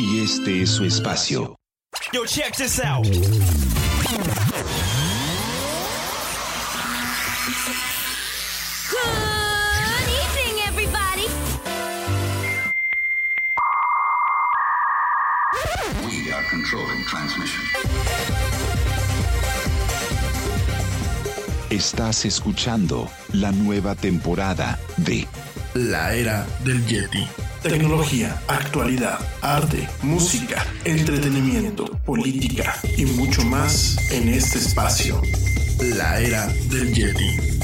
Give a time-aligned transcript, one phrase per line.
[0.00, 1.56] Y este es su espacio.
[2.10, 3.04] Yo, check this out.
[3.04, 3.18] Good
[10.08, 11.26] evening, everybody.
[16.06, 17.62] We are controlling transmission.
[21.68, 25.28] Estás escuchando la nueva temporada de
[25.74, 27.49] La era del Yeti.
[27.62, 35.20] Tecnología, actualidad, arte, música, entretenimiento, política y mucho más en este espacio.
[35.94, 37.59] La era del Yeti.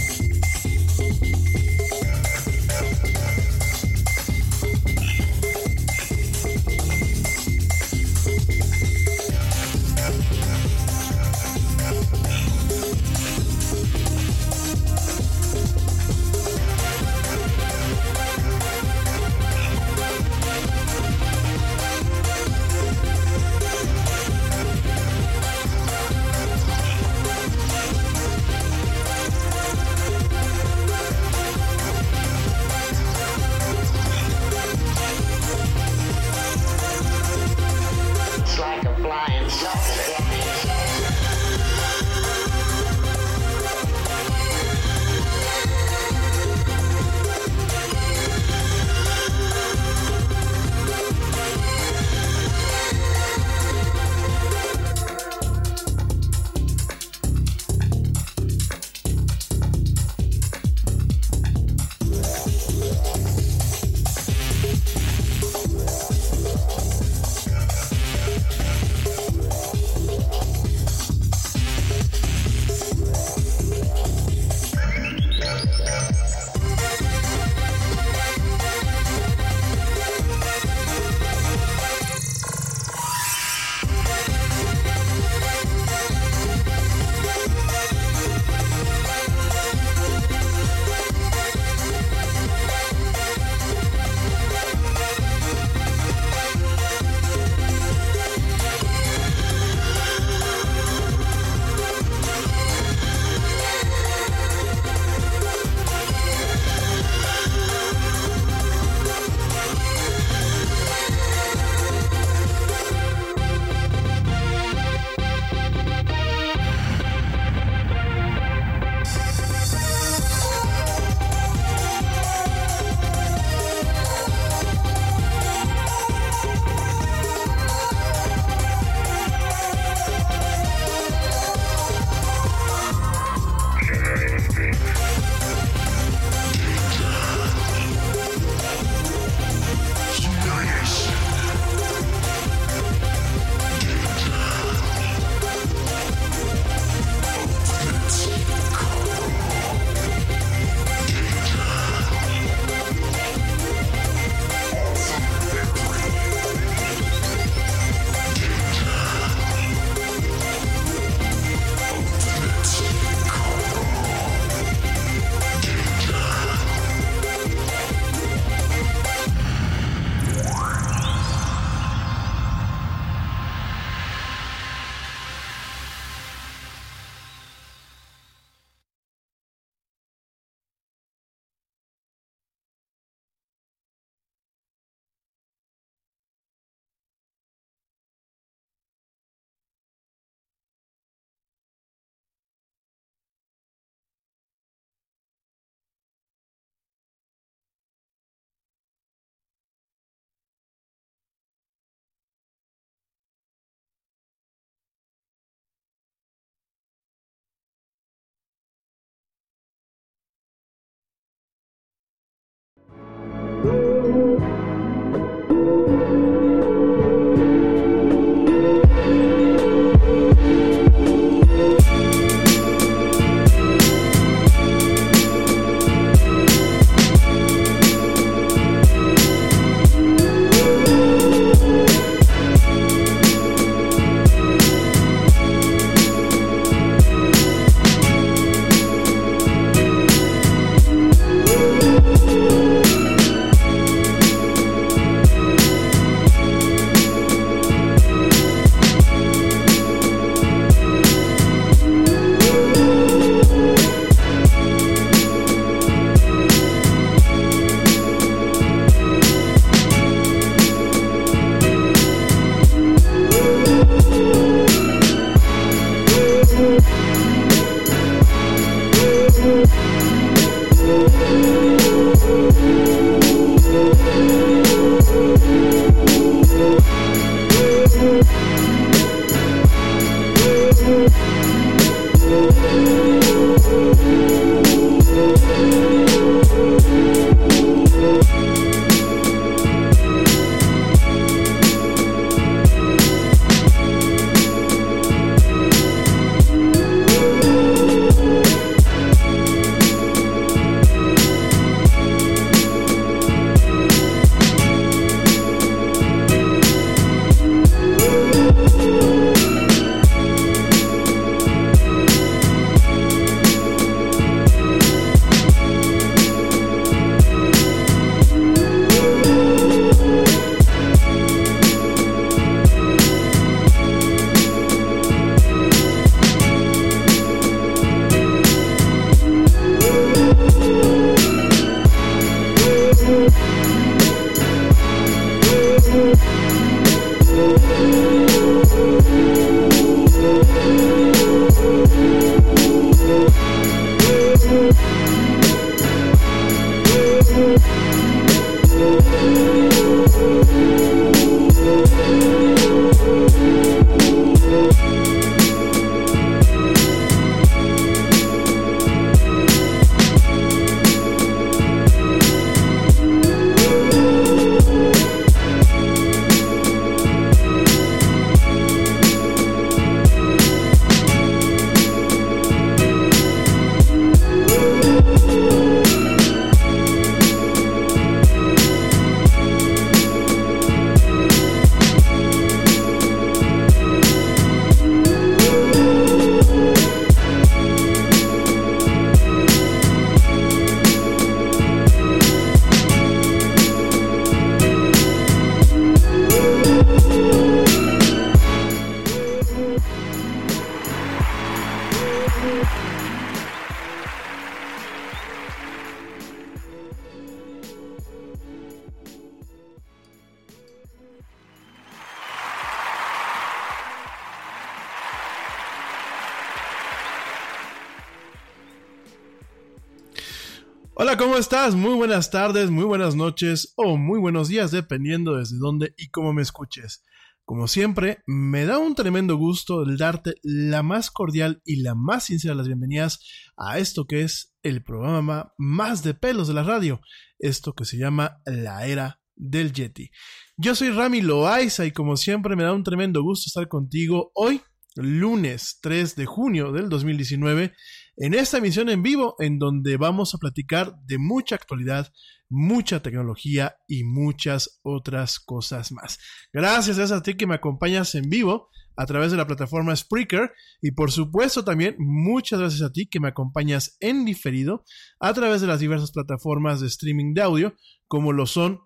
[421.75, 426.33] Muy buenas tardes, muy buenas noches o muy buenos días, dependiendo desde dónde y cómo
[426.33, 427.03] me escuches.
[427.45, 432.25] Como siempre, me da un tremendo gusto el darte la más cordial y la más
[432.25, 433.19] sincera de las bienvenidas
[433.57, 437.01] a esto que es el programa más de pelos de la radio,
[437.41, 440.13] esto que se llama La Era del Yeti.
[440.57, 444.61] Yo soy Rami Loaiza y como siempre me da un tremendo gusto estar contigo hoy,
[444.95, 447.75] lunes 3 de junio del 2019
[448.17, 452.13] en esta emisión en vivo en donde vamos a platicar de mucha actualidad,
[452.49, 456.19] mucha tecnología y muchas otras cosas más.
[456.53, 460.93] Gracias, a ti que me acompañas en vivo a través de la plataforma Spreaker y
[460.93, 464.85] por supuesto también muchas gracias a ti que me acompañas en diferido
[465.21, 467.75] a través de las diversas plataformas de streaming de audio
[468.09, 468.81] como lo son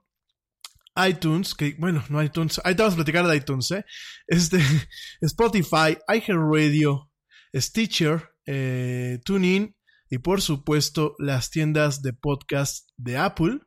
[1.09, 3.85] iTunes, que bueno, no iTunes, ahí te vamos a platicar de iTunes, ¿eh?
[4.27, 4.59] Este,
[5.21, 7.11] Spotify, iHeartRadio,
[7.55, 9.77] Stitcher, eh, TuneIn
[10.09, 13.61] y por supuesto las tiendas de podcast de Apple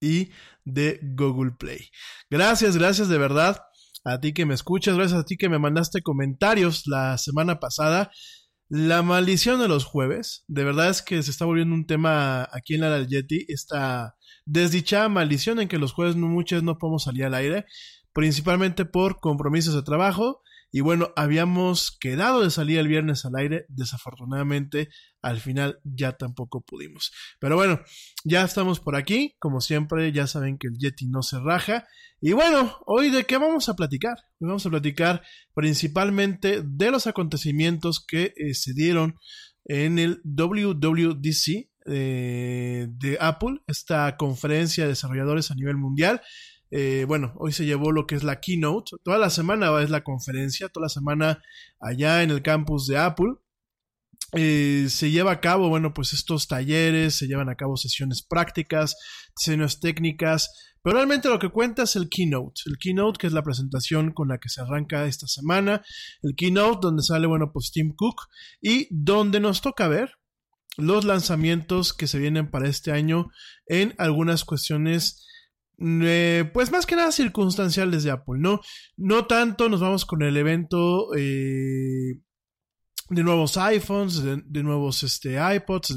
[0.00, 0.30] y
[0.64, 1.88] de Google Play.
[2.30, 3.62] Gracias, gracias de verdad
[4.04, 8.10] a ti que me escuchas, gracias a ti que me mandaste comentarios la semana pasada.
[8.68, 12.74] La maldición de los jueves, de verdad es que se está volviendo un tema aquí
[12.74, 14.16] en la Yeti, esta
[14.46, 17.66] desdichada maldición en que los jueves muchas no podemos salir al aire,
[18.12, 20.42] principalmente por compromisos de trabajo,
[20.74, 24.88] y bueno, habíamos quedado de salir el viernes al aire, desafortunadamente
[25.20, 27.12] al final ya tampoco pudimos.
[27.38, 27.80] Pero bueno,
[28.24, 31.86] ya estamos por aquí, como siempre, ya saben que el Yeti no se raja.
[32.22, 34.16] Y bueno, hoy de qué vamos a platicar?
[34.40, 35.22] Hoy vamos a platicar
[35.54, 39.16] principalmente de los acontecimientos que eh, se dieron
[39.66, 46.22] en el WWDC eh, de Apple, esta conferencia de desarrolladores a nivel mundial.
[46.74, 48.96] Eh, bueno, hoy se llevó lo que es la keynote.
[49.04, 51.42] Toda la semana es la conferencia, toda la semana
[51.78, 53.34] allá en el campus de Apple.
[54.32, 58.96] Eh, se lleva a cabo, bueno, pues estos talleres, se llevan a cabo sesiones prácticas,
[59.36, 60.48] sesiones técnicas,
[60.82, 62.62] pero realmente lo que cuenta es el keynote.
[62.64, 65.82] El keynote, que es la presentación con la que se arranca esta semana.
[66.22, 68.22] El keynote donde sale, bueno, pues Tim Cook
[68.62, 70.12] y donde nos toca ver
[70.78, 73.30] los lanzamientos que se vienen para este año
[73.66, 75.26] en algunas cuestiones
[75.82, 78.60] eh, pues más que nada circunstanciales de Apple, ¿no?
[78.96, 82.20] No tanto nos vamos con el evento eh,
[83.10, 85.96] de nuevos iPhones, de, nuevos este, iPods,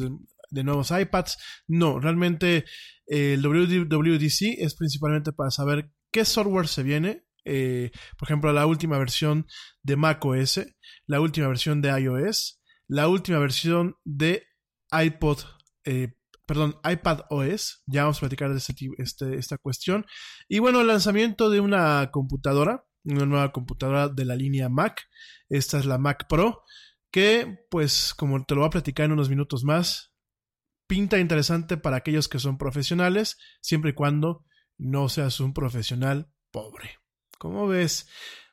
[0.50, 1.38] de, nuevos iPads.
[1.68, 2.66] No, realmente
[3.08, 8.98] el WWDC es principalmente para saber qué software se viene eh, por ejemplo, la última
[8.98, 9.48] versión
[9.84, 10.66] de macOS,
[11.06, 14.44] la última versión de iOS, la última versión de
[14.92, 15.40] iPod,
[15.86, 16.14] eh,
[16.46, 17.84] perdón, iPad OS.
[17.86, 18.62] Ya vamos a platicar de
[18.98, 20.06] este, esta cuestión.
[20.48, 25.02] Y bueno, el lanzamiento de una computadora, una nueva computadora de la línea Mac.
[25.50, 26.64] Esta es la Mac Pro,
[27.12, 30.14] que pues como te lo voy a platicar en unos minutos más,
[30.88, 34.46] pinta interesante para aquellos que son profesionales, siempre y cuando
[34.78, 37.00] no seas un profesional pobre.
[37.38, 38.08] ¿Cómo ves?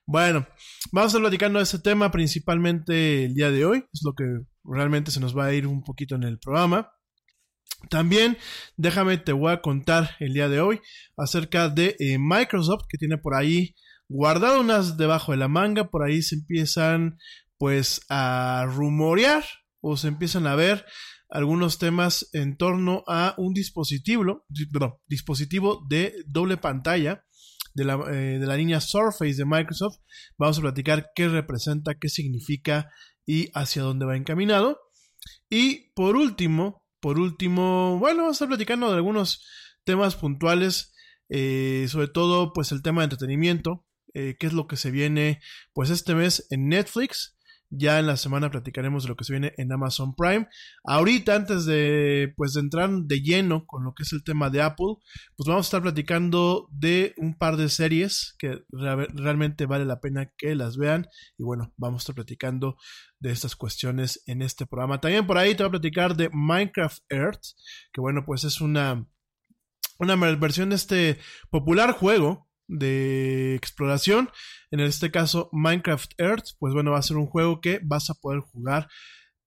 [0.07, 0.47] Bueno,
[0.91, 4.25] vamos a estar platicando de este tema principalmente el día de hoy, es lo que
[4.65, 6.93] realmente se nos va a ir un poquito en el programa.
[7.91, 8.39] También,
[8.77, 10.81] déjame, te voy a contar el día de hoy
[11.17, 13.75] acerca de eh, Microsoft, que tiene por ahí
[14.09, 17.19] guardado unas debajo de la manga, por ahí se empiezan
[17.59, 19.45] pues a rumorear
[19.81, 20.85] o se empiezan a ver
[21.29, 24.45] algunos temas en torno a un dispositivo,
[25.07, 27.25] dispositivo de doble pantalla
[27.75, 29.99] de la, eh, de la línea Surface de Microsoft.
[30.37, 32.91] Vamos a platicar qué representa, qué significa
[33.25, 34.79] y hacia dónde va encaminado.
[35.49, 39.45] Y por último, por último, bueno, vamos a estar platicando de algunos
[39.83, 40.95] temas puntuales,
[41.29, 45.41] eh, sobre todo pues el tema de entretenimiento, eh, qué es lo que se viene
[45.73, 47.37] pues este mes en Netflix.
[47.75, 50.47] Ya en la semana platicaremos de lo que se viene en Amazon Prime.
[50.85, 54.61] Ahorita, antes de, pues, de entrar de lleno con lo que es el tema de
[54.61, 54.97] Apple,
[55.37, 60.31] pues vamos a estar platicando de un par de series que realmente vale la pena
[60.37, 61.07] que las vean.
[61.39, 62.77] Y bueno, vamos a estar platicando
[63.21, 65.01] de estas cuestiones en este programa.
[65.01, 67.43] También por ahí te voy a platicar de Minecraft Earth,
[67.91, 69.07] que bueno, pues es una,
[69.99, 74.31] una versión de este popular juego de exploración.
[74.71, 78.15] En este caso, Minecraft Earth, pues bueno, va a ser un juego que vas a
[78.15, 78.89] poder jugar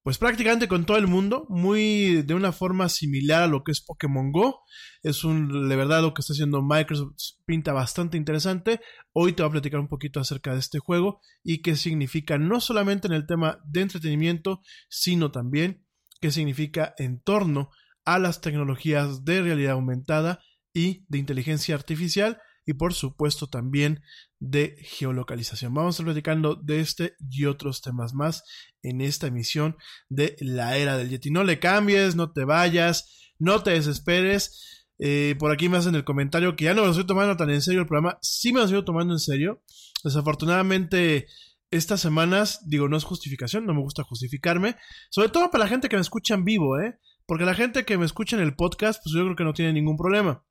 [0.06, 3.82] pues prácticamente con todo el mundo, muy de una forma similar a lo que es
[3.84, 4.62] Pokémon Go.
[5.02, 7.16] Es un, de verdad, lo que está haciendo Microsoft
[7.48, 8.82] pinta bastante interesante.
[9.14, 12.62] Hoy te voy a platicar un poquito acerca de este juego y qué significa no
[12.62, 15.84] solamente en el tema de entretenimiento, sino también
[16.22, 17.72] qué significa en torno
[18.06, 20.40] a las tecnologías de realidad aumentada
[20.72, 24.02] y de inteligencia artificial y por supuesto también
[24.40, 25.74] de geolocalización.
[25.74, 28.44] Vamos a estar platicando de este y otros temas más
[28.82, 29.78] en esta emisión
[30.10, 31.32] de la era del Yeti.
[31.32, 34.86] No le cambies, no te vayas, no te desesperes.
[34.98, 37.50] Eh, por aquí me hacen el comentario que ya no me lo estoy tomando tan
[37.50, 38.18] en serio el programa.
[38.22, 39.62] Sí me lo estoy tomando en serio.
[40.04, 41.28] Desafortunadamente,
[41.72, 44.76] estas semanas, digo, no es justificación, no me gusta justificarme.
[45.10, 46.98] Sobre todo para la gente que me escucha en vivo, ¿eh?
[47.26, 49.74] Porque la gente que me escucha en el podcast, pues yo creo que no tiene
[49.74, 50.46] ningún problema.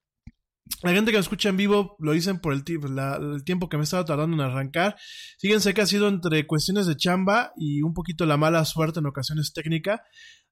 [0.82, 3.82] La gente que me escucha en vivo lo dicen por el, el, tiempo que me
[3.82, 4.96] he estado tardando en arrancar.
[5.38, 9.06] Fíjense que ha sido entre cuestiones de chamba y un poquito la mala suerte en
[9.06, 10.02] ocasiones técnica.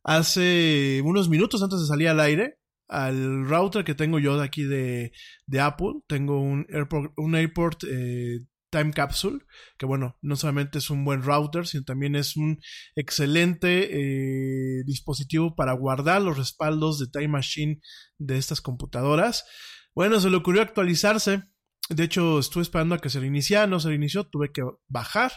[0.04, 4.64] Hace unos minutos antes de salir al aire, al router que tengo yo de aquí
[4.64, 5.12] de,
[5.58, 8.40] Apple, tengo un Airport, un airport eh,
[8.72, 9.38] Time Capsule,
[9.78, 12.58] que bueno, no solamente es un buen router, sino también es un
[12.96, 17.80] excelente eh, dispositivo para guardar los respaldos de Time Machine
[18.18, 19.44] de estas computadoras.
[19.94, 21.42] Bueno, se le ocurrió actualizarse.
[21.88, 25.32] De hecho, estuve esperando a que se reiniciara, no se reinició, tuve que bajar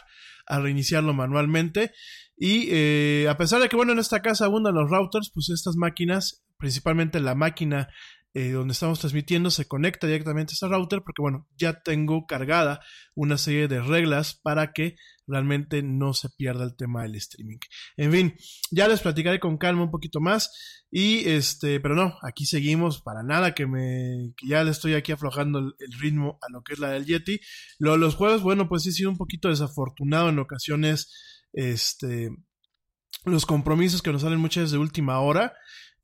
[0.48, 1.92] a reiniciarlo manualmente.
[2.38, 5.76] Y eh, a pesar de que, bueno, en esta casa abundan los routers, pues estas
[5.76, 7.90] máquinas, principalmente la máquina
[8.38, 12.82] eh, donde estamos transmitiendo se conecta directamente a ese router porque bueno, ya tengo cargada
[13.14, 14.98] una serie de reglas para que
[15.28, 17.58] realmente no se pierda el tema del streaming.
[17.98, 18.36] En fin,
[18.72, 23.24] ya les platicaré con calma un poquito más y este, pero no, aquí seguimos para
[23.24, 26.80] nada que me que ya le estoy aquí aflojando el, ritmo a lo que es
[26.80, 27.40] la del Yeti.
[27.80, 31.12] Lo, los juegos, bueno, pues sí he sido un poquito desafortunado en ocasiones
[31.54, 32.30] este
[33.26, 35.54] los compromisos que nos salen muchas de última hora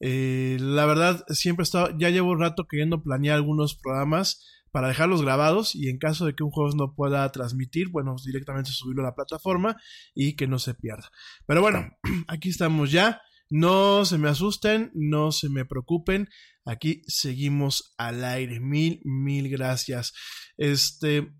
[0.03, 4.87] eh, la verdad, siempre he estado, ya llevo un rato queriendo planear algunos programas para
[4.87, 9.03] dejarlos grabados y en caso de que un juego no pueda transmitir, bueno, directamente subirlo
[9.03, 9.77] a la plataforma
[10.13, 11.09] y que no se pierda.
[11.45, 11.89] Pero bueno,
[12.27, 13.21] aquí estamos ya.
[13.49, 16.29] No se me asusten, no se me preocupen.
[16.63, 18.61] Aquí seguimos al aire.
[18.61, 20.13] Mil, mil gracias.
[20.55, 21.33] Este,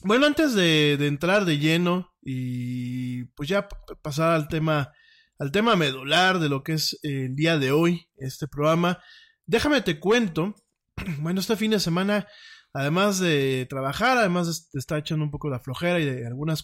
[0.00, 3.68] bueno, antes de, de entrar de lleno y pues ya
[4.02, 4.92] pasar al tema
[5.38, 9.00] al tema medular de lo que es el día de hoy, este programa.
[9.46, 10.54] Déjame te cuento,
[11.20, 12.26] bueno, este fin de semana,
[12.72, 16.62] además de trabajar, además de estar echando un poco de flojera y de algunas,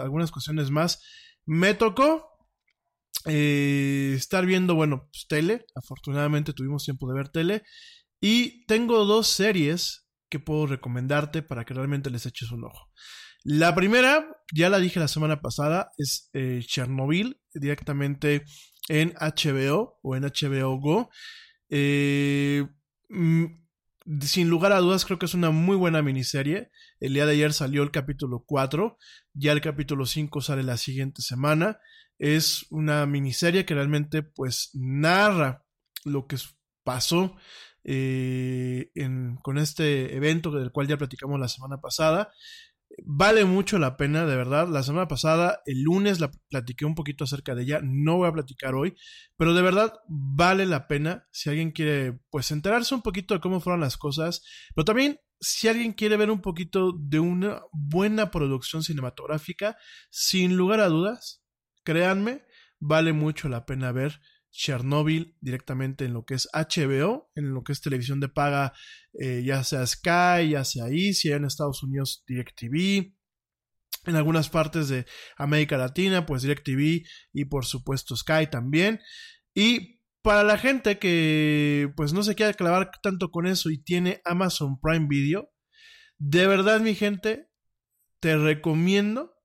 [0.00, 1.02] algunas cuestiones más,
[1.44, 2.36] me tocó
[3.26, 5.66] eh, estar viendo, bueno, pues, tele.
[5.74, 7.62] Afortunadamente tuvimos tiempo de ver tele.
[8.20, 12.90] Y tengo dos series que puedo recomendarte para que realmente les eches un ojo.
[13.44, 18.44] La primera, ya la dije la semana pasada, es eh, Chernobyl, directamente
[18.88, 21.10] en HBO o en HBO Go.
[21.68, 22.66] Eh,
[23.08, 23.44] mm,
[24.20, 26.70] sin lugar a dudas creo que es una muy buena miniserie.
[27.00, 28.98] El día de ayer salió el capítulo 4,
[29.34, 31.80] ya el capítulo 5 sale la siguiente semana.
[32.18, 35.64] Es una miniserie que realmente pues narra
[36.04, 36.36] lo que
[36.84, 37.36] pasó
[37.84, 42.32] eh, en, con este evento del cual ya platicamos la semana pasada.
[43.04, 44.68] Vale mucho la pena, de verdad.
[44.68, 47.80] La semana pasada, el lunes, la platiqué un poquito acerca de ella.
[47.82, 48.94] No voy a platicar hoy,
[49.36, 53.60] pero de verdad vale la pena si alguien quiere, pues, enterarse un poquito de cómo
[53.60, 54.42] fueron las cosas.
[54.74, 59.76] Pero también, si alguien quiere ver un poquito de una buena producción cinematográfica,
[60.10, 61.44] sin lugar a dudas,
[61.84, 62.44] créanme,
[62.78, 64.20] vale mucho la pena ver
[64.56, 68.72] Chernobyl directamente en lo que es HBO, en lo que es televisión de paga,
[69.12, 73.14] eh, ya sea Sky, ya sea Easy, en Estados Unidos DirecTV,
[74.06, 75.04] en algunas partes de
[75.36, 79.00] América Latina, pues DirecTV y por supuesto Sky también.
[79.54, 84.22] Y para la gente que pues no se quiere clavar tanto con eso y tiene
[84.24, 85.52] Amazon Prime Video,
[86.18, 87.50] de verdad mi gente,
[88.20, 89.35] te recomiendo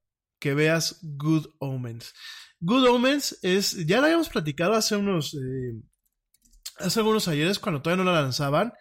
[0.41, 2.13] que veas Good Omens.
[2.60, 5.82] Good Omens es, ya la habíamos platicado hace unos, eh,
[6.77, 8.73] hace algunos ayeres cuando todavía no la lanzaban.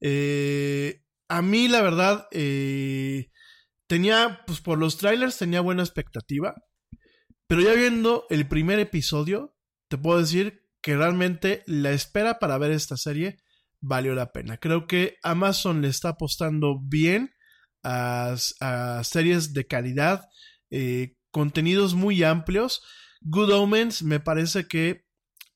[0.00, 3.30] Eh, a mí la verdad, eh,
[3.86, 6.54] tenía, pues por los trailers tenía buena expectativa,
[7.46, 9.56] pero ya viendo el primer episodio,
[9.88, 13.38] te puedo decir que realmente la espera para ver esta serie
[13.80, 14.56] valió la pena.
[14.56, 17.34] Creo que Amazon le está apostando bien
[17.82, 20.28] a, a series de calidad,
[21.30, 22.82] contenidos muy amplios
[23.24, 25.04] Good Omens me parece que,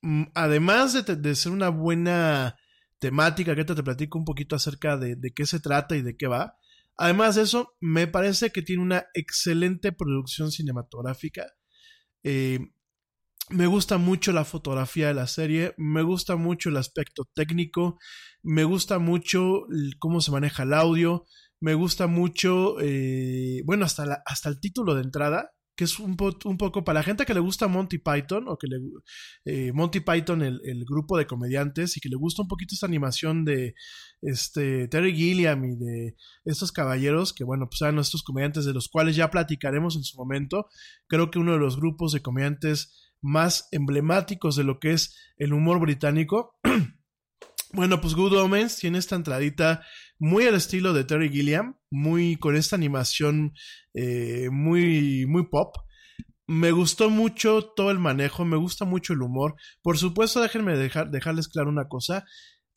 [0.03, 2.57] mm, además de, ser una buena
[2.99, 6.29] temática, que te, te platico un poquito acerca de, qué se trata y de qué
[6.29, 6.57] va,
[6.97, 11.47] además de eso, me parece que tiene una excelente producción cinematográfica.
[12.23, 12.61] Eh,
[13.51, 17.99] me gusta mucho la fotografía de la serie, me gusta mucho el aspecto técnico,
[18.43, 19.67] me gusta mucho
[19.99, 21.27] cómo se maneja el audio,
[21.61, 26.85] me gusta mucho, eh, bueno, hasta, hasta el título de entrada, que es un, poco
[26.85, 28.79] para la gente que le gusta Monty Python, o que le
[29.45, 32.87] eh, Monty Python, el, el, grupo de comediantes, y que le gusta un poquito esta
[32.87, 33.75] animación de
[34.23, 36.17] este Terry Gilliam y de
[36.47, 40.17] estos caballeros, que bueno, pues eran estos comediantes de los cuales ya platicaremos en su
[40.17, 40.67] momento.
[41.09, 45.53] Creo que uno de los grupos de comediantes más emblemáticos de lo que es el
[45.53, 46.59] humor británico.
[47.73, 49.85] bueno, pues Good Omens tiene esta entradita
[50.19, 53.55] muy al estilo de Terry Gilliam, muy con esta animación
[53.95, 55.77] eh, muy, muy pop.
[56.47, 59.57] Me gustó mucho todo el manejo, me gusta mucho el humor.
[59.83, 62.25] Por supuesto, déjenme dejar, dejarles claro una cosa.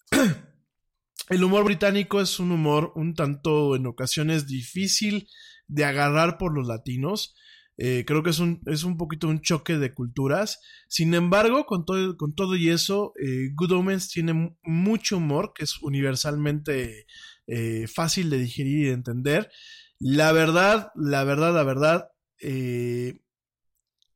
[1.30, 5.28] el humor británico es un humor un tanto en ocasiones difícil
[5.67, 7.36] de agarrar por los latinos.
[7.82, 10.60] Eh, creo que es un, es un poquito un choque de culturas.
[10.89, 15.63] Sin embargo, con todo, con todo y eso, eh, Good Omens tiene mucho humor, que
[15.63, 17.06] es universalmente
[17.48, 19.50] eh, fácil de digerir y de entender.
[19.98, 22.10] La verdad, la verdad, la verdad,
[22.42, 23.22] el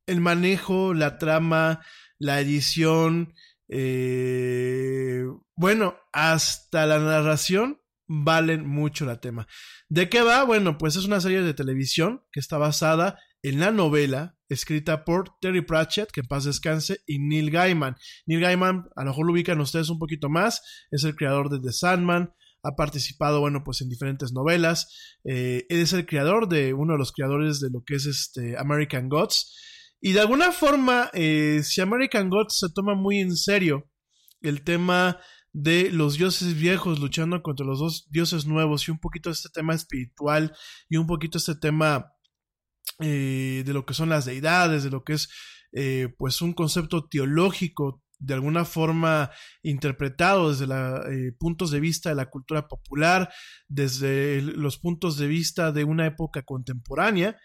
[0.08, 1.86] manejo, la trama,
[2.20, 3.34] la edición,
[5.56, 9.48] bueno, hasta la narración valen mucho la tema.
[9.90, 10.44] ¿De qué va?
[10.44, 15.38] Bueno, pues es una serie de televisión que está basada en la novela escrita por
[15.40, 17.96] Terry Pratchett, que en paz descanse, y Neil Gaiman.
[18.26, 21.60] Neil Gaiman, a lo mejor lo ubican ustedes un poquito más, es el creador de
[21.60, 26.74] The Sandman, ha participado, bueno, pues en diferentes novelas, eh, él es el creador de,
[26.74, 29.54] uno de los creadores de lo que es este American Gods,
[30.00, 33.90] y de alguna forma, eh, si American Gods se toma muy en serio
[34.42, 35.20] el tema
[35.54, 39.74] de los dioses viejos luchando contra los dos dioses nuevos y un poquito este tema
[39.76, 40.54] espiritual
[40.90, 42.12] y un poquito este tema
[43.00, 45.30] eh, de lo que son las deidades, de lo que es
[45.72, 49.32] eh, pues un concepto teológico de alguna forma
[49.64, 53.34] interpretado desde los eh, puntos de vista de la cultura popular,
[53.68, 57.36] desde los puntos de vista de una época contemporánea,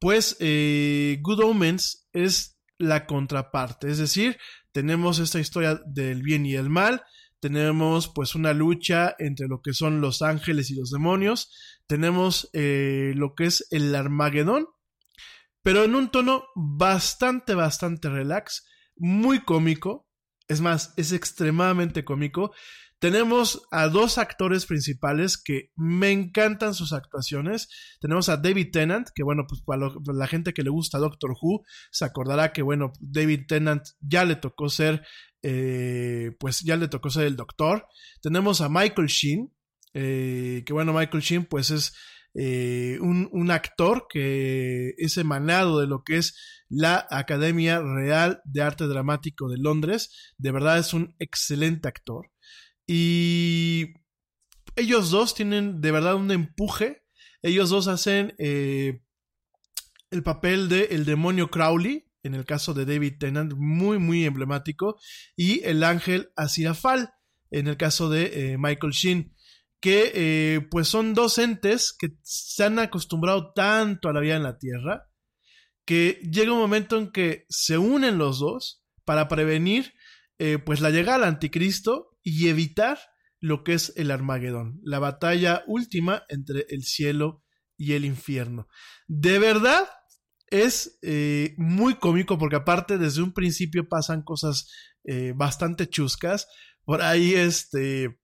[0.00, 4.36] pues Good Omens es la contraparte, es decir,
[4.72, 7.02] tenemos esta historia del bien y el mal,
[7.40, 11.50] tenemos pues una lucha entre lo que son los ángeles y los demonios,
[11.86, 14.66] tenemos lo que es el Armagedón,
[15.66, 20.08] pero en un tono bastante, bastante relax, muy cómico,
[20.46, 22.52] es más, es extremadamente cómico.
[23.00, 27.68] Tenemos a dos actores principales que me encantan sus actuaciones.
[28.00, 31.64] Tenemos a David Tennant, que bueno, pues para, la gente que le gusta Doctor Who,
[31.90, 35.04] se acordará que bueno, David Tennant ya le tocó ser,
[35.42, 37.88] eh, pues ya le tocó ser el doctor.
[38.22, 39.52] Tenemos a Michael Sheen,
[39.94, 41.92] eh, que bueno, Michael Sheen pues es
[42.38, 46.36] eh, un, actor que es emanado de lo que es
[46.68, 50.34] la Academia Real de Arte Dramático de Londres.
[50.36, 52.30] De verdad es un excelente actor.
[52.86, 53.94] Y
[54.76, 57.04] ellos dos tienen de verdad un empuje.
[57.40, 59.00] Ellos dos hacen eh,
[60.10, 64.98] el papel de el demonio Crowley, en el caso de David Tennant, muy, muy emblemático,
[65.36, 67.08] y el ángel Aziraphale,
[67.50, 69.35] en el caso de eh, Michael Sheen,
[69.80, 74.42] que eh, pues son dos entes que se han acostumbrado tanto a la vida en
[74.42, 75.10] la Tierra,
[75.84, 79.92] que llega un momento en que se unen los dos para prevenir
[80.38, 82.98] eh, pues la llegada al anticristo y evitar
[83.40, 87.44] lo que es el Armagedón, la batalla última entre el cielo
[87.76, 88.68] y el infierno.
[89.06, 89.88] De verdad,
[90.48, 94.70] es eh, muy cómico porque aparte desde un principio pasan cosas
[95.04, 96.48] eh, bastante chuscas.
[96.84, 98.20] Por ahí este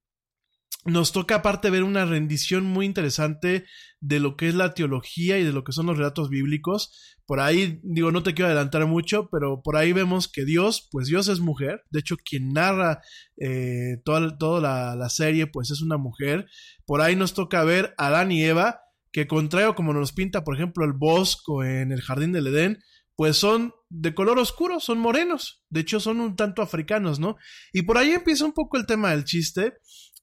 [0.84, 3.64] nos toca aparte ver una rendición muy interesante
[4.00, 7.16] de lo que es la teología y de lo que son los relatos bíblicos.
[7.24, 11.06] Por ahí, digo, no te quiero adelantar mucho, pero por ahí vemos que Dios, pues
[11.06, 11.82] Dios es mujer.
[11.90, 13.00] De hecho, quien narra
[13.36, 16.46] eh, toda, toda la, serie, pues es una mujer.
[16.84, 18.80] Por ahí nos toca ver a Adán y Eva,
[19.12, 22.78] que contrario como nos pinta, por ejemplo, el bosco en el jardín del Edén,
[23.14, 25.62] pues son de color oscuro, son morenos.
[25.68, 27.36] De hecho, son un tanto africanos, ¿no?
[27.72, 29.74] Y por ahí empieza un poco el tema del chiste.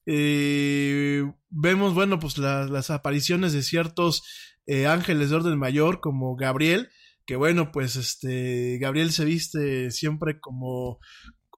[0.06, 4.22] Eh, vemos, bueno, pues la, las apariciones de ciertos
[4.66, 6.90] eh, ángeles de orden mayor, como Gabriel,
[7.26, 10.98] que bueno, pues este, Gabriel se viste siempre como,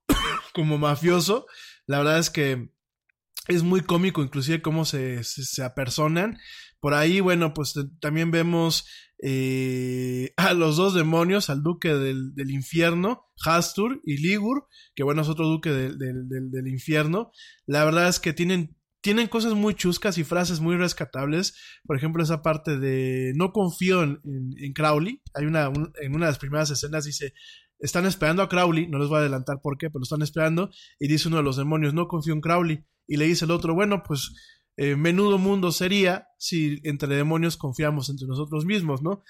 [0.54, 1.46] como mafioso.
[1.86, 2.70] La verdad es que
[3.48, 6.38] es muy cómico, inclusive cómo se, se apersonan.
[6.82, 8.88] Por ahí, bueno, pues también vemos
[9.22, 14.66] eh, a los dos demonios, al duque del, del, infierno, Hastur y Ligur,
[14.96, 17.30] que bueno, es otro duque del, del, del, infierno.
[17.66, 21.54] La verdad es que tienen, tienen cosas muy chuscas y frases muy rescatables.
[21.86, 24.18] Por ejemplo, esa parte de no confío en,
[24.58, 25.22] en, Crowley.
[25.34, 27.32] Hay una, un, en una de las primeras escenas dice,
[27.78, 30.68] están esperando a Crowley, no les voy a adelantar por qué, pero lo están esperando,
[30.98, 32.84] y dice uno de los demonios, no confío en Crowley.
[33.06, 34.32] Y le dice el otro, bueno, pues
[34.76, 39.22] eh, menudo mundo sería si entre demonios confiamos entre nosotros mismos, ¿no?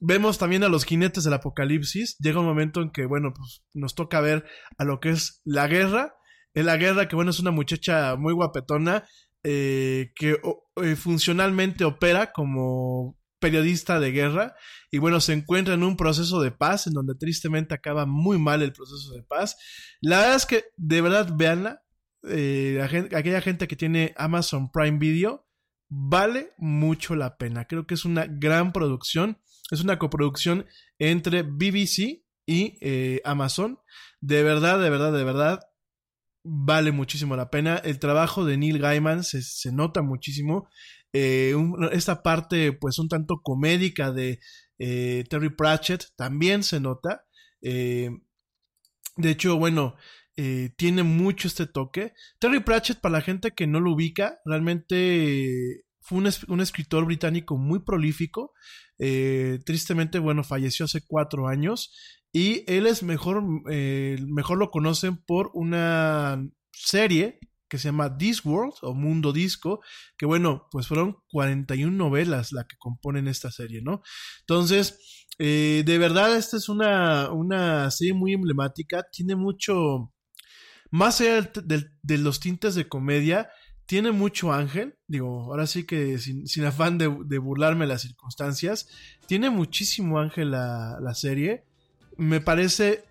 [0.00, 2.16] Vemos también a los jinetes del apocalipsis.
[2.18, 4.44] Llega un momento en que, bueno, pues nos toca ver
[4.76, 6.14] a lo que es la guerra.
[6.52, 9.04] En la guerra, que bueno, es una muchacha muy guapetona,
[9.44, 10.40] eh, que
[10.82, 14.54] eh, funcionalmente opera como periodista de guerra
[14.90, 18.62] y bueno, se encuentra en un proceso de paz en donde tristemente acaba muy mal
[18.62, 19.58] el proceso de paz.
[20.00, 21.82] La verdad es que de verdad veanla,
[22.26, 25.46] eh, aquella gente que tiene Amazon Prime Video,
[25.88, 27.66] vale mucho la pena.
[27.66, 29.38] Creo que es una gran producción.
[29.70, 30.66] Es una coproducción
[30.98, 33.78] entre BBC y eh, Amazon.
[34.20, 35.60] De verdad, de verdad, de verdad,
[36.44, 37.76] vale muchísimo la pena.
[37.76, 40.68] El trabajo de Neil Gaiman se, se nota muchísimo.
[41.12, 41.54] Eh,
[41.92, 44.40] esta parte, pues, un tanto comédica de
[44.76, 47.24] Terry Pratchett también se nota.
[49.16, 49.94] De hecho, bueno,
[50.36, 52.12] eh, tiene mucho este toque.
[52.40, 57.56] Terry Pratchett, para la gente que no lo ubica, realmente fue un, un escritor británico
[57.56, 58.52] muy prolífico.
[58.98, 61.94] Eh, tristemente, bueno, falleció hace cuatro años.
[62.32, 68.74] Y él es mejor, eh, mejor lo conocen por una serie que se llama Discworld
[68.82, 69.80] o Mundo Disco,
[70.18, 74.02] que bueno, pues fueron 41 novelas la que componen esta serie, ¿no?
[74.40, 80.13] Entonces, de verdad, esta es una, una serie muy emblemática, tiene mucho,
[80.94, 83.50] más allá de, los tintes de comedia,
[83.84, 88.88] tiene mucho ángel, digo, ahora sí que sin, afán de, de, burlarme las circunstancias,
[89.26, 91.64] tiene muchísimo ángel la, serie,
[92.16, 93.02] me parece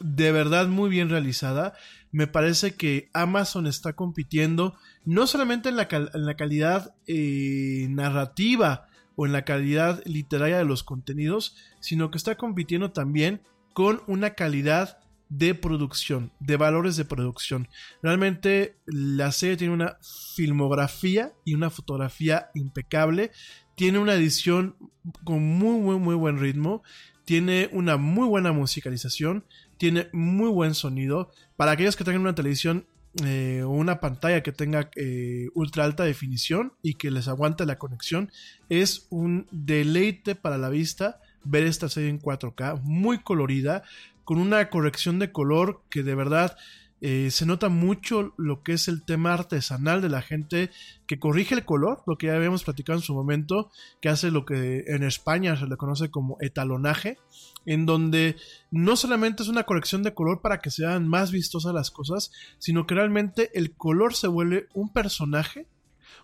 [0.00, 1.74] de verdad muy bien realizada,
[2.10, 8.88] me parece que Amazon está compitiendo no solamente en la, en la calidad eh, narrativa
[9.14, 13.42] o en la calidad literaria de los contenidos, sino que está compitiendo también
[13.74, 14.98] con una calidad
[15.38, 17.68] de producción, de valores de producción.
[18.02, 19.96] Realmente la serie tiene una
[20.34, 23.30] filmografía y una fotografía impecable,
[23.74, 24.76] tiene una edición
[25.24, 26.82] con muy, muy, muy buen ritmo,
[27.24, 29.44] tiene una muy buena musicalización,
[29.78, 31.30] tiene muy buen sonido.
[31.56, 32.84] Para aquellos que tengan una televisión
[33.24, 37.78] eh, o una pantalla que tenga eh, ultra alta definición y que les aguante la
[37.78, 38.30] conexión,
[38.68, 43.82] es un deleite para la vista ver esta serie en 4K, muy colorida,
[44.24, 46.56] con una corrección de color que de verdad
[47.04, 50.70] eh, se nota mucho lo que es el tema artesanal de la gente
[51.08, 54.44] que corrige el color, lo que ya habíamos platicado en su momento, que hace lo
[54.44, 57.18] que en España se le conoce como etalonaje,
[57.66, 58.36] en donde
[58.70, 62.86] no solamente es una corrección de color para que sean más vistosas las cosas, sino
[62.86, 65.66] que realmente el color se vuelve un personaje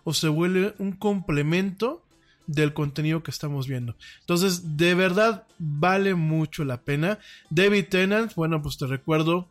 [0.05, 2.05] o se vuelve un complemento
[2.49, 3.95] del contenido que estamos viendo.
[4.21, 7.19] Entonces, de verdad vale mucho la pena.
[7.51, 9.47] David Tennant, bueno, pues te recuerdo,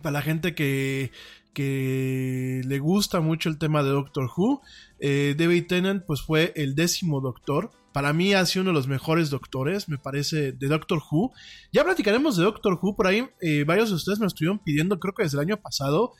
[0.00, 1.12] para la gente que,
[1.52, 4.62] que le gusta mucho el tema de Doctor Who.
[5.00, 7.70] Eh, David Tennant pues fue el décimo doctor.
[7.92, 11.32] Para mí ha sido uno de los mejores doctores, me parece, de Doctor Who.
[11.72, 15.14] Ya platicaremos de Doctor Who, por ahí eh, varios de ustedes me estuvieron pidiendo, creo
[15.14, 16.12] que desde el año pasado.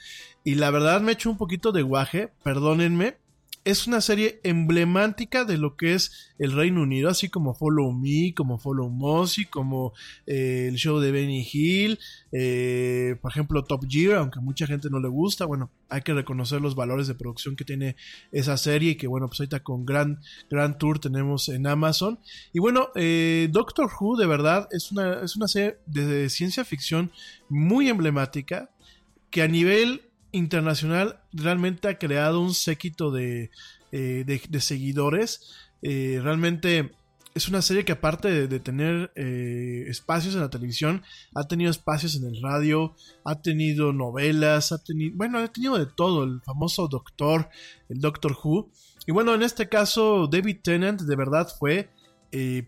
[0.44, 3.16] Y la verdad me he hecho un poquito de guaje, perdónenme
[3.70, 8.32] es una serie emblemática de lo que es el Reino Unido, así como Follow Me,
[8.34, 9.92] como Follow Mossy, como
[10.26, 11.98] eh, el show de Benny Hill,
[12.32, 16.62] eh, por ejemplo Top Gear, aunque mucha gente no le gusta, bueno, hay que reconocer
[16.62, 17.96] los valores de producción que tiene
[18.32, 20.18] esa serie y que bueno, pues ahorita con Grand
[20.78, 22.20] Tour tenemos en Amazon.
[22.54, 27.12] Y bueno, eh, Doctor Who de verdad es una, es una serie de ciencia ficción
[27.50, 28.70] muy emblemática
[29.30, 33.50] que a nivel internacional realmente ha creado un séquito de,
[33.92, 35.54] eh, de, seguidores.
[35.82, 36.92] Eh, realmente
[37.34, 41.02] es una serie que aparte de, tener eh, espacios en la televisión,
[41.34, 45.86] ha tenido espacios en el radio, ha tenido novelas, ha tenido, bueno, ha tenido de
[45.86, 47.48] todo, el famoso Doctor,
[47.88, 48.70] el Doctor Who.
[49.06, 51.88] Y bueno, en este caso, David Tennant de verdad fue,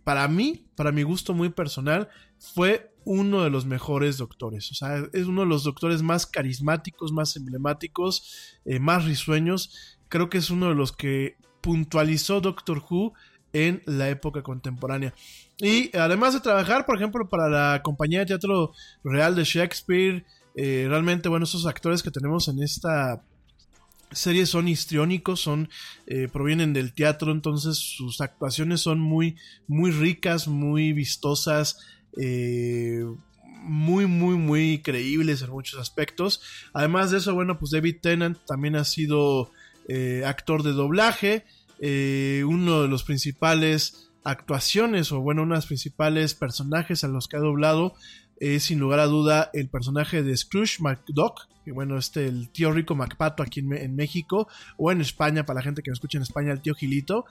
[0.05, 4.71] para mí, para mi gusto muy personal, fue uno de los mejores doctores.
[4.71, 9.99] O sea, es uno de los doctores más carismáticos, más emblemáticos, eh, más risueños.
[10.09, 13.13] Creo que es uno de los que puntualizó Doctor Who
[13.53, 15.15] en la época contemporánea.
[15.59, 18.73] Y además de trabajar, por ejemplo, para la compañía de teatro
[19.05, 23.23] real de Shakespeare, eh, realmente, bueno, esos actores que tenemos en esta
[24.13, 25.69] serie son histriónicos, son
[26.07, 29.37] eh, provienen del teatro, entonces sus actuaciones son muy
[29.69, 31.79] muy ricas, muy vistosas,
[32.17, 33.05] eh,
[33.63, 36.41] muy, muy, muy creíbles en muchos aspectos.
[36.73, 39.51] Además de eso, bueno, pues David Tennant también ha sido
[39.89, 41.45] eh, actor de doblaje,
[41.81, 47.27] eh, uno de los principales actuaciones o bueno, uno de los principales personajes a los
[47.27, 47.95] que ha doblado
[48.39, 52.73] es sin lugar a duda el personaje de Scrooge McDuck, que bueno, este el tío
[52.73, 56.23] rico MacPato aquí en, México o en España, para la gente que me escucha en
[56.23, 57.27] España, el tío Gilito.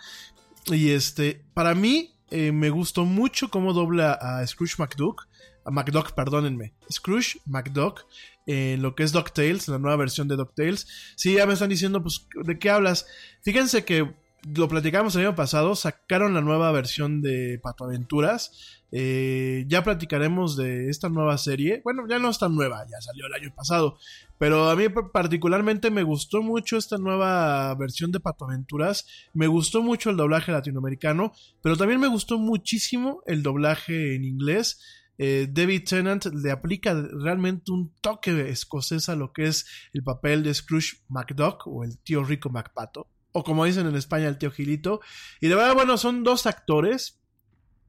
[0.67, 5.27] Y este, para mí, eh, me gustó mucho cómo dobla a Scrooge McDuck,
[5.65, 8.05] a McDuck, perdónenme, Scrooge McDuck,
[8.45, 10.87] en lo que es DuckTales, la nueva versión de DuckTales.
[11.15, 13.05] Sí, ya me están diciendo, pues, ¿de qué hablas?
[13.43, 14.15] Fíjense que
[14.55, 18.79] lo platicamos el año pasado, sacaron la nueva versión de Pato Aventuras.
[18.91, 21.81] Eh, ya platicaremos de esta nueva serie.
[21.83, 23.97] Bueno, ya no es tan nueva, ya salió el año pasado.
[24.37, 29.05] Pero a mí particularmente me gustó mucho esta nueva versión de Pato Aventuras.
[29.33, 34.79] Me gustó mucho el doblaje latinoamericano, pero también me gustó muchísimo el doblaje en inglés.
[35.17, 40.43] Eh, David Tennant le aplica realmente un toque escocés a lo que es el papel
[40.43, 43.07] de Scrooge McDuck o el tío rico MacPato
[43.39, 44.99] o como dicen en España, el tío Gilito.
[45.39, 47.21] Y de verdad, bueno, son dos actores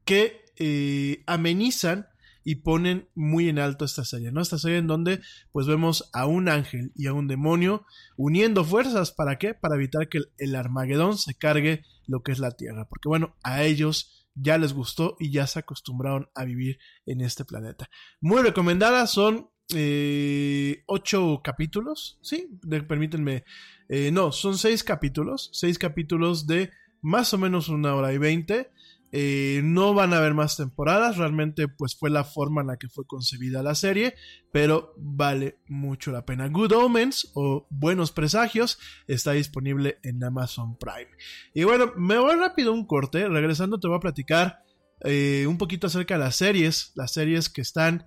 [0.04, 2.06] que eh, amenizan
[2.44, 4.40] y ponen muy en alto esta serie, ¿no?
[4.40, 5.20] Esta serie en donde
[5.52, 7.84] pues vemos a un ángel y a un demonio
[8.16, 9.54] uniendo fuerzas, ¿para qué?
[9.54, 13.62] Para evitar que el, Armagedón se cargue lo que es la Tierra, porque bueno, a
[13.62, 17.90] ellos ya les gustó y ya se acostumbraron a vivir en este planeta.
[18.20, 22.48] Muy recomendadas, son eh, ocho capítulos, sí,
[22.88, 23.44] permítanme
[23.92, 26.70] eh, no, son seis capítulos, seis capítulos de
[27.02, 28.70] más o menos una hora y veinte.
[29.12, 32.88] Eh, no van a haber más temporadas, realmente pues fue la forma en la que
[32.88, 34.14] fue concebida la serie,
[34.52, 36.46] pero vale mucho la pena.
[36.48, 38.78] Good Omens o Buenos Presagios
[39.09, 41.11] está disponible en Amazon Prime.
[41.52, 44.62] Y bueno, me voy rápido un corte, regresando te voy a platicar
[45.04, 48.06] eh, un poquito acerca de las series, las series que están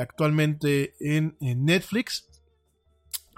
[0.00, 2.26] actualmente en Netflix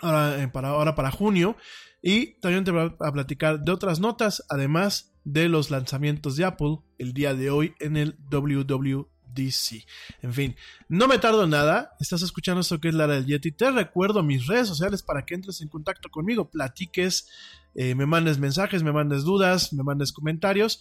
[0.02, 1.56] ahora, eh, para, ahora para junio.
[2.02, 6.78] Y también te voy a platicar de otras notas, además de los lanzamientos de Apple
[6.98, 9.84] el día de hoy en el WWDC.
[10.22, 10.56] En fin,
[10.88, 11.92] no me tardo nada.
[11.98, 13.50] Estás escuchando esto que es Lara del Yeti.
[13.50, 17.28] Te recuerdo mis redes sociales para que entres en contacto conmigo, platiques,
[17.74, 20.80] eh, me mandes mensajes, me mandes dudas, me mandes comentarios.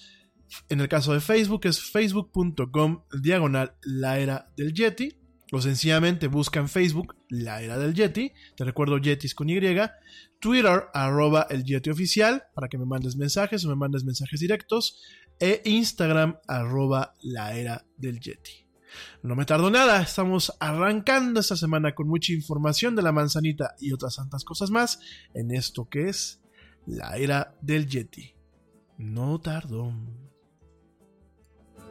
[0.70, 5.18] En el caso de Facebook es facebook.com diagonal la era del Yeti
[5.52, 9.60] o sencillamente busca en Facebook la era del Yeti, te recuerdo Yetis con Y,
[10.40, 15.02] Twitter arroba el Yeti oficial para que me mandes mensajes o me mandes mensajes directos,
[15.40, 18.66] e Instagram arroba la era del Yeti.
[19.24, 23.92] No me tardo nada, estamos arrancando esta semana con mucha información de la manzanita y
[23.92, 25.00] otras tantas cosas más
[25.34, 26.42] en esto que es
[26.86, 28.34] la era del Yeti.
[28.98, 29.94] No tardo.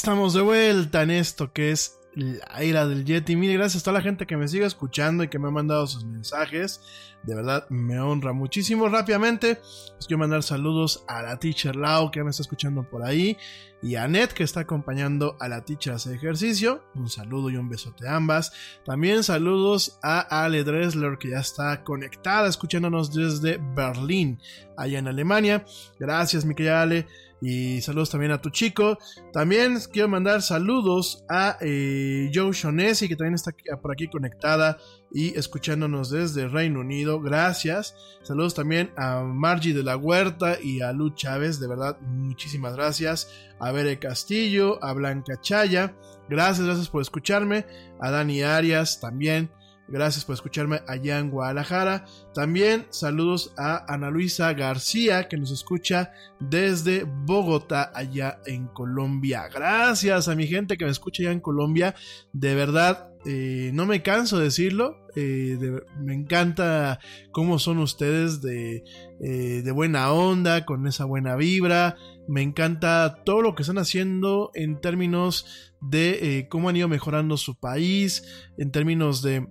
[0.00, 3.36] Estamos de vuelta en esto que es la era del Yeti.
[3.36, 5.86] Mil gracias a toda la gente que me sigue escuchando y que me ha mandado
[5.86, 6.80] sus mensajes.
[7.22, 8.88] De verdad me honra muchísimo.
[8.88, 9.60] Rápidamente,
[10.00, 13.36] les quiero mandar saludos a la teacher Lau que me está escuchando por ahí.
[13.82, 16.82] Y a Net que está acompañando a la teacher a hacer ejercicio.
[16.94, 18.50] Un saludo y un besote a ambas.
[18.86, 24.40] También saludos a Ale Dressler que ya está conectada escuchándonos desde Berlín,
[24.74, 25.66] allá en Alemania.
[25.98, 27.06] Gracias, mi querida Ale.
[27.42, 28.98] Y saludos también a tu chico.
[29.32, 34.78] También quiero mandar saludos a eh, Joe Shonesi, que también está por aquí conectada
[35.10, 37.20] y escuchándonos desde Reino Unido.
[37.20, 37.94] Gracias.
[38.22, 41.60] Saludos también a Margie de la Huerta y a Lu Chávez.
[41.60, 43.28] De verdad, muchísimas gracias.
[43.58, 45.94] A Bere Castillo, a Blanca Chaya.
[46.28, 47.66] Gracias, gracias por escucharme.
[48.00, 49.50] A Dani Arias también.
[49.90, 52.04] Gracias por escucharme allá en Guadalajara.
[52.32, 59.48] También saludos a Ana Luisa García, que nos escucha desde Bogotá, allá en Colombia.
[59.52, 61.96] Gracias a mi gente que me escucha allá en Colombia.
[62.32, 64.96] De verdad, eh, no me canso de decirlo.
[65.16, 65.58] eh,
[65.98, 67.00] me encanta
[67.32, 68.84] cómo son ustedes de,
[69.20, 71.96] eh, de buena onda, con esa buena vibra.
[72.28, 77.58] Me encanta todo lo que están haciendo en términos de cómo han ido mejorando su
[77.58, 78.24] país,
[78.56, 79.48] en términos de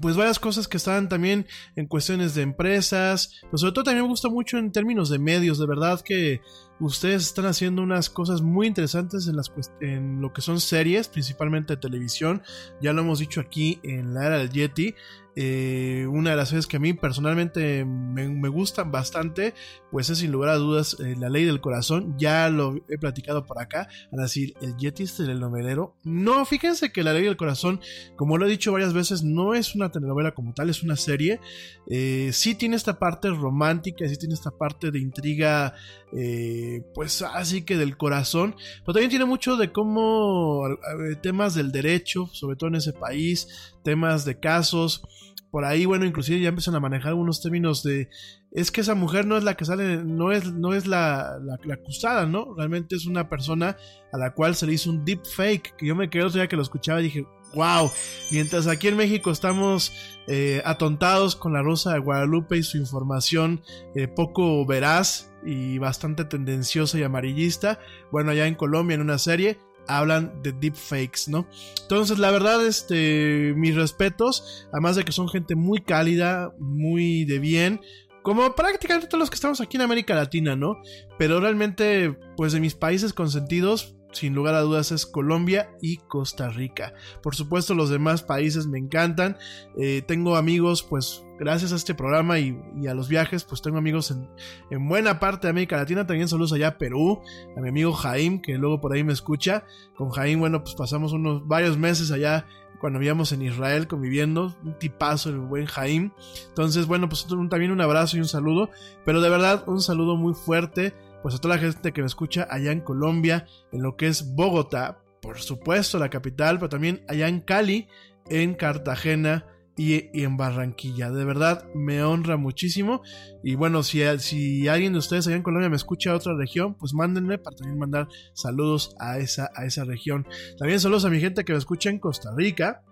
[0.00, 4.10] pues varias cosas que están también en cuestiones de empresas, pero sobre todo también me
[4.10, 6.40] gusta mucho en términos de medios, de verdad que
[6.80, 9.50] ustedes están haciendo unas cosas muy interesantes en, las,
[9.80, 12.42] en lo que son series, principalmente de televisión,
[12.82, 14.94] ya lo hemos dicho aquí en la era del Yeti,
[15.36, 19.54] eh, una de las series que a mí personalmente me, gustan bastante,
[19.90, 23.44] pues es sin lugar a dudas eh, La Ley del Corazón, ya lo he platicado
[23.44, 27.80] por acá, a decir, el Yeti es telenovelero, no, fíjense que La Ley del Corazón
[28.16, 31.40] como lo he dicho varias veces, no es una telenovela como tal, es una serie.
[31.88, 35.74] Eh, sí tiene esta parte romántica, sí tiene esta parte de intriga,
[36.12, 41.72] eh, pues así que del corazón, pero también tiene mucho de cómo eh, temas del
[41.72, 45.02] derecho, sobre todo en ese país, temas de casos.
[45.50, 48.08] Por ahí, bueno, inclusive ya empiezan a manejar algunos términos de
[48.56, 51.38] es que esa mujer no es la que sale, no es, no es la,
[51.70, 52.54] acusada, ¿no?
[52.56, 53.76] Realmente es una persona
[54.12, 56.48] a la cual se le hizo un deep fake, que yo me quedé otro día
[56.48, 57.90] que lo escuchaba y dije, wow,
[58.30, 59.92] mientras aquí en México estamos
[60.26, 63.62] eh, atontados con la Rosa de Guadalupe y su información
[63.94, 67.78] eh, poco veraz y bastante tendenciosa y amarillista,
[68.10, 71.46] bueno, allá en Colombia en una serie hablan de deepfakes, ¿no?
[71.82, 77.38] Entonces, la verdad, este, mis respetos, además de que son gente muy cálida, muy de
[77.38, 77.80] bien,
[78.22, 80.82] como prácticamente todos los que estamos aquí en América Latina, ¿no?
[81.18, 86.48] Pero realmente, pues de mis países consentidos, sin lugar a dudas es Colombia y Costa
[86.48, 86.94] Rica.
[87.22, 89.36] Por supuesto los demás países me encantan.
[89.76, 92.56] Eh, tengo amigos pues gracias a este programa y,
[92.88, 94.28] a los viajes pues tengo amigos en,
[94.70, 96.06] en, buena parte de América Latina.
[96.06, 97.20] También saludos allá a Perú,
[97.56, 99.64] a mi amigo Jaim que luego por ahí me escucha.
[99.96, 102.46] Con Jaim bueno pues pasamos unos varios meses allá
[102.78, 106.12] cuando vivíamos en Israel conviviendo, un tipazo el buen Jaim.
[106.48, 108.70] Entonces, bueno, pues también un abrazo y un saludo,
[109.04, 110.94] pero de verdad un saludo muy fuerte
[111.26, 114.32] pues a toda la gente que me escucha allá en Colombia, en lo que es
[114.36, 117.88] Bogotá, por supuesto la capital, pero también allá en Cali,
[118.30, 119.44] en Cartagena
[119.76, 121.10] y, en Barranquilla.
[121.10, 123.02] De verdad me honra muchísimo.
[123.42, 126.76] Y bueno, si, si alguien de ustedes allá en Colombia me escucha a otra región,
[126.76, 130.28] pues mándenme para también mandar saludos a esa, a esa región.
[130.58, 132.84] También saludos a mi gente que me escucha en Costa Rica,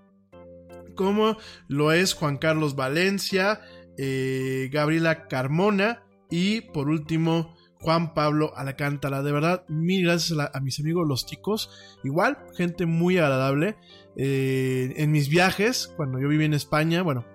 [0.97, 1.37] como
[1.69, 3.61] lo es Juan Carlos Valencia,
[3.97, 7.55] eh, Gabriela Carmona y por último
[7.85, 9.23] Juan Pablo Alcántara.
[9.23, 11.71] De verdad, mil gracias a, mis amigos los ticos.
[12.03, 13.77] Igual, gente muy agradable.
[14.17, 17.27] Eh, en mis viajes, cuando yo viví en España, bueno,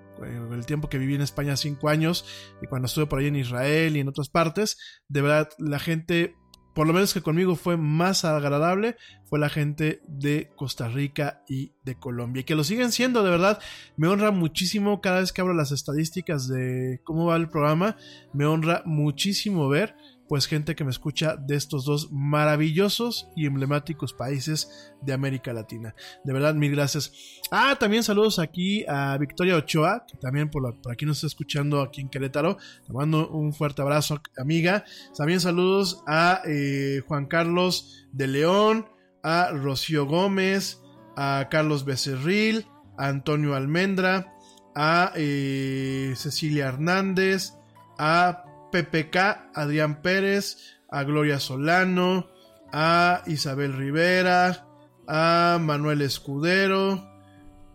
[0.52, 2.26] el tiempo que viví en España, cinco años,
[2.64, 4.78] y cuando estuve por ahí en Israel y en otras partes,
[5.08, 6.36] de verdad, la gente
[6.74, 8.96] por lo menos que conmigo fue más agradable,
[9.26, 12.42] fue la gente de Costa Rica y de Colombia.
[12.42, 13.60] Y que lo siguen siendo, de verdad.
[13.98, 17.98] Me honra muchísimo cada vez que abro las estadísticas de cómo va el programa.
[18.34, 19.96] Me honra muchísimo ver
[20.30, 25.96] pues gente que me escucha de estos dos maravillosos y emblemáticos países de América Latina.
[26.24, 27.12] De verdad, mil gracias.
[27.50, 32.02] Ah, también saludos aquí a Victoria Ochoa, que también por, aquí nos está escuchando aquí
[32.02, 32.58] en Querétaro.
[32.86, 34.86] Te mando un fuerte abrazo, amiga.
[35.18, 38.86] También saludos a eh, Juan Carlos de León,
[39.24, 40.80] a Rocío Gómez,
[41.18, 42.68] a Carlos Becerril,
[43.00, 44.36] a Antonio Almendra,
[44.76, 47.56] a eh, Cecilia Hernández,
[47.98, 52.30] a PPK, Adrián Pérez, a Gloria Solano,
[52.72, 54.66] a Isabel Rivera,
[55.08, 57.08] a Manuel Escudero,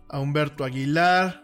[0.09, 1.43] a Humberto Aguilar,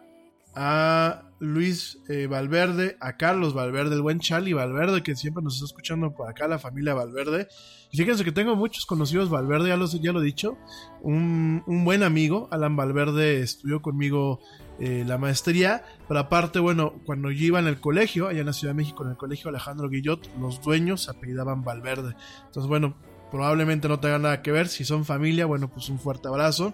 [0.55, 5.65] a Luis eh, Valverde, a Carlos Valverde, el buen Charlie Valverde, que siempre nos está
[5.65, 7.47] escuchando por acá, la familia Valverde.
[7.91, 10.57] Fíjense que tengo muchos conocidos Valverde, ya lo, ya lo he dicho.
[11.01, 14.39] Un, un buen amigo, Alan Valverde, estudió conmigo
[14.79, 18.53] eh, la maestría, pero aparte, bueno, cuando yo iba en el colegio, allá en la
[18.53, 22.15] Ciudad de México, en el colegio Alejandro Guillot, los dueños apellidaban Valverde.
[22.45, 22.95] Entonces, bueno,
[23.29, 26.73] probablemente no tenga nada que ver, si son familia, bueno, pues un fuerte abrazo.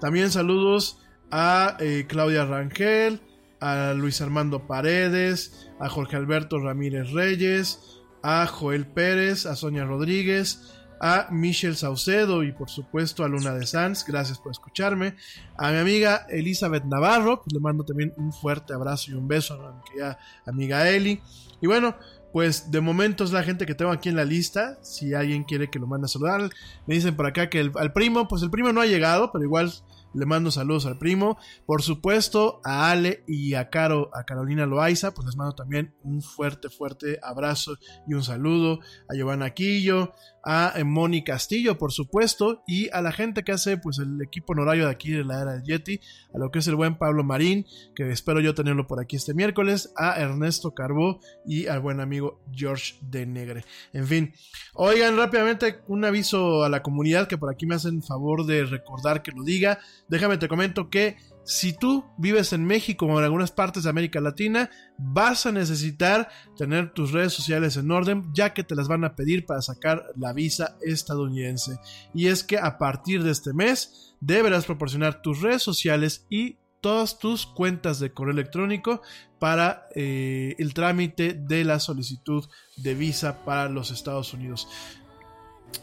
[0.00, 0.98] También saludos
[1.30, 3.20] a eh, Claudia Rangel,
[3.60, 10.74] a Luis Armando Paredes, a Jorge Alberto Ramírez Reyes, a Joel Pérez, a Sonia Rodríguez,
[11.00, 15.16] a Michelle Saucedo y por supuesto a Luna de Sanz, gracias por escucharme,
[15.56, 19.54] a mi amiga Elizabeth Navarro, pues le mando también un fuerte abrazo y un beso
[19.54, 21.20] a mi querida amiga Eli.
[21.60, 21.96] Y bueno,
[22.32, 24.78] pues de momento es la gente que tengo aquí en la lista.
[24.82, 26.50] Si alguien quiere que lo mande a saludar,
[26.86, 29.44] me dicen por acá que el, al primo, pues el primo no ha llegado, pero
[29.44, 29.72] igual
[30.16, 31.38] le mando saludos al primo.
[31.66, 36.22] Por supuesto, a Ale y a Caro, a Carolina Loaiza, pues les mando también un
[36.22, 38.80] fuerte, fuerte abrazo y un saludo.
[39.08, 40.14] A Giovanna Quillo,
[40.48, 44.84] a Moni Castillo, por supuesto, y a la gente que hace pues el equipo honorario
[44.84, 46.00] de aquí de la era del Yeti,
[46.32, 47.66] a lo que es el buen Pablo Marín,
[47.96, 52.40] que espero yo tenerlo por aquí este miércoles, a Ernesto Carbó y al buen amigo
[52.52, 53.64] George de Negre.
[53.92, 54.34] En fin,
[54.74, 59.22] oigan rápidamente un aviso a la comunidad que por aquí me hacen favor de recordar
[59.22, 59.80] que lo diga.
[60.08, 61.16] Déjame te comento que
[61.46, 64.68] si tú vives en México o en algunas partes de América Latina,
[64.98, 69.14] vas a necesitar tener tus redes sociales en orden, ya que te las van a
[69.14, 71.78] pedir para sacar la visa estadounidense.
[72.12, 77.20] Y es que a partir de este mes deberás proporcionar tus redes sociales y todas
[77.20, 79.00] tus cuentas de correo electrónico
[79.38, 82.44] para eh, el trámite de la solicitud
[82.76, 84.68] de visa para los Estados Unidos.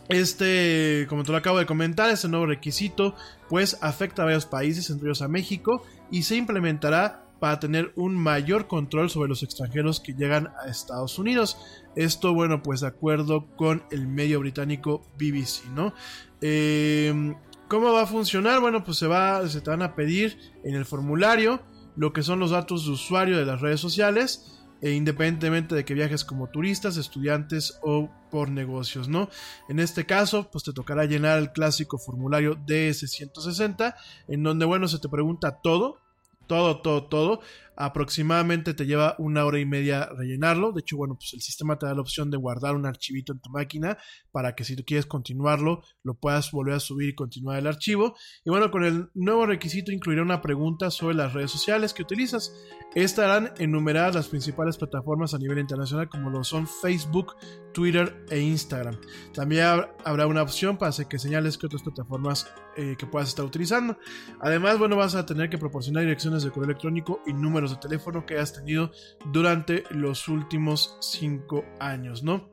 [0.09, 3.16] Este, como te lo acabo de comentar, este nuevo requisito
[3.54, 8.18] pues afecta a varios países, entre ellos a México, y se implementará para tener un
[8.18, 11.60] mayor control sobre los extranjeros que llegan a Estados Unidos.
[11.95, 15.93] Esto, bueno, pues de acuerdo con el medio británico BBC, ¿no?
[16.41, 17.36] Em,
[17.68, 18.60] ¿Cómo va a funcionar?
[18.60, 21.62] Bueno, pues se, va, se te van a pedir en el formulario
[21.95, 24.53] lo que son los datos de usuario de las redes sociales
[24.84, 29.29] e independientemente de que viajes como turistas, estudiantes o por negocios, ¿no?
[29.69, 33.95] En este caso, pues te tocará llenar el clásico formulario DS160,
[34.27, 35.99] en donde, bueno, se te pregunta todo,
[36.47, 37.39] todo, todo, todo.
[37.76, 40.71] Aproximadamente te lleva una hora y media rellenarlo.
[40.71, 43.39] De hecho, bueno, pues el sistema te da la opción de guardar un archivito en
[43.39, 43.97] tu máquina
[44.32, 48.15] para que si tú quieres continuarlo, lo puedas volver a subir y continuar el archivo.
[48.45, 52.53] Y bueno, con el nuevo requisito incluirá una pregunta sobre las redes sociales que utilizas.
[52.95, 57.36] Estarán enumeradas las principales plataformas a nivel internacional como lo son Facebook,
[57.74, 58.97] Twitter e Instagram.
[59.34, 59.65] También
[60.05, 63.97] habrá una opción para que señales que otras plataformas eh, que puedas estar utilizando.
[64.41, 68.26] Además, bueno, vas a tener que proporcionar direcciones de correo electrónico y números de teléfono
[68.26, 68.91] que hayas tenido
[69.32, 72.49] durante los últimos cinco años, ¿no?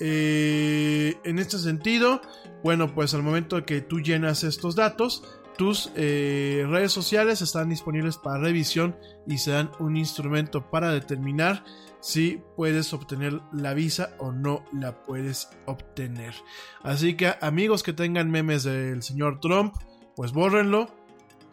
[0.00, 2.20] Eh, en este sentido,
[2.62, 5.22] bueno, pues al momento que tú llenas estos datos,
[5.56, 11.64] tus eh, redes sociales están disponibles para revisión y se dan un instrumento para determinar
[12.00, 16.34] si puedes obtener la visa o no la puedes obtener.
[16.82, 19.74] Así que amigos que tengan memes del señor Trump,
[20.16, 20.88] pues bórrenlo.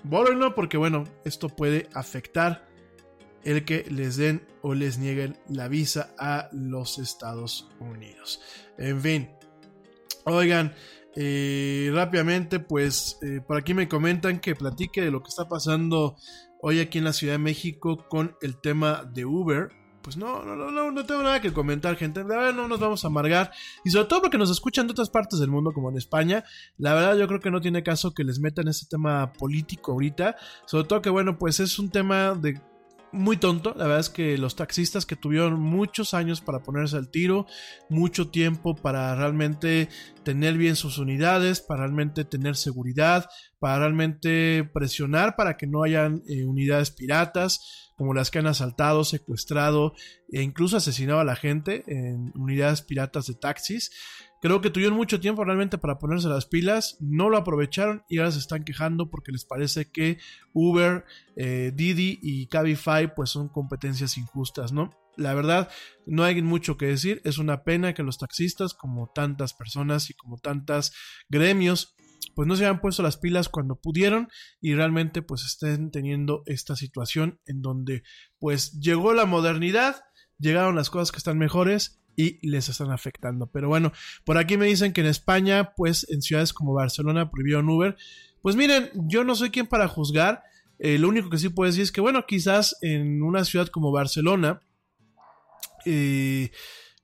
[0.04, 2.68] Bórrenlo porque bueno, esto puede afectar
[3.44, 8.42] el que les den o les nieguen la visa a los Estados Unidos.
[8.78, 9.30] En fin,
[10.26, 10.74] oigan,
[11.16, 16.16] eh, rápidamente, pues eh, por aquí me comentan que platique de lo que está pasando
[16.62, 19.70] hoy aquí en la Ciudad de México con el tema de Uber.
[20.02, 22.22] Pues no, no, no, no, tengo nada que comentar, gente.
[22.22, 23.52] La verdad no nos vamos a amargar.
[23.86, 26.44] Y sobre todo porque nos escuchan de otras partes del mundo, como en España.
[26.78, 30.38] La verdad yo creo que no tiene caso que les metan ese tema político ahorita.
[30.66, 32.60] Sobre todo que, bueno, pues es un tema de
[33.12, 33.74] muy tonto.
[33.76, 37.46] La verdad es que los taxistas que tuvieron muchos años para ponerse al tiro,
[37.90, 39.90] mucho tiempo para realmente
[40.24, 46.24] tener bien sus unidades, para realmente tener seguridad, para realmente presionar para que no hayan
[46.28, 49.94] eh, unidades piratas como las que han asaltado, secuestrado
[50.32, 53.92] e incluso asesinado a la gente en unidades piratas de taxis.
[54.42, 58.32] Creo que tuvieron mucho tiempo realmente para ponerse las pilas, no lo aprovecharon y ahora
[58.32, 60.18] se están quejando porque les parece que
[60.52, 64.90] Uber, eh, Didi y Cabify pues son competencias injustas, ¿no?
[65.16, 65.70] La verdad,
[66.08, 70.16] no hay mucho que decir, es una pena que los taxistas, como tantas personas y
[70.16, 70.92] como tantas
[71.30, 71.96] gremios,
[72.34, 74.28] pues no se hayan puesto las pilas cuando pudieron
[74.60, 78.02] y realmente pues estén teniendo esta situación en donde
[78.40, 80.02] pues llegó la modernidad,
[80.40, 83.48] llegaron las cosas que están mejores y les están afectando.
[83.48, 83.92] Pero bueno,
[84.24, 87.96] por aquí me dicen que en España, pues en ciudades como Barcelona prohibieron Uber.
[88.42, 90.44] Pues miren, yo no soy quien para juzgar.
[90.80, 93.92] Eh, lo único que sí puedo decir es que, bueno, quizás en una ciudad como
[93.92, 94.62] Barcelona,
[95.86, 96.52] eh,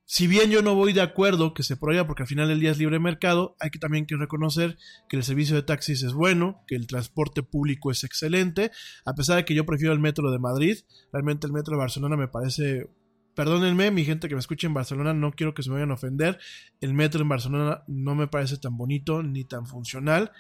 [0.09, 2.71] si bien yo no voy de acuerdo que se prohíba porque al final del día
[2.71, 4.77] es libre mercado, hay que también que reconocer
[5.09, 8.71] que el servicio de taxis es bueno, que el transporte público es excelente,
[9.05, 10.77] a pesar de que yo prefiero el metro de Madrid,
[11.11, 12.89] realmente el metro de Barcelona me parece
[13.37, 15.93] Perdónenme, mi gente que me escucha en Barcelona, no quiero que se me vayan a
[15.93, 16.39] ofender.
[16.81, 20.31] El metro en Barcelona no me parece tan bonito ni tan funcional.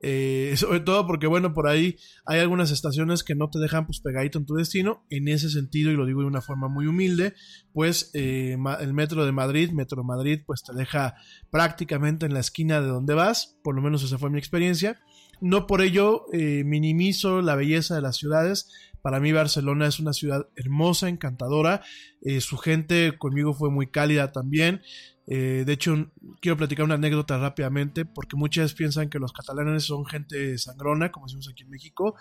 [0.00, 4.00] Eh, sobre todo porque, bueno, por ahí hay algunas estaciones que no te dejan pues
[4.00, 5.04] pegadito en tu destino.
[5.10, 7.34] En ese sentido, y lo digo de una forma muy humilde,
[7.74, 11.14] pues eh, el metro de Madrid, Metro Madrid, pues te deja
[11.50, 13.58] prácticamente en la esquina de donde vas.
[13.62, 14.98] Por lo menos esa fue mi experiencia.
[15.42, 18.70] No por ello eh, minimizo la belleza de las ciudades,
[19.06, 21.80] para mí Barcelona es una ciudad hermosa, encantadora.
[22.22, 24.82] Eh, su gente conmigo fue muy cálida también.
[25.28, 30.06] Eh, de hecho, quiero platicar una anécdota rápidamente porque muchas piensan que los catalanes son
[30.06, 32.16] gente sangrona, como decimos aquí en México.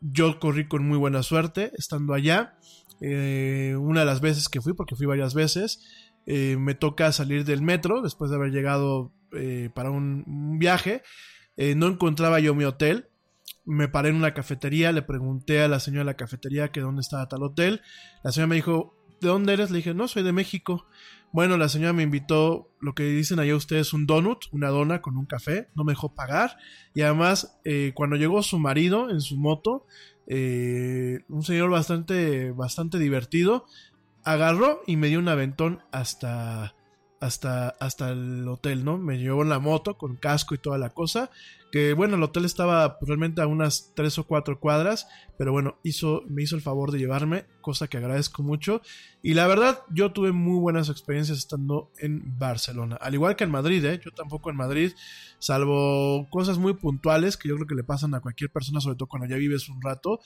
[0.00, 2.56] Yo corrí con muy buena suerte estando allá.
[3.00, 5.80] Eh, una de las veces que fui, porque fui varias veces,
[6.24, 9.12] me toca salir del metro después de haber llegado
[9.74, 11.02] para un viaje.
[11.56, 13.08] no encontraba yo mi hotel
[13.64, 17.00] me paré en una cafetería, le pregunté a la señora de la cafetería que dónde
[17.00, 17.80] estaba tal hotel.
[18.22, 19.70] La señora me dijo, ¿de dónde eres?
[19.70, 20.86] Le dije, no, soy de México.
[21.32, 25.16] Bueno, la señora me invitó, lo que dicen allá ustedes, un donut, una dona con
[25.16, 26.58] un café, no me dejó pagar.
[26.94, 29.86] Y además, eh, cuando llegó su marido en su moto,
[30.26, 33.64] eh, un señor bastante, bastante divertido,
[34.24, 36.74] agarró y me dio un aventón hasta,
[37.20, 38.98] hasta, hasta el hotel, ¿no?
[38.98, 41.30] Me llevó en la moto con casco y toda la cosa
[41.72, 45.08] que bueno, el hotel estaba realmente a unas tres o cuatro cuadras,
[45.38, 48.82] pero bueno, hizo, me hizo el favor de llevarme, cosa que agradezco mucho.
[49.22, 53.50] Y la verdad, yo tuve muy buenas experiencias estando en Barcelona, al igual que en
[53.50, 53.98] Madrid, ¿eh?
[54.04, 54.92] yo tampoco en Madrid,
[55.38, 59.08] salvo cosas muy puntuales que yo creo que le pasan a cualquier persona, sobre todo
[59.08, 60.20] cuando ya vives un rato.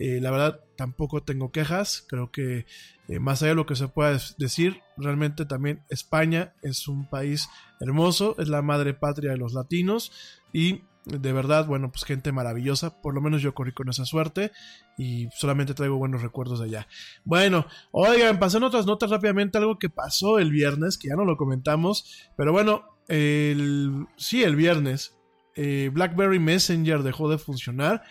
[0.00, 2.66] Eh, la verdad, tampoco tengo quejas, creo que
[3.06, 7.48] eh, más allá de lo que se pueda decir, realmente también España es un país
[7.80, 10.12] hermoso, es la madre patria de los latinos
[10.52, 13.00] y de verdad, bueno, pues gente maravillosa.
[13.00, 14.52] Por lo menos yo corrí con esa suerte
[14.98, 16.88] y solamente traigo buenos recuerdos de allá.
[17.24, 21.36] Bueno, oigan, pasando otras notas rápidamente, algo que pasó el viernes, que ya no lo
[21.36, 25.16] comentamos, pero bueno, el, sí, el viernes,
[25.56, 28.02] eh, BlackBerry Messenger dejó de funcionar.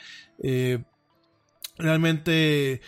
[0.42, 0.84] Eh,
[1.78, 2.82] realmente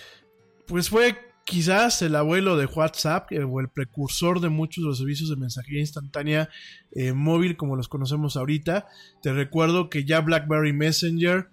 [0.69, 1.17] pues fue
[1.49, 5.79] quizás el abuelo de WhatsApp o el precursor de muchos de los servicios de mensajería
[5.79, 6.47] instantánea
[6.91, 8.85] eh, móvil como los conocemos ahorita.
[9.23, 11.49] Te recuerdo que ya BlackBerry Messenger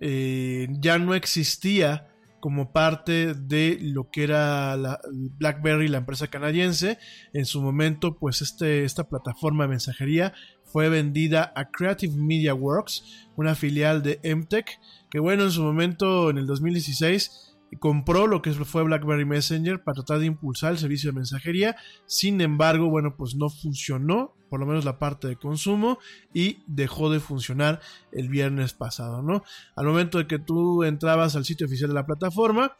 [0.00, 2.08] eh, ya no existía
[2.40, 6.98] como parte de lo que era la BlackBerry, la empresa canadiense.
[7.32, 10.34] En su momento, pues este, esta plataforma de mensajería
[10.66, 14.78] fue vendida a Creative Media Works, una filial de MTech,
[15.10, 19.96] que bueno, en su momento, en el 2016, compró lo que fue BlackBerry Messenger para
[19.96, 21.76] tratar de impulsar el servicio de mensajería.
[22.06, 25.98] Sin embargo, bueno, pues no funcionó, por lo menos la parte de consumo,
[26.32, 27.80] y dejó de funcionar
[28.12, 29.42] el viernes pasado, ¿no?
[29.76, 32.76] Al momento de que tú entrabas al sitio oficial de la plataforma,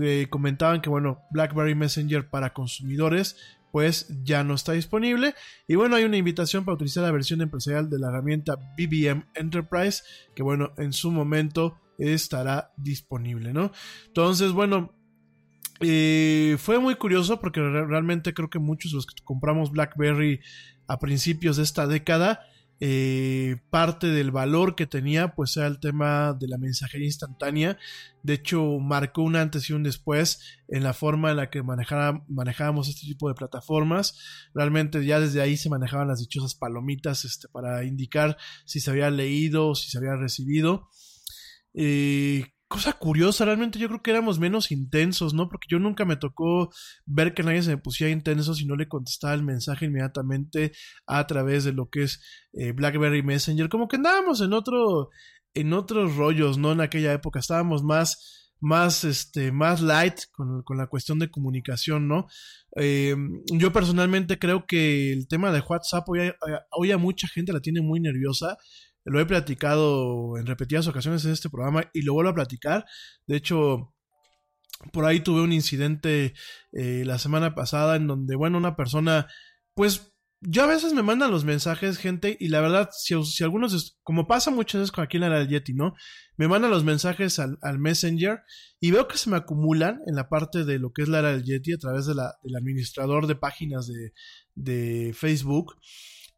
[0.00, 3.36] eh, comentaban que, bueno, BlackBerry Messenger para consumidores
[3.72, 5.34] pues ya no está disponible.
[5.66, 10.02] Y bueno, hay una invitación para utilizar la versión empresarial de la herramienta BBM Enterprise,
[10.36, 13.72] que bueno, en su momento estará disponible, ¿no?
[14.06, 14.94] Entonces, bueno,
[15.80, 20.40] eh, fue muy curioso porque realmente creo que muchos de los que compramos BlackBerry
[20.86, 22.40] a principios de esta década,
[22.84, 27.78] eh, parte del valor que tenía, pues era el tema de la mensajería instantánea.
[28.22, 32.88] De hecho, marcó un antes y un después en la forma en la que manejábamos
[32.88, 34.18] este tipo de plataformas.
[34.54, 39.10] Realmente ya desde ahí se manejaban las dichosas palomitas este, para indicar si se había
[39.10, 40.88] leído o si se había recibido.
[41.74, 45.48] Eh, cosa curiosa, realmente yo creo que éramos menos intensos, ¿no?
[45.48, 46.70] Porque yo nunca me tocó
[47.04, 50.72] ver que nadie se me pusiera intenso si no le contestaba el mensaje inmediatamente
[51.06, 52.22] a través de lo que es
[52.54, 53.68] eh, BlackBerry Messenger.
[53.68, 55.10] Como que andábamos en otro,
[55.54, 56.72] en otros rollos, ¿no?
[56.72, 62.28] En aquella época estábamos más más, este, más light con, la cuestión de comunicación, ¿no?
[62.76, 63.16] Eh,
[63.52, 66.32] yo personalmente creo que el tema de WhatsApp hoy
[66.70, 68.56] hoy a mucha gente la tiene muy nerviosa
[69.04, 72.84] lo he platicado en repetidas ocasiones en este programa y lo vuelvo a platicar.
[73.26, 73.94] De hecho,
[74.92, 76.34] por ahí tuve un incidente
[76.72, 79.28] eh, la semana pasada en donde, bueno, una persona,
[79.74, 80.12] pues
[80.44, 84.26] yo a veces me mandan los mensajes, gente, y la verdad, si, si algunos, como
[84.26, 85.94] pasa muchas veces con aquí en la del Yeti, ¿no?
[86.36, 88.40] Me mandan los mensajes al, Messenger
[88.80, 91.32] y veo que se me acumulan en la parte de lo que es la era
[91.32, 94.12] del Yeti a través de la, del administrador de páginas de,
[94.54, 95.76] de Facebook.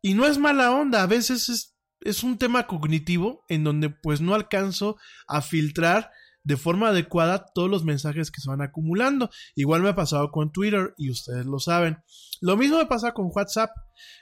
[0.02, 4.20] Y no es mala onda, a veces es es un tema cognitivo en donde pues
[4.20, 6.10] no alcanzo a filtrar
[6.44, 9.30] de forma adecuada todos los mensajes que se van acumulando.
[9.56, 11.98] Igual me ha pasado con Twitter y ustedes lo saben.
[12.40, 13.70] Lo mismo me pasa con WhatsApp.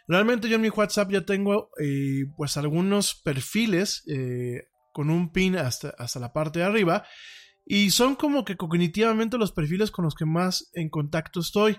[0.07, 5.57] Realmente yo en mi WhatsApp ya tengo eh, pues algunos perfiles eh, con un pin
[5.57, 7.05] hasta, hasta la parte de arriba.
[7.65, 11.79] Y son como que cognitivamente los perfiles con los que más en contacto estoy.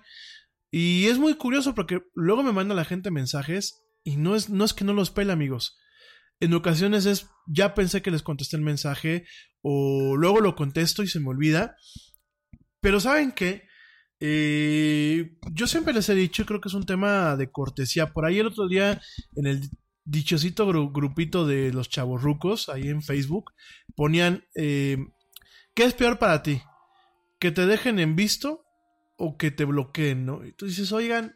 [0.71, 4.65] Y es muy curioso porque luego me manda la gente mensajes y no es, no
[4.65, 5.77] es que no los pele amigos.
[6.39, 9.25] En ocasiones es, ya pensé que les contesté el mensaje
[9.61, 11.75] o luego lo contesto y se me olvida.
[12.81, 13.63] Pero ¿saben qué?
[14.19, 18.13] Eh, yo siempre les he dicho, creo que es un tema de cortesía.
[18.13, 19.01] Por ahí el otro día
[19.35, 19.69] en el
[20.05, 23.53] dichosito grupito de los chavorrucos, ahí en Facebook,
[23.95, 24.97] ponían, eh,
[25.73, 26.61] ¿qué es peor para ti?
[27.39, 28.65] ¿Que te dejen en visto
[29.17, 30.25] o que te bloqueen?
[30.25, 30.45] ¿no?
[30.45, 31.35] Y tú dices, oigan,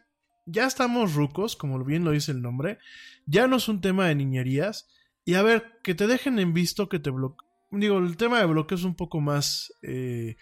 [0.50, 2.78] ya estamos rucos, como bien lo dice el nombre,
[3.26, 4.88] ya no es un tema de niñerías,
[5.24, 7.48] y a ver, que te dejen en visto, que te bloqueen.
[7.70, 9.72] Digo, el tema de bloqueo es un poco más.
[9.82, 10.36] Eh,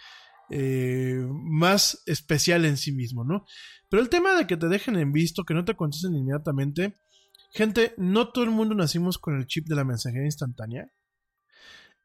[0.49, 3.47] eh, más especial en sí mismo, ¿no?
[3.89, 6.95] Pero el tema de que te dejen en visto, que no te contesten inmediatamente.
[7.53, 10.89] Gente, no todo el mundo nacimos con el chip de la mensajería instantánea.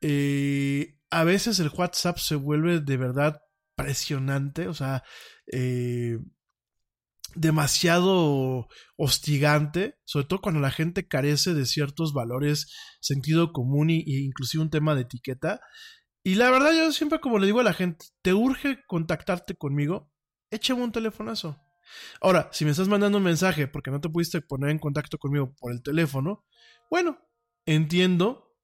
[0.02, 3.44] Eh, a veces el WhatsApp se vuelve de verdad
[3.76, 5.04] presionante, o sea,
[7.36, 8.68] demasiado
[8.98, 14.70] hostigante, sobre todo cuando la gente carece de ciertos valores, sentido común e inclusive un
[14.70, 15.62] tema de etiqueta.
[16.24, 20.12] Y la verdad yo siempre como le digo a la gente, te urge contactarte conmigo,
[20.52, 21.60] échame un telefonazo.
[22.22, 25.54] Ahora, si me estás mandando un mensaje porque no te pudiste poner en contacto conmigo
[25.60, 26.46] por el teléfono,
[26.90, 27.18] bueno,
[27.66, 28.56] entiendo,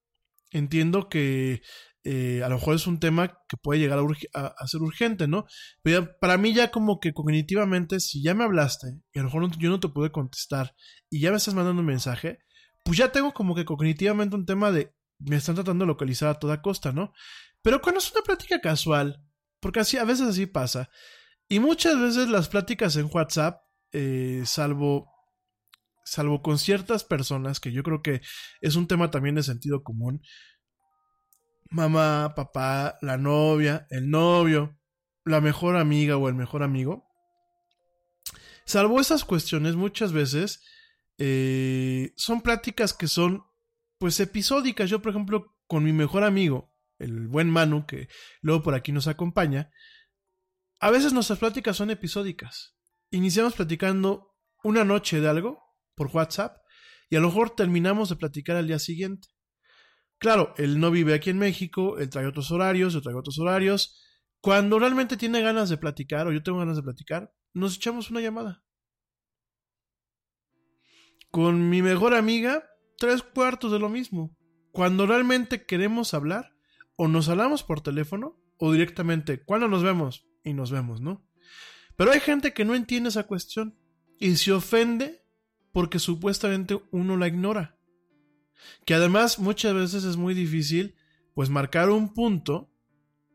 [0.51, 1.61] entiendo que
[2.09, 3.99] eh, a lo mejor es un tema que puede llegar
[4.33, 5.45] a, ser urgente, ¿no?
[5.81, 9.57] Pero para mí ya como que cognitivamente, si ya me hablaste y a lo mejor
[9.57, 10.73] yo no te pude contestar
[11.09, 12.39] y ya me estás mandando un mensaje,
[12.85, 16.39] pues ya tengo como que cognitivamente un tema de me están tratando de localizar a
[16.39, 17.11] toda costa, ¿no?
[17.61, 19.21] Pero cuando es una plática casual,
[19.59, 20.89] porque así a veces así pasa,
[21.49, 23.59] y muchas veces las pláticas en WhatsApp,
[23.91, 25.11] eh, salvo
[26.05, 28.21] salvo con ciertas personas, que yo creo que
[28.61, 30.21] es un tema también de sentido común,
[31.69, 34.79] mamá, papá, la novia, el novio,
[35.25, 37.07] la mejor amiga o el mejor amigo.
[38.65, 40.63] Salvo esas cuestiones, muchas veces
[41.17, 43.43] eh, son pláticas que son
[43.97, 44.89] pues episódicas.
[44.89, 48.09] Yo, por ejemplo, con mi mejor amigo, el buen Manu, que
[48.41, 49.71] luego por aquí nos acompaña,
[50.79, 52.75] a veces nuestras pláticas son episódicas.
[53.09, 55.63] Iniciamos platicando una noche de algo
[55.95, 56.57] por WhatsApp
[57.09, 59.29] y a lo mejor terminamos de platicar al día siguiente.
[60.19, 64.03] Claro, él no vive aquí en México, él trae otros horarios, yo traigo otros horarios.
[64.41, 68.21] Cuando realmente tiene ganas de platicar o yo tengo ganas de platicar, nos echamos una
[68.21, 68.63] llamada.
[71.29, 72.63] Con mi mejor amiga,
[72.97, 74.35] tres cuartos de lo mismo.
[74.71, 76.53] Cuando realmente queremos hablar,
[76.95, 80.27] o nos hablamos por teléfono, o directamente, ¿cuándo nos vemos?
[80.43, 81.27] Y nos vemos, ¿no?
[81.95, 83.77] Pero hay gente que no entiende esa cuestión
[84.19, 85.23] y se ofende
[85.71, 87.76] porque supuestamente uno la ignora.
[88.85, 90.95] Que además muchas veces es muy difícil
[91.33, 92.71] pues marcar un punto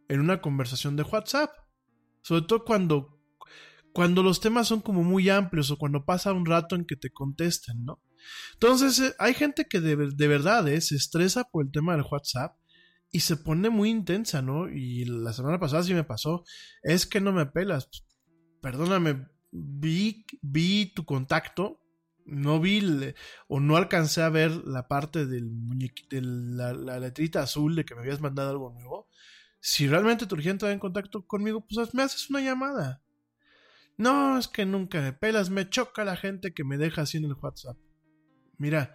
[0.08, 1.50] en una conversación de WhatsApp.
[2.22, 3.20] Sobre todo cuando,
[3.92, 7.10] cuando los temas son como muy amplios o cuando pasa un rato en que te
[7.10, 8.02] contesten, ¿no?
[8.54, 12.06] Entonces eh, hay gente que de, de verdad eh, se estresa por el tema del
[12.08, 12.56] WhatsApp
[13.10, 14.68] y se pone muy intensa, ¿no?
[14.68, 16.44] Y la semana pasada sí me pasó,
[16.82, 17.88] es que no me pelas
[18.62, 21.81] perdóname, vi, vi tu contacto,
[22.24, 22.80] no vi
[23.48, 25.50] o no alcancé a ver la parte del
[26.10, 29.08] de la, la, letrita azul de que me habías mandado algo nuevo.
[29.60, 33.02] Si realmente te urgente entrar en contacto conmigo, pues me haces una llamada.
[33.96, 37.24] No, es que nunca me pelas, me choca la gente que me deja así en
[37.24, 37.76] el WhatsApp.
[38.58, 38.94] Mira,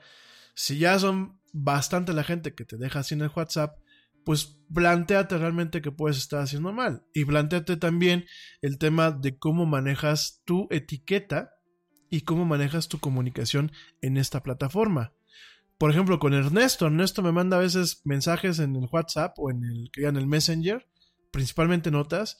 [0.56, 3.78] si ya son bastante la gente que te deja así en el WhatsApp,
[4.26, 7.06] pues planteate realmente que puedes estar haciendo mal.
[7.14, 8.26] Y planteate también
[8.62, 11.57] el tema de cómo manejas tu etiqueta
[12.10, 15.14] y cómo manejas tu comunicación en esta plataforma.
[15.78, 16.88] Por ejemplo, con Ernesto.
[16.88, 20.88] Ernesto me manda a veces mensajes en el WhatsApp o en el, en el Messenger,
[21.32, 22.40] principalmente notas,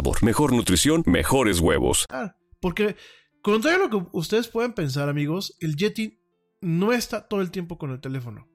[0.21, 2.05] mejor nutrición, mejores huevos.
[2.09, 2.95] Ah, porque,
[3.41, 6.19] contrario a lo que ustedes pueden pensar, amigos, el Yeti
[6.61, 8.47] no está todo el tiempo con el teléfono.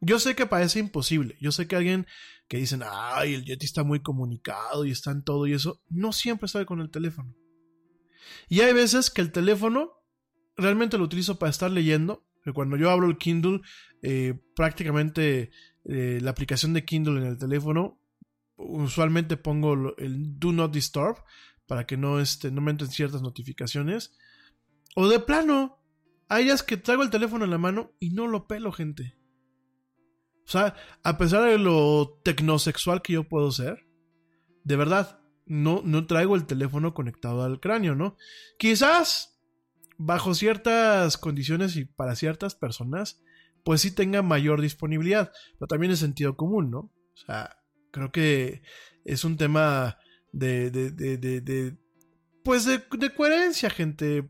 [0.00, 1.36] Yo sé que parece imposible.
[1.40, 2.06] Yo sé que alguien
[2.48, 6.12] que dicen, ay, el Yeti está muy comunicado y está en todo y eso, no
[6.12, 7.34] siempre está con el teléfono.
[8.48, 9.92] Y hay veces que el teléfono
[10.56, 12.24] realmente lo utilizo para estar leyendo.
[12.54, 13.60] Cuando yo abro el Kindle,
[14.02, 15.50] eh, prácticamente
[15.84, 18.00] eh, la aplicación de Kindle en el teléfono
[18.56, 21.16] usualmente pongo el do not disturb
[21.66, 24.16] para que no, este, no me ciertas notificaciones.
[24.94, 25.78] O de plano,
[26.28, 29.16] hay días que traigo el teléfono en la mano y no lo pelo, gente.
[30.46, 33.84] O sea, a pesar de lo tecnosexual que yo puedo ser,
[34.62, 38.16] de verdad, no, no traigo el teléfono conectado al cráneo, ¿no?
[38.58, 39.40] Quizás,
[39.98, 43.22] bajo ciertas condiciones y para ciertas personas,
[43.64, 46.78] pues sí tenga mayor disponibilidad, pero también es sentido común, ¿no?
[46.78, 47.55] O sea,
[47.96, 48.60] Creo que
[49.06, 49.96] es un tema
[50.30, 51.78] de, de, de,
[52.44, 54.28] pues de, coherencia, gente.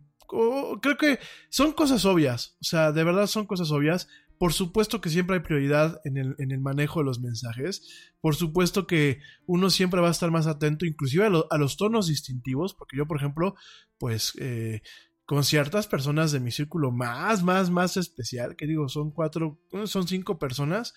[0.80, 1.18] creo que
[1.50, 4.06] son cosas obvias, o sea, de verdad son cosas obvias.
[4.38, 8.12] Por supuesto que siempre hay prioridad en el, en el manejo de los mensajes.
[8.20, 12.72] Por supuesto que uno siempre va a estar más atento, inclusive a, los tonos distintivos,
[12.72, 13.56] porque yo, por ejemplo,
[13.98, 14.82] pues eh,
[15.24, 20.06] con ciertas personas de mi círculo más, más, más especial, que digo, son cuatro, son
[20.06, 20.94] cinco personas,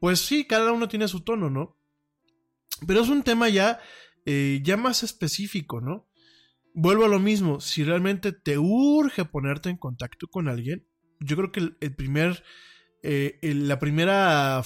[0.00, 1.77] pues sí, cada uno tiene su tono, ¿no?
[2.86, 3.80] Pero es un tema ya,
[4.26, 6.08] eh, ya más específico, ¿no?
[6.74, 10.86] Vuelvo a lo mismo, si realmente te urge ponerte en contacto con alguien,
[11.20, 12.44] yo creo que el, primer,
[13.02, 14.62] eh, la primera,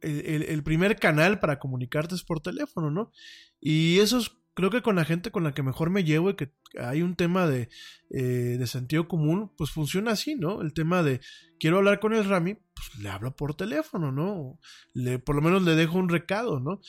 [0.00, 3.12] el, primer canal para comunicarte es por teléfono, ¿no?
[3.60, 6.36] Y eso es, creo que con la gente con la que mejor me llevo y
[6.36, 7.68] que hay un tema de,
[8.10, 10.62] eh, de sentido común, pues funciona así, ¿no?
[10.62, 11.20] El tema de
[11.58, 14.58] quiero hablar con el Rami, pues le hablo por teléfono, ¿no?
[14.94, 16.80] Le, por lo menos le dejo un recado, ¿no?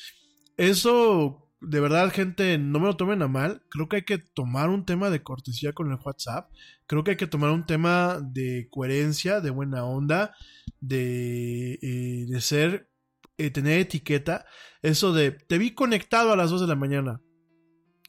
[0.58, 3.64] Eso, de verdad, gente, no me lo tomen a mal.
[3.70, 6.52] Creo que hay que tomar un tema de cortesía con el WhatsApp.
[6.88, 10.36] Creo que hay que tomar un tema de coherencia, de buena onda,
[10.80, 12.90] de, eh, de ser,
[13.38, 14.46] eh, tener etiqueta.
[14.82, 17.22] Eso de, te vi conectado a las 2 de la mañana.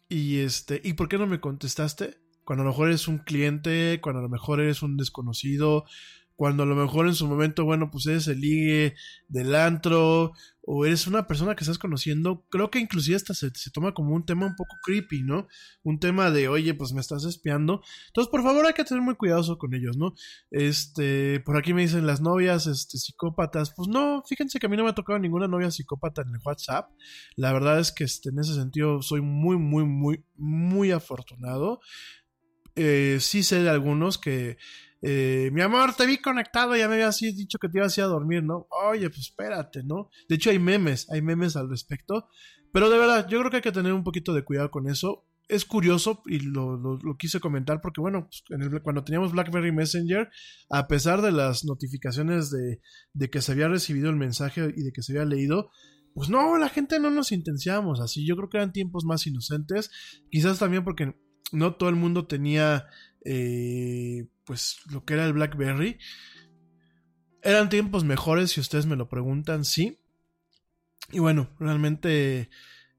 [0.08, 2.18] Y este, ¿y por qué no me contestaste?
[2.44, 5.84] Cuando a lo mejor eres un cliente, cuando a lo mejor eres un desconocido,
[6.36, 8.94] cuando a lo mejor en su momento, bueno, pues eres el ligue
[9.28, 10.32] del antro,
[10.66, 14.14] o eres una persona que estás conociendo, creo que inclusive hasta se, se, toma como
[14.14, 15.46] un tema un poco creepy, ¿no?
[15.82, 17.82] Un tema de, oye, pues me estás espiando.
[18.06, 20.14] Entonces, por favor, hay que tener muy cuidadoso con ellos, ¿no?
[20.50, 23.74] Este, por aquí me dicen las novias, este, psicópatas.
[23.76, 26.40] Pues no, fíjense que a mí no me ha tocado ninguna novia psicópata en el
[26.42, 26.90] WhatsApp.
[27.36, 31.80] La verdad es que este, en ese sentido soy muy, muy, muy, muy afortunado.
[32.76, 34.56] Eh, sí sé de algunos que
[35.06, 38.06] eh, mi amor, te vi conectado, ya me habías dicho que te ibas a a
[38.06, 38.66] dormir, ¿no?
[38.88, 40.08] Oye, pues espérate, ¿no?
[40.30, 42.26] De hecho hay memes, hay memes al respecto,
[42.72, 45.26] pero de verdad, yo creo que hay que tener un poquito de cuidado con eso.
[45.46, 48.44] Es curioso y lo, lo, quise comentar porque, bueno, pues,
[48.82, 50.30] cuando teníamos BlackBerry Messenger,
[50.70, 52.80] a pesar de las notificaciones de,
[53.12, 55.70] de que se había recibido el mensaje y de que se había leído,
[56.14, 58.26] pues no, la gente no nos intenciamos así.
[58.26, 59.90] Yo creo que eran tiempos más inocentes.
[60.30, 61.14] Quizás también porque
[61.52, 62.86] no todo el mundo tenía
[63.24, 65.98] eh, pues lo que era el BlackBerry.
[67.42, 69.98] Eran tiempos mejores, si ustedes me lo preguntan, sí.
[71.12, 72.48] Y bueno, realmente,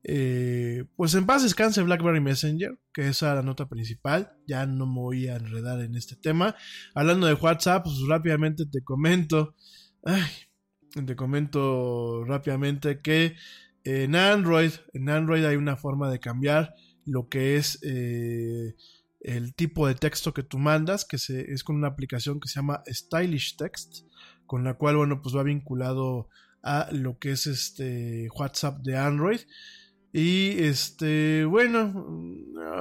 [0.03, 4.37] eh, pues en paz descanse BlackBerry Messenger, que esa era la nota principal.
[4.47, 6.55] Ya no me voy a enredar en este tema.
[6.93, 9.55] Hablando de WhatsApp, pues rápidamente te comento.
[10.03, 10.23] Ay,
[11.03, 13.35] te comento rápidamente que
[13.83, 16.73] en Android, en Android hay una forma de cambiar
[17.05, 18.75] lo que es eh,
[19.25, 22.59] el tipo de texto que tú mandas, que se, es con una aplicación que se
[22.59, 24.05] llama Stylish Text,
[24.45, 26.29] con la cual, bueno, pues va vinculado
[26.61, 29.39] a lo que es este WhatsApp de Android.
[30.13, 32.07] Y este, bueno,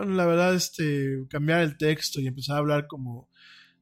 [0.07, 3.31] la verdad, este, cambiar el texto y empezar a hablar como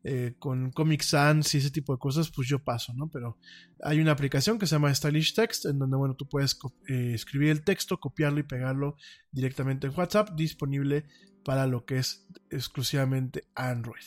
[0.05, 3.11] eh, con Comic Sans y ese tipo de cosas, pues yo paso, ¿no?
[3.11, 3.39] Pero
[3.83, 6.57] hay una aplicación que se llama Stylish Text, en donde, bueno, tú puedes
[6.89, 8.97] eh, escribir el texto, copiarlo y pegarlo
[9.33, 11.07] directamente en WhatsApp, disponible
[11.45, 14.05] para lo que es exclusivamente Android.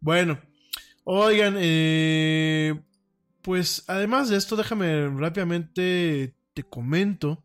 [0.00, 0.40] Bueno,
[1.04, 2.80] oigan, eh,
[3.42, 7.44] pues además de esto, déjame rápidamente te comento,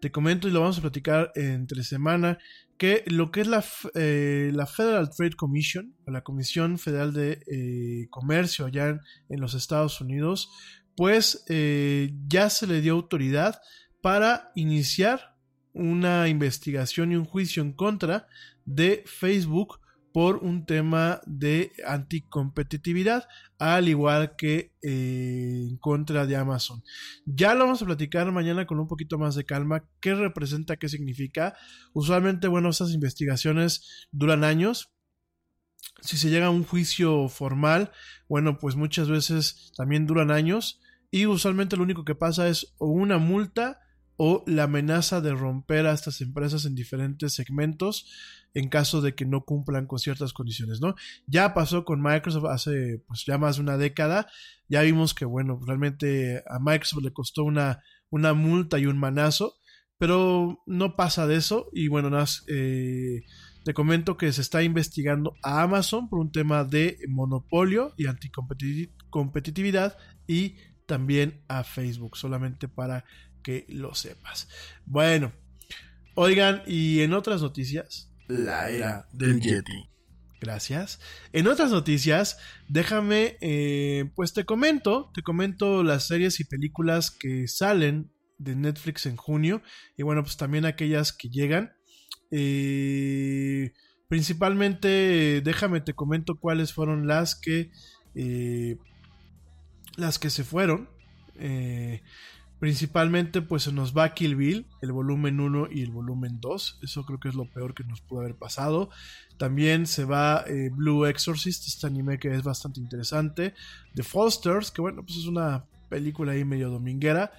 [0.00, 2.38] te comento y lo vamos a platicar entre semana,
[2.76, 3.64] que lo que es la,
[3.94, 8.98] eh, la Federal Trade Commission, la Comisión Federal de eh, Comercio allá
[9.28, 10.50] en, los Estados Unidos,
[10.96, 11.44] pues
[12.28, 13.60] ya se le dio autoridad
[14.02, 15.32] para iniciar
[15.72, 18.26] una investigación y un juicio en contra
[18.64, 19.80] de Facebook
[20.12, 23.26] por un tema de anticompetitividad,
[23.58, 26.82] al igual que eh, en contra de Amazon.
[27.24, 30.88] Ya lo vamos a platicar mañana con un poquito más de calma, qué representa, qué
[30.88, 31.56] significa.
[31.94, 34.92] Usualmente, bueno, esas investigaciones duran años.
[36.02, 37.90] Si se llega a un juicio formal,
[38.28, 40.80] bueno, pues muchas veces también duran años.
[41.10, 43.80] Y usualmente lo único que pasa es o una multa
[44.24, 48.06] o la amenaza de romper a estas empresas en diferentes segmentos
[48.54, 50.94] en caso de que no cumplan con ciertas condiciones, ¿no?
[51.26, 54.28] Ya pasó con Microsoft hace pues ya más de una década,
[54.68, 59.56] ya vimos que bueno, realmente a Microsoft le costó una, una multa y un manazo,
[59.98, 63.22] pero no pasa de eso y bueno, nada, eh,
[63.64, 69.98] te comento que se está investigando a Amazon por un tema de monopolio y anticompetitividad
[70.28, 73.04] y también a Facebook, solamente para
[73.42, 74.48] que lo sepas.
[74.86, 75.32] Bueno,
[76.14, 78.10] oigan, y en otras noticias.
[78.28, 79.88] La era del Yeti.
[80.40, 80.98] Gracias.
[81.32, 82.38] En otras noticias,
[82.68, 89.06] déjame, eh, pues te comento, te comento las series y películas que salen de Netflix
[89.06, 89.62] en junio
[89.96, 91.72] y bueno, pues también aquellas que llegan.
[92.32, 93.72] Eh,
[94.08, 97.70] principalmente, déjame, te comento cuáles fueron las que,
[98.14, 98.76] eh,
[99.96, 100.90] las que se fueron.
[101.38, 102.02] Eh,
[102.62, 106.78] Principalmente pues se nos va Kill Bill, el volumen 1 y el volumen 2.
[106.84, 108.88] Eso creo que es lo peor que nos pudo haber pasado.
[109.36, 113.54] También se va eh, Blue Exorcist, este anime que es bastante interesante.
[113.96, 117.32] The Fosters, que bueno, pues es una película ahí medio dominguera.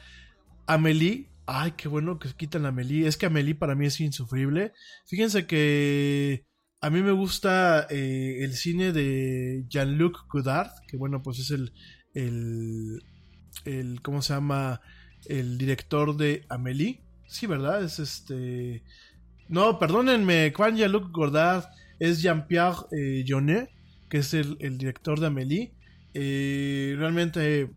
[0.68, 3.08] Amelie, ay, qué bueno que quitan a Amelie.
[3.08, 4.74] Es que Amelie para mí es insufrible.
[5.06, 6.44] Fíjense que
[6.82, 11.72] a mí me gusta eh, el cine de Jean-Luc Godard, que bueno, pues es el,
[12.14, 13.02] el,
[13.64, 14.82] el, ¿cómo se llama?
[15.28, 17.02] El director de Amélie.
[17.28, 17.84] Sí, ¿verdad?
[17.84, 18.84] Es este.
[19.48, 21.12] No, perdónenme, Juan Jean-Luc
[22.00, 23.26] es Jean-Pierre eh,
[24.10, 25.74] que es el, director de Amélie.
[26.14, 27.70] Eh, realmente,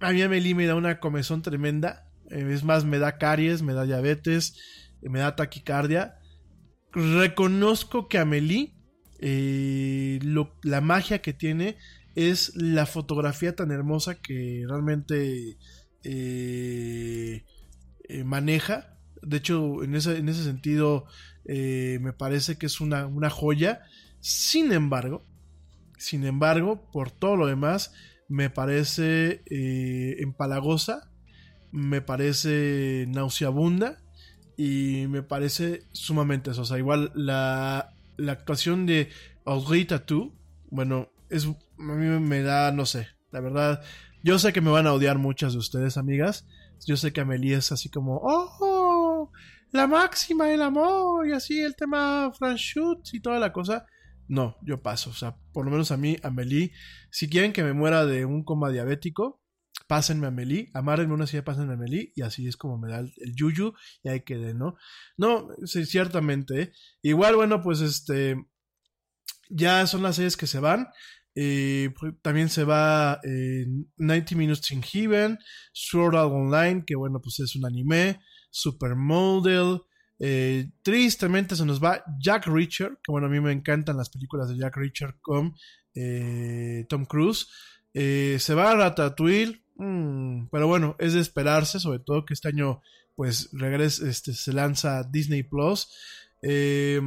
[0.00, 2.06] a mí Amélie me da una comezón tremenda.
[2.30, 4.56] Eh, es más, me da caries, me da diabetes,
[5.02, 6.16] me da taquicardia.
[6.92, 8.74] Reconozco que Amélie,
[10.62, 11.76] la magia que tiene
[12.14, 15.56] es la fotografía tan hermosa que realmente
[16.04, 17.44] eh,
[18.08, 18.98] eh, maneja.
[19.22, 21.06] De hecho, en ese, en ese sentido,
[21.44, 23.82] eh, me parece que es una, una joya.
[24.20, 25.24] Sin embargo,
[25.98, 27.92] sin embargo, por todo lo demás,
[28.28, 29.42] me parece
[30.20, 31.10] empalagosa,
[31.70, 34.02] me parece nauseabunda
[34.56, 36.78] y me parece sumamente sosa.
[36.78, 39.10] Igual la, la actuación de
[39.44, 40.32] Audrey Tattoo,
[40.70, 43.82] bueno, es, a mí me da, no sé, la verdad,
[44.22, 46.46] yo sé que me van a odiar muchas de ustedes, amigas.
[46.86, 49.30] Yo sé que Amelie es así como, oh,
[49.70, 53.86] la máxima, el amor, y así el tema Franchute y toda la cosa.
[54.28, 55.10] No, yo paso.
[55.10, 56.72] O sea, por lo menos a mí, Amelie,
[57.10, 59.42] si quieren que me muera de un coma diabético,
[59.88, 63.00] pásenme a Amelie, amárrenme una silla, pásenme a Amelie, y así es como me da
[63.00, 64.76] el, el yuyu, y ahí quedé, ¿no?
[65.16, 66.62] No, sí, ciertamente.
[66.62, 66.72] ¿eh?
[67.02, 68.36] Igual, bueno, pues este.
[69.50, 70.88] Ya son las series que se van.
[71.34, 73.66] Eh, también se va eh,
[73.96, 75.38] 90 Minutes in Heaven,
[75.72, 78.20] Sword Art Online, que bueno, pues es un anime,
[78.50, 79.80] Supermodel.
[80.18, 84.48] Eh, tristemente se nos va Jack Reacher, que bueno, a mí me encantan las películas
[84.48, 85.54] de Jack Reacher con
[85.94, 87.48] eh, Tom Cruise.
[87.94, 92.80] Se va Ratatouille, mm, pero bueno, es de esperarse, sobre todo que este año
[93.14, 95.88] pues regrese, este, se lanza Disney Plus.
[96.42, 97.00] Eh,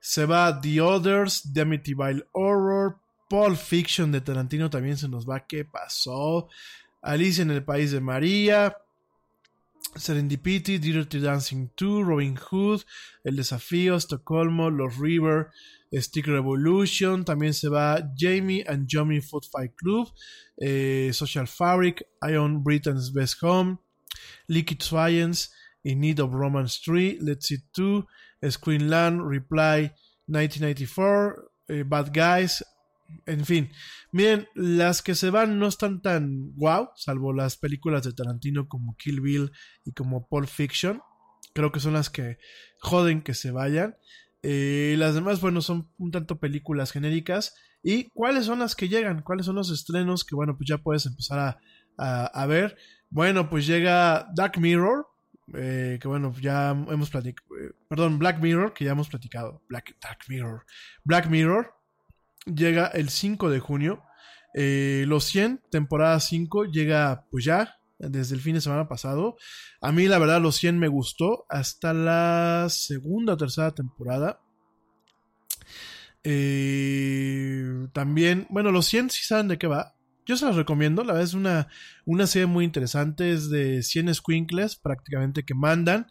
[0.00, 3.00] se va The Others, The Amityville Horror,
[3.34, 5.44] Pulp Fiction de Tarantino también se nos va.
[5.44, 6.48] ¿Qué pasó?
[7.02, 8.76] Alicia en el País de María.
[9.96, 12.82] Serendipity, Dirty Dancing 2, Robin Hood,
[13.24, 15.48] El Desafío, Estocolmo, Los River,
[15.92, 17.24] Stick Revolution.
[17.24, 20.12] También se va Jamie and Johnny Food Fight Club,
[20.56, 23.78] eh, Social Fabric, Ion Britain's Best Home,
[24.46, 25.48] Liquid Science,
[25.82, 28.06] In Need of Romance 3, Let's See 2,
[28.42, 29.90] Screenland, Reply
[30.28, 32.62] 1994, eh, Bad Guys,
[33.26, 33.70] en fin,
[34.12, 38.96] miren, las que se van no están tan wow, salvo las películas de Tarantino como
[38.96, 39.52] Kill Bill
[39.84, 41.00] y como Pulp Fiction.
[41.52, 42.38] Creo que son las que
[42.80, 43.96] joden que se vayan.
[44.42, 47.54] Eh, las demás, bueno, son un tanto películas genéricas.
[47.82, 49.22] ¿Y cuáles son las que llegan?
[49.22, 51.58] ¿Cuáles son los estrenos que, bueno, pues ya puedes empezar a,
[51.96, 52.76] a, a ver?
[53.10, 55.06] Bueno, pues llega Dark Mirror,
[55.54, 59.96] eh, que bueno, ya hemos platicado, eh, perdón, Black Mirror, que ya hemos platicado, Black,
[60.00, 60.64] Dark Mirror,
[61.04, 61.74] Black Mirror,
[62.46, 64.02] llega el 5 de junio.
[64.54, 69.36] Eh, los 100, temporada 5, llega pues ya, desde el fin de semana pasado.
[69.80, 74.40] A mí la verdad los 100 me gustó hasta la segunda o tercera temporada.
[76.22, 79.94] Eh, también, bueno, los 100 sí saben de qué va.
[80.26, 81.68] Yo se los recomiendo, la verdad es una,
[82.06, 86.06] una serie muy interesante, es de 100 squinkles prácticamente que mandan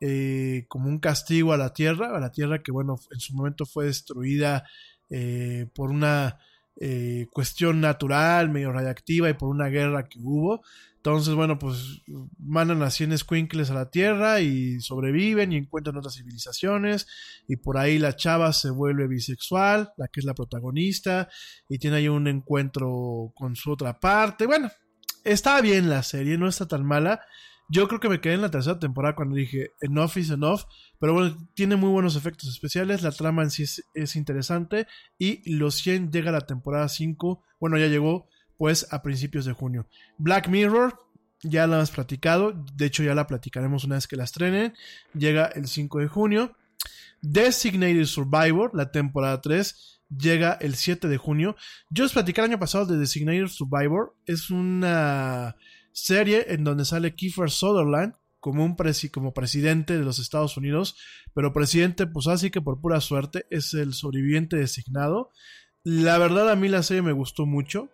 [0.00, 3.64] eh, como un castigo a la Tierra, a la Tierra que bueno, en su momento
[3.64, 4.64] fue destruida
[5.10, 6.38] eh, por una
[6.80, 10.62] eh, cuestión natural, medio radiactiva y por una guerra que hubo.
[10.96, 12.02] Entonces, bueno, pues
[12.38, 17.06] mandan a 100 squinkles a la Tierra y sobreviven y encuentran otras civilizaciones.
[17.46, 21.28] Y por ahí la chava se vuelve bisexual, la que es la protagonista,
[21.68, 24.46] y tiene ahí un encuentro con su otra parte.
[24.46, 24.70] Bueno,
[25.24, 27.20] está bien la serie, no está tan mala.
[27.68, 30.62] Yo creo que me quedé en la tercera temporada cuando dije enough is enough,
[31.04, 34.86] pero bueno, tiene muy buenos efectos especiales, la trama en sí es, es interesante
[35.18, 38.26] y los 100 llega a la temporada 5, bueno, ya llegó
[38.56, 39.86] pues a principios de junio.
[40.16, 40.98] Black Mirror,
[41.42, 44.72] ya la hemos platicado, de hecho ya la platicaremos una vez que la estrenen,
[45.12, 46.56] llega el 5 de junio.
[47.20, 51.54] Designated Survivor, la temporada 3, llega el 7 de junio.
[51.90, 55.54] Yo os platicé el año pasado de Designated Survivor, es una
[55.92, 58.14] serie en donde sale Kiefer Sutherland
[58.44, 60.98] como un presi como presidente de los Estados Unidos,
[61.32, 65.30] pero presidente pues así que por pura suerte es el sobreviviente designado.
[65.82, 67.88] La verdad a mí la serie me gustó mucho,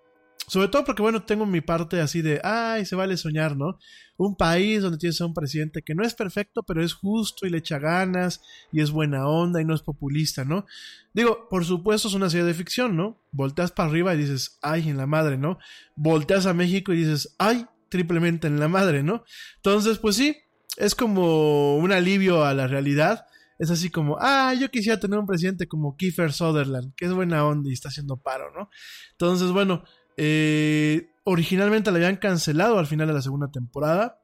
[0.49, 3.79] sobre todo porque bueno, tengo mi parte así de, ay, se vale soñar, ¿no?
[4.17, 7.51] Un país donde tienes a un presidente que no es perfecto, pero es justo y
[7.51, 10.67] le echa ganas y es buena onda y no es populista, ¿no?
[11.15, 13.23] Digo, por supuesto es una serie de ficción, ¿no?
[13.31, 15.61] Volteas para arriba y dices, ay, en la madre, ¿no?
[15.95, 19.25] Volteas a México y dices, ay, triplemente en la madre, ¿no?
[19.57, 20.37] Entonces, pues sí,
[20.77, 23.27] es como un alivio a la realidad.
[23.59, 27.45] Es así como, ah, yo quisiera tener un presidente como Kiefer Sutherland, que es buena
[27.45, 28.71] onda y está haciendo paro, ¿no?
[29.13, 29.85] Entonces, bueno,
[30.17, 34.23] eh, originalmente la habían cancelado al final de la segunda temporada.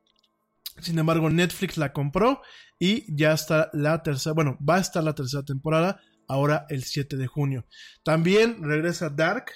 [0.80, 2.40] Sin embargo, Netflix la compró
[2.78, 7.16] y ya está la tercera, bueno, va a estar la tercera temporada ahora el 7
[7.16, 7.66] de junio.
[8.02, 9.52] También regresa Dark,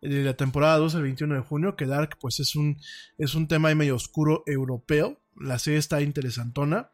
[0.00, 2.78] de la temporada 2 el 21 de junio, que Dark pues es un,
[3.18, 6.90] es un tema ahí medio oscuro europeo, la serie está interesantona,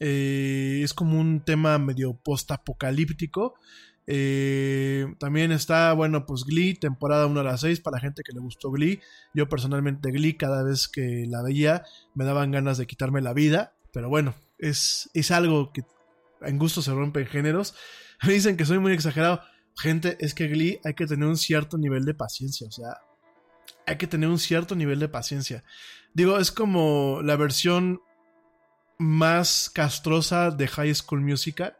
[0.00, 3.54] eh, es como un tema medio post-apocalíptico,
[4.08, 8.32] eh, también está, bueno, pues Glee, temporada 1 a las 6, para la gente que
[8.32, 9.00] le gustó Glee,
[9.34, 11.84] yo personalmente Glee cada vez que la veía
[12.14, 15.84] me daban ganas de quitarme la vida, pero bueno, es, es algo que
[16.42, 17.74] en gusto se rompen géneros.
[18.26, 19.40] Me dicen que soy muy exagerado.
[19.76, 22.98] Gente, es que Glee hay que tener un cierto nivel de paciencia, o sea,
[23.86, 25.64] hay que tener un cierto nivel de paciencia.
[26.14, 28.00] Digo, es como la versión
[28.98, 31.76] más castrosa de High School Musical.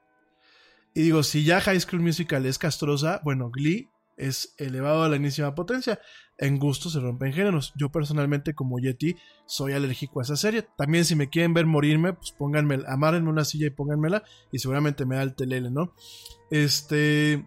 [0.94, 5.16] Y digo, si ya High School Musical es castrosa, bueno, Glee es elevado a la
[5.16, 6.01] enésima potencia.
[6.39, 7.73] En gusto se rompen géneros.
[7.77, 9.16] Yo personalmente, como Yeti,
[9.47, 10.66] soy alérgico a esa serie.
[10.77, 14.23] También, si me quieren ver morirme, pues pónganme, amárenme una silla y pónganmela.
[14.52, 15.94] Y seguramente me da el telele, ¿no?
[16.51, 17.44] Este.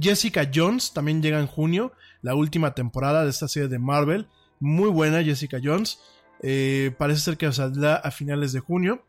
[0.00, 1.92] Jessica Jones también llega en junio,
[2.22, 4.26] la última temporada de esta serie de Marvel.
[4.58, 6.00] Muy buena, Jessica Jones.
[6.42, 9.04] Eh, parece ser que saldrá a finales de junio.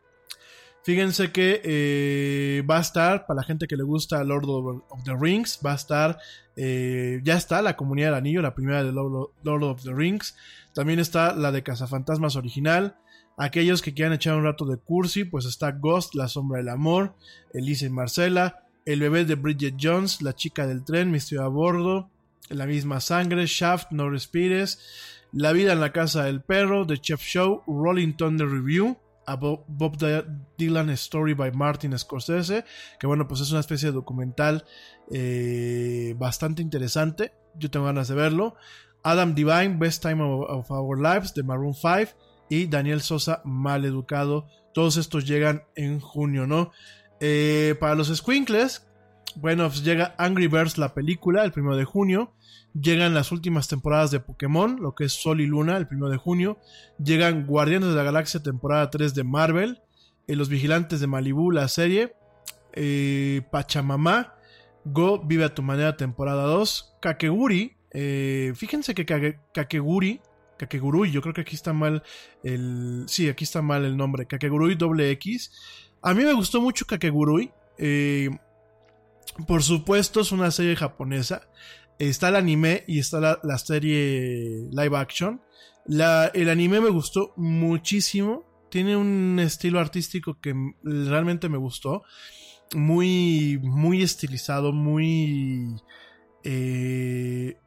[0.83, 4.45] Fíjense que eh, va a estar, para la gente que le gusta Lord
[4.89, 6.17] of the Rings, va a estar,
[6.55, 10.37] eh, ya está la Comunidad del Anillo, la primera de Lord of the Rings.
[10.73, 12.95] También está la de Cazafantasmas original.
[13.35, 17.15] Aquellos que quieran echar un rato de cursi, pues está Ghost, La Sombra del Amor,
[17.53, 22.09] Elise y Marcela, El bebé de Bridget Jones, La chica del tren, Misterio a bordo,
[22.47, 24.79] La misma sangre, Shaft, No respires,
[25.33, 29.97] La vida en la casa del perro, The Chef Show, Rolling Thunder Review, a Bob,
[30.57, 32.63] Dylan Story by Martin Scorsese,
[32.97, 34.63] que bueno, pues es una especie de documental
[35.11, 38.55] eh, bastante interesante, yo tengo ganas de verlo.
[39.03, 42.17] Adam Divine, Best Time of, Our Lives, de Maroon 5,
[42.49, 44.47] y Daniel Sosa, Mal Educado.
[44.73, 46.71] Todos estos llegan en junio, ¿no?
[47.19, 48.87] Eh, para los Squinkles,
[49.35, 52.33] bueno, pues llega Angry Birds, la película, el primero de junio.
[52.73, 56.17] Llegan las últimas temporadas de Pokémon, lo que es Sol y Luna, el 1 de
[56.17, 56.57] junio.
[57.03, 59.81] Llegan Guardianes de la Galaxia, temporada 3 de Marvel.
[60.27, 62.13] Eh, Los Vigilantes de Malibu, la serie.
[62.73, 64.35] Eh, Pachamama.
[64.85, 66.97] Go, Vive a tu manera, temporada 2.
[67.01, 67.77] Kakeguri.
[67.91, 70.21] Eh, fíjense que Kakeguri.
[70.57, 72.03] Kakegurui, yo creo que aquí está mal
[72.43, 73.05] el.
[73.07, 74.25] Sí, aquí está mal el nombre.
[74.25, 75.51] Kakegurui doble X.
[76.07, 77.51] A mí me gustó mucho Kakegurui.
[79.47, 81.41] por supuesto, es una serie japonesa
[81.99, 85.41] está el anime y está la, serie live action.
[85.87, 88.45] el anime me gustó muchísimo.
[88.69, 90.53] Tiene un estilo artístico que
[90.83, 92.03] realmente me gustó.
[92.75, 95.81] Muy, muy estilizado, muy...
[96.43, 97.57] Eh,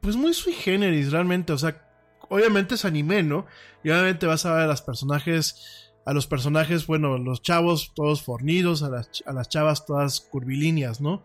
[0.00, 1.52] pues muy sui generis, realmente.
[1.52, 1.88] O sea,
[2.28, 3.46] obviamente es anime, ¿no?
[3.84, 5.91] Y obviamente vas a ver a los personajes...
[6.04, 11.00] A los personajes, bueno, los chavos todos fornidos, a las, a las chavas todas curvilíneas,
[11.00, 11.24] ¿no?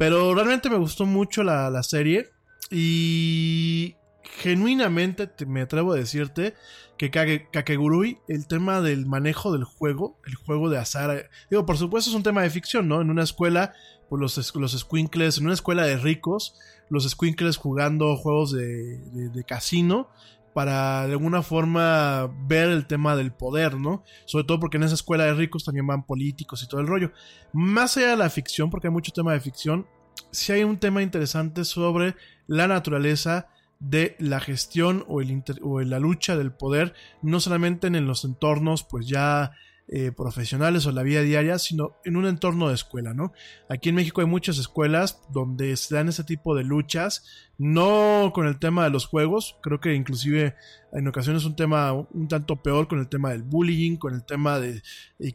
[0.00, 2.30] Pero realmente me gustó mucho la, serie.
[2.70, 6.54] Y genuinamente me atrevo a decirte
[6.96, 12.08] que Kakegurui, el tema del manejo del juego, el juego de azar, digo, por supuesto
[12.08, 13.02] es un tema de ficción, ¿no?
[13.02, 13.74] En una escuela,
[14.08, 16.54] pues los, los squinkles, en una escuela de ricos,
[16.88, 20.08] los squinkles jugando juegos de, de casino,
[20.54, 24.02] para de alguna forma ver el tema del poder, ¿no?
[24.24, 27.12] Sobre todo porque en esa escuela de ricos también van políticos y todo el rollo.
[27.52, 29.86] Más allá de la ficción, porque hay mucho tema de ficción,
[30.30, 32.16] sí hay un tema interesante sobre
[32.46, 33.48] la naturaleza
[33.78, 38.84] de la gestión o, el o la lucha del poder, no solamente en los entornos
[38.84, 39.52] pues ya
[39.92, 43.32] eh, profesionales o la vida diaria, sino en un entorno de escuela, ¿no?
[43.68, 47.24] Aquí en México hay muchas escuelas donde se dan ese tipo de luchas,
[47.58, 50.54] no con el tema de los juegos, creo que inclusive
[50.92, 54.60] en ocasiones un tema un tanto peor con el tema del bullying, con el tema
[54.60, 54.80] de,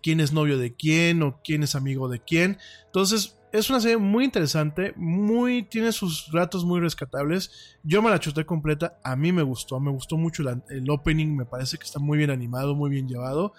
[0.02, 2.58] quién es novio de quién o quién es amigo de quién.
[2.86, 7.78] Entonces, es una serie muy interesante, muy tiene sus ratos muy rescatables.
[7.84, 11.46] Yo me la chuté completa, a mí me gustó, me gustó mucho el opening, me
[11.46, 13.54] parece que está muy bien animado, muy bien llevado.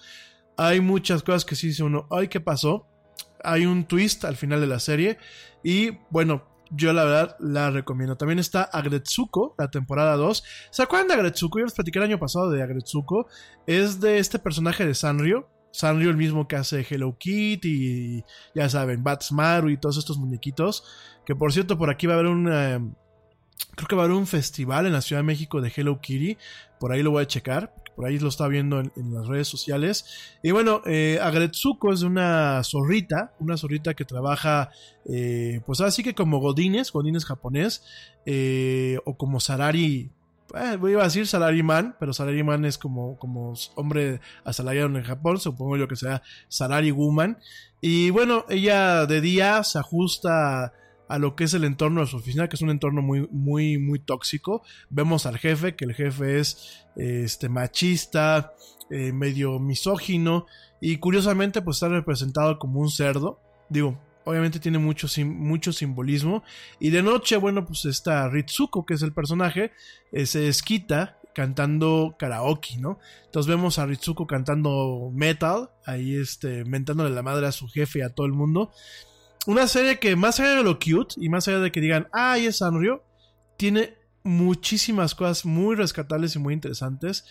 [0.56, 2.86] Hay muchas cosas que sí dice uno, ay, ¿qué pasó?
[3.44, 5.18] Hay un twist al final de la serie
[5.62, 8.16] y bueno, yo la verdad la recomiendo.
[8.16, 10.44] También está Agretsuko, la temporada 2.
[10.70, 11.58] ¿Se acuerdan de Agretsuko?
[11.58, 13.28] Yo les platicé el año pasado de Agretsuko.
[13.66, 15.48] Es de este personaje de Sanrio.
[15.70, 18.24] Sanrio el mismo que hace Hello Kitty y
[18.54, 20.84] ya saben, Batsmaru y todos estos muñequitos.
[21.24, 22.48] Que por cierto, por aquí va a haber un...
[22.50, 22.80] Eh,
[23.74, 26.38] creo que va a haber un festival en la Ciudad de México de Hello Kitty.
[26.80, 30.04] Por ahí lo voy a checar por ahí lo está viendo en, las redes sociales.
[30.42, 34.70] Y bueno, eh, Agretsuko es una zorrita, una zorrita que trabaja,
[35.06, 37.82] eh, pues así que como Godines, Godines japonés,
[38.26, 40.10] eh, o como Sarari,
[40.54, 45.76] eh, voy a decir Salariman, pero Salariman es como, como hombre asalariado en Japón, supongo
[45.76, 47.38] yo que sea Salari Woman.
[47.80, 50.72] Y bueno, ella de día se ajusta
[51.08, 53.78] a lo que es el entorno de su oficina, que es un entorno muy, muy,
[53.78, 54.62] muy tóxico.
[54.90, 58.54] Vemos al jefe, que el jefe es este, machista,
[58.90, 60.46] eh, medio misógino,
[60.80, 63.40] y curiosamente, pues está representado como un cerdo.
[63.68, 66.42] Digo, obviamente tiene mucho, mucho simbolismo.
[66.78, 69.72] Y de noche, bueno, pues está Ritsuko, que es el personaje,
[70.12, 72.98] eh, se desquita cantando karaoke, ¿no?
[73.26, 78.02] Entonces vemos a Ritsuko cantando metal, ahí este, mentándole la madre a su jefe y
[78.02, 78.72] a todo el mundo.
[79.46, 82.46] Una serie que más allá de lo cute y más allá de que digan, ay,
[82.46, 83.04] es Sanrio,
[83.56, 87.24] tiene muchísimas cosas muy rescatables y muy interesantes.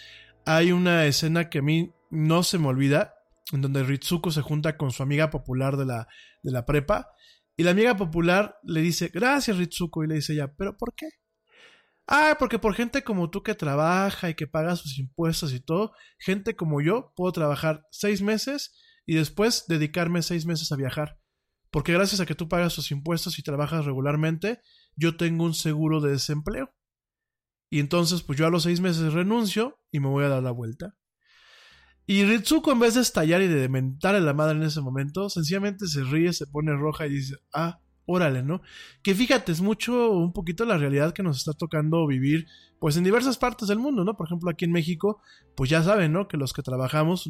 [0.45, 3.15] Hay una escena que a mí no se me olvida,
[3.51, 6.07] en donde Ritsuko se junta con su amiga popular de la,
[6.41, 7.11] de la prepa.
[7.57, 10.05] Y la amiga popular le dice, gracias Ritsuko.
[10.05, 11.09] Y le dice ella, ¿pero por qué?
[12.07, 15.91] Ah, porque por gente como tú que trabaja y que paga sus impuestos y todo,
[16.17, 18.73] gente como yo, puedo trabajar seis meses
[19.05, 21.19] y después dedicarme seis meses a viajar.
[21.75, 24.61] Porque gracias a que tú pagas tus impuestos y trabajas regularmente,
[24.95, 26.73] yo tengo un seguro de desempleo.
[27.69, 30.51] Y entonces, pues yo a los seis meses renuncio y me voy a dar la
[30.51, 30.95] vuelta.
[32.05, 35.29] Y Ritsuko, en vez de estallar y de mentar a la madre en ese momento,
[35.29, 38.61] sencillamente se ríe, se pone roja y dice, ah, órale, ¿no?
[39.03, 42.47] Que fíjate, es mucho, un poquito la realidad que nos está tocando vivir,
[42.79, 44.15] pues en diversas partes del mundo, ¿no?
[44.15, 45.19] Por ejemplo, aquí en México,
[45.57, 46.29] pues ya saben, ¿no?
[46.29, 47.29] Que los que trabajamos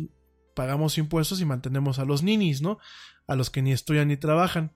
[0.55, 2.79] pagamos impuestos y mantenemos a los ninis, ¿no?
[3.27, 4.71] A los que ni estudian ni trabajan.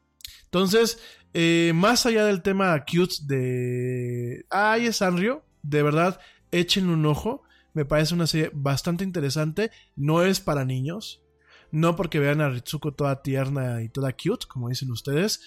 [0.45, 0.99] Entonces,
[1.33, 4.45] eh, más allá del tema cute de...
[4.49, 6.19] Ay, es Sanrio, de verdad,
[6.51, 7.43] echen un ojo.
[7.73, 9.71] Me parece una serie bastante interesante.
[9.95, 11.23] No es para niños.
[11.71, 15.41] No porque vean a Ritsuko toda tierna y toda cute, como dicen ustedes.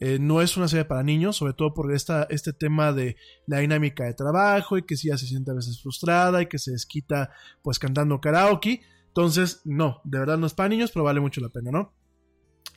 [0.00, 3.16] Eh, no es una serie para niños, sobre todo por esta, este tema de
[3.46, 6.70] la dinámica de trabajo y que si se siente a veces frustrada y que se
[6.72, 7.30] desquita
[7.62, 8.82] pues cantando karaoke.
[9.18, 11.92] Entonces, no, de verdad no es para niños, pero vale mucho la pena, ¿no?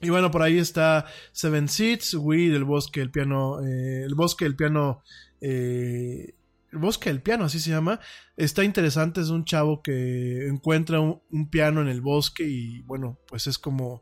[0.01, 4.45] Y bueno, por ahí está Seven Seats, Wii del bosque, el piano, eh, el bosque,
[4.45, 5.03] el piano,
[5.39, 6.33] eh,
[6.71, 7.99] el bosque del piano, así se llama.
[8.35, 13.45] Está interesante, es un chavo que encuentra un, piano en el bosque y bueno, pues
[13.45, 14.01] es como...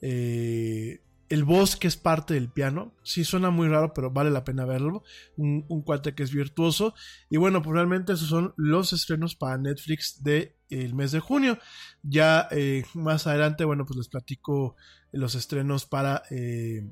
[0.00, 1.00] Eh,
[1.30, 2.92] el bosque es parte del piano.
[3.04, 5.04] Sí, suena muy raro, pero vale la pena verlo.
[5.36, 6.92] Un, cuate que es virtuoso.
[7.30, 11.56] Y bueno, pues realmente esos son los estrenos para Netflix del el mes de junio.
[12.02, 14.74] Ya eh, más adelante, bueno, pues les platico
[15.12, 16.84] los estrenos para, eh,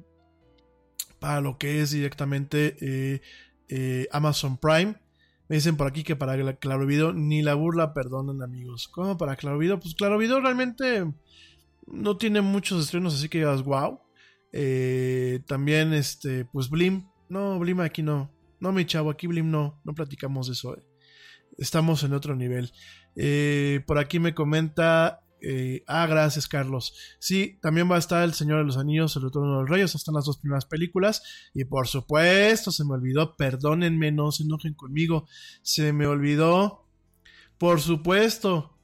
[1.19, 3.20] para lo que es directamente
[4.12, 4.94] Amazon Prime.
[5.48, 8.86] Me dicen por aquí que para Claro Video ni la burla perdonan, amigos.
[8.86, 9.81] ¿Cómo para Claro Video?
[9.81, 11.12] Pues Claro Video realmente
[11.89, 13.98] no tiene muchos estrenos, así que digas, wow.
[14.53, 17.09] Eh, también, este, pues Blim.
[17.29, 18.33] No, Blim aquí no.
[18.61, 19.81] No, mi chavo, aquí Blim no.
[19.85, 20.77] No platicamos de eso.
[20.77, 20.83] Eh.
[21.59, 22.73] Estamos en otro nivel.
[23.16, 25.20] Eh, por aquí me comenta
[25.87, 26.95] ah, gracias, Carlos.
[27.20, 29.95] Sí, también va a estar El Señor de los Anillos, El Retorno de los Reyes.
[29.95, 31.23] Están las dos primeras películas.
[31.55, 33.37] Y por supuesto, se me olvidó.
[33.37, 35.29] Perdónenme, no se enojen conmigo.
[35.62, 36.89] Se me olvidó.
[37.59, 38.77] Por supuesto,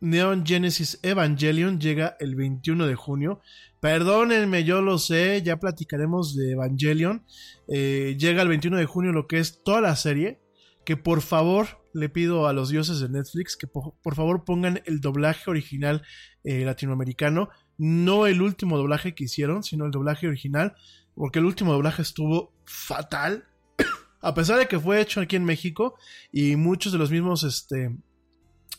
[0.00, 3.40] Neon Genesis Evangelion llega el 21 de junio.
[3.80, 5.42] Perdónenme, yo lo sé.
[5.42, 7.24] Ya platicaremos de Evangelion.
[7.68, 10.40] Eh, llega el 21 de junio lo que es toda la serie.
[10.84, 15.00] Que por favor le pido a los dioses de Netflix que por, favor pongan el
[15.00, 16.02] doblaje original
[16.44, 17.48] eh, latinoamericano,
[17.78, 20.74] no el último doblaje que hicieron, sino el doblaje original,
[21.14, 23.44] porque el último doblaje estuvo fatal,
[24.20, 25.96] a pesar de que fue hecho aquí en México
[26.32, 27.96] y muchos de los mismos este,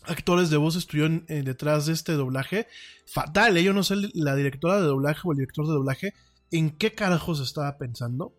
[0.03, 2.67] actores de voz estuvieron eh, detrás de este doblaje,
[3.05, 3.63] fatal, ¿eh?
[3.63, 6.13] yo no sé la directora de doblaje o el director de doblaje
[6.51, 8.33] en qué carajos estaba pensando.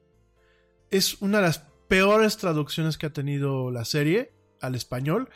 [0.90, 5.28] Es una de las peores traducciones que ha tenido la serie al español,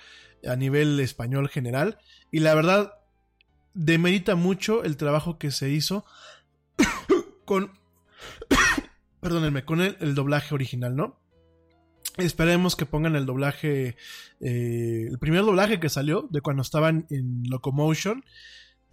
[0.46, 1.98] a nivel español general.
[2.30, 2.94] Y la verdad,
[3.74, 6.04] demerita mucho el trabajo que se hizo
[7.44, 7.72] con,
[9.20, 11.18] perdónenme, con el, doblaje original, ¿no?
[12.16, 13.96] Esperemos que pongan el doblaje,
[14.40, 18.24] eh, el primer doblaje que salió de cuando estaban en Locomotion.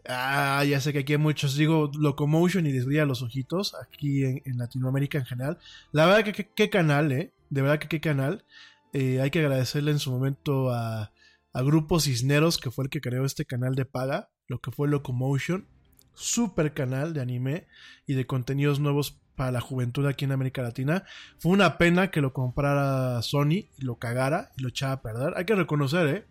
[0.05, 4.57] Ah, ya sé que aquí hay muchos digo Locomotion y les los ojitos aquí en,
[4.57, 5.57] Latinoamérica en general.
[5.93, 7.31] La verdad que qué canal, eh.
[7.49, 8.43] De verdad que qué canal.
[8.91, 11.11] Eh, hay que agradecerle en su momento a,
[11.55, 15.67] Grupo Cisneros, que fue el que creó este canal de paga, lo que fue Locomotion,
[16.15, 17.67] super canal de anime
[18.07, 21.03] y de contenidos nuevos para la juventud aquí en América Latina.
[21.39, 25.33] Fue una pena que lo comprara Sony y lo cagara y lo echara a perder.
[25.35, 26.25] Hay que reconocer, ¿eh?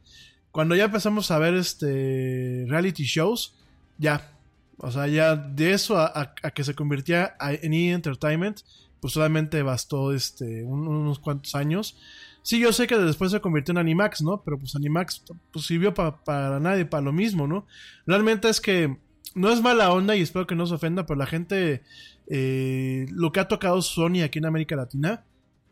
[0.50, 3.56] Cuando ya empezamos a ver este reality shows,
[3.98, 4.32] ya.
[4.78, 7.92] O sea, ya de eso a, que se convirtiera en E!
[7.92, 8.60] Entertainment,
[9.00, 11.96] pues solamente bastó este, unos cuantos años.
[12.42, 14.42] Sí, yo sé que después se convirtió en Animax, ¿no?
[14.42, 17.66] Pero pues Animax pues, sirvió para nadie, para lo mismo, ¿no?
[18.04, 18.98] Realmente es que
[19.34, 21.82] no es mala onda y espero que no se ofenda, pero la gente,
[22.28, 25.24] eh, lo que ha tocado Sony aquí en América Latina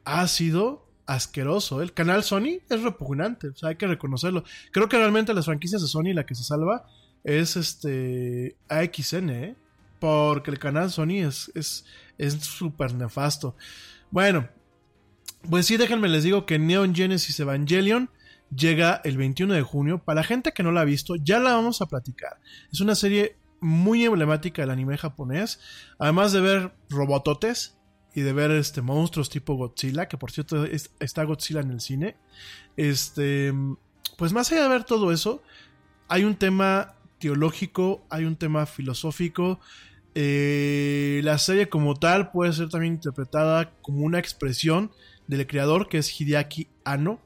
[0.05, 1.83] ha sido asqueroso.
[1.83, 4.45] El canal Sony es repugnante, o sea, hay que reconocerlo.
[4.73, 6.87] Creo que realmente las franquicias de Sony la que se salva
[7.25, 9.57] es este AXN, ¿eh?
[9.99, 11.51] Porque el canal Sony es
[12.21, 13.57] es súper nefasto.
[14.11, 14.49] Bueno,
[15.49, 18.11] pues sí, déjenme les digo que Neon Genesis Evangelion
[18.55, 19.99] llega el 21 de junio.
[20.05, 22.39] Para la gente que no la ha visto, ya la vamos a platicar.
[22.71, 25.61] Es una serie muy emblemática del anime japonés.
[25.99, 27.77] Además de ver robototes
[28.15, 31.81] y de ver este monstruos tipo Godzilla, que por cierto es- está Godzilla en el
[31.81, 32.17] cine.
[32.77, 33.53] Este,
[34.17, 35.43] pues más allá de ver todo eso,
[36.09, 39.61] hay un tema teológico, hay un tema filosófico.
[40.15, 44.91] Eh, la serie como tal puede ser también interpretada como una expresión
[45.29, 47.21] del creador que es Hideaki Anno.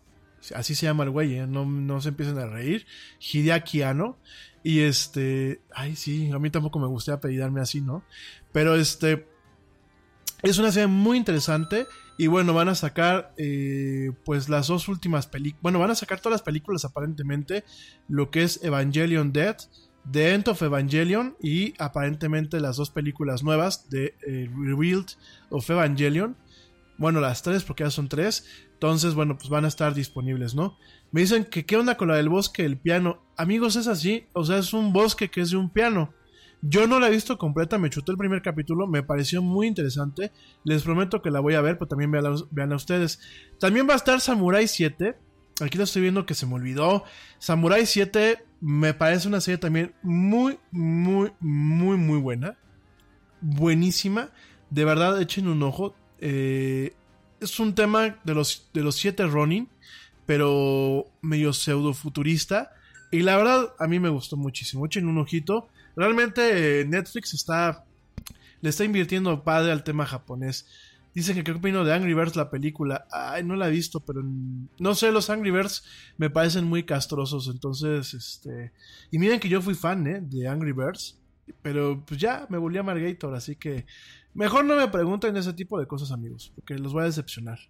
[0.55, 1.47] Así se llama el güey, ¿eh?
[1.47, 2.87] no, no se empiecen a reír.
[3.21, 4.19] Hideaki Anno.
[4.65, 5.61] Y este.
[5.73, 8.03] Ay, sí, a mí tampoco me gustaría apellidarme así, ¿no?
[8.51, 9.29] Pero este.
[10.43, 11.87] Es una serie muy interesante.
[12.17, 13.35] Y bueno, van a sacar.
[13.37, 15.63] eh, pues las dos últimas películas.
[15.63, 17.65] Bueno, van a sacar todas las películas aparentemente.
[18.09, 19.57] Lo que es Evangelion Dead.
[20.11, 21.37] The End of Evangelion.
[21.43, 25.07] Y aparentemente las dos películas nuevas de eh, Revealed
[25.51, 26.37] of Evangelion.
[26.97, 28.47] Bueno, las tres, porque ya son tres.
[28.73, 30.79] Entonces, bueno, pues van a estar disponibles, ¿no?
[31.15, 33.23] Me dicen que qué onda con la del bosque del piano.
[33.37, 34.27] Amigos, es así.
[34.33, 36.13] O sea, es un bosque que es de un piano.
[36.61, 40.33] Yo no la he visto completa, me chuté el primer capítulo, me pareció muy interesante.
[40.65, 43.21] Les prometo que la voy a ver, pero también vean, a ustedes.
[43.61, 45.17] También va a estar Samurai 7.
[45.61, 47.05] Aquí lo estoy viendo que se me olvidó.
[47.39, 52.59] Samurai 7 me parece una serie también muy, muy, muy, muy buena.
[53.41, 54.31] Buenísima.
[54.69, 55.95] De verdad, echen un ojo.
[56.19, 56.93] Eh,
[57.41, 59.69] es un tema de los, de los siete Ronin,
[60.27, 62.73] pero medio pseudo futurista.
[63.11, 64.87] Y la verdad, a mí me gustó muchísimo.
[64.87, 65.69] Echen un ojito.
[65.97, 67.85] Realmente eh, Netflix está.
[68.61, 70.67] Le está invirtiendo padre al tema japonés.
[71.15, 73.07] Dicen que qué opino de Angry Birds la película.
[73.13, 75.85] Ay, no la he visto, pero no sé, los Angry Birds
[76.17, 77.49] me parecen muy castrosos.
[77.49, 78.73] Entonces, este.
[79.13, 80.21] Y miren que yo fui fan, ¿eh?
[80.21, 81.21] De Angry Birds.
[81.63, 83.87] Pero pues ya me volví a Margator, así que.
[84.33, 87.61] Mejor no me pregunten ese tipo de cosas, amigos, porque los voy a decepcionar.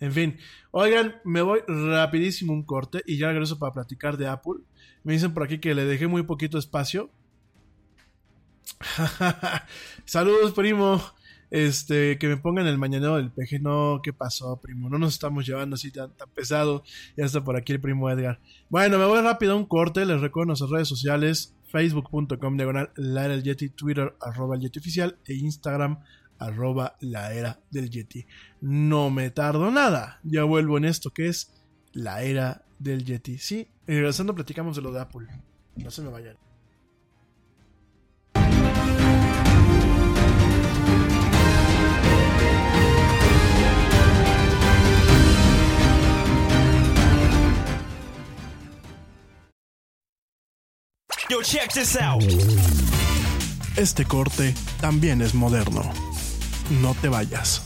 [0.00, 0.38] En fin,
[0.70, 4.60] oigan, me voy rapidísimo un corte y ya regreso para platicar de Apple.
[5.02, 7.10] Me dicen por aquí que le dejé muy poquito espacio.
[10.04, 11.00] Saludos, primo.
[11.50, 13.58] Este, que me pongan el mañanero del peje.
[13.58, 14.88] No, ¿qué pasó, primo?
[14.88, 16.84] No nos estamos llevando así tan, tan pesado.
[17.16, 18.40] Ya está por aquí el primo Edgar.
[18.68, 20.06] Bueno, me voy rápido a un corte.
[20.06, 22.90] Les recuerdo nuestras redes sociales: facebook.com diagonal
[23.74, 25.98] Twitter arroba el Yeti oficial e Instagram
[26.40, 28.26] arroba la era del Yeti.
[28.60, 30.18] No me tardo nada.
[30.24, 31.52] Ya vuelvo en esto que es
[31.92, 33.38] la era del Yeti.
[33.38, 35.28] Sí, y regresando platicamos de lo de Apple.
[35.76, 36.36] No se me vayan.
[51.28, 52.24] Yo, check this out.
[53.76, 56.09] Este corte también es moderno.
[56.70, 57.62] No te vayas.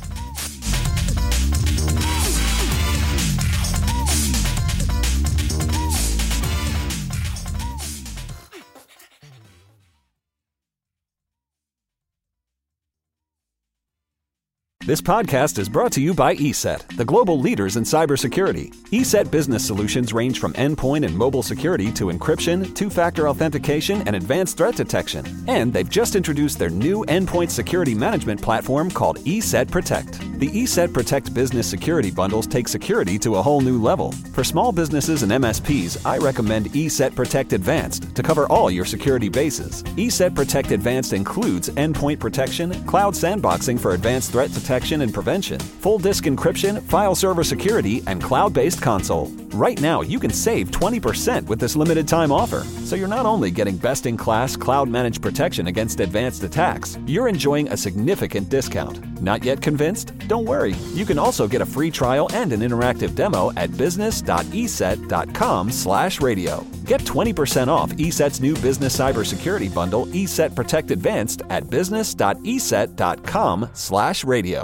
[14.86, 18.70] This podcast is brought to you by ESET, the global leaders in cybersecurity.
[18.92, 24.14] ESET business solutions range from endpoint and mobile security to encryption, two factor authentication, and
[24.14, 25.24] advanced threat detection.
[25.48, 30.20] And they've just introduced their new endpoint security management platform called ESET Protect.
[30.38, 34.12] The ESET Protect business security bundles take security to a whole new level.
[34.34, 39.30] For small businesses and MSPs, I recommend ESET Protect Advanced to cover all your security
[39.30, 39.82] bases.
[39.96, 45.98] ESET Protect Advanced includes endpoint protection, cloud sandboxing for advanced threat detection and prevention, full
[45.98, 49.28] disk encryption, file server security, and cloud based console.
[49.52, 52.64] Right now, you can save 20% with this limited time offer.
[52.84, 57.28] So you're not only getting best in class cloud managed protection against advanced attacks, you're
[57.28, 59.22] enjoying a significant discount.
[59.22, 60.12] Not yet convinced?
[60.26, 60.74] Don't worry.
[60.92, 66.66] You can also get a free trial and an interactive demo at business.eset.com/radio.
[66.84, 74.63] Get 20% off ESET's new business cybersecurity bundle, ESET Protect Advanced, at business.eset.com/radio.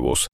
[0.00, 0.33] Yeti.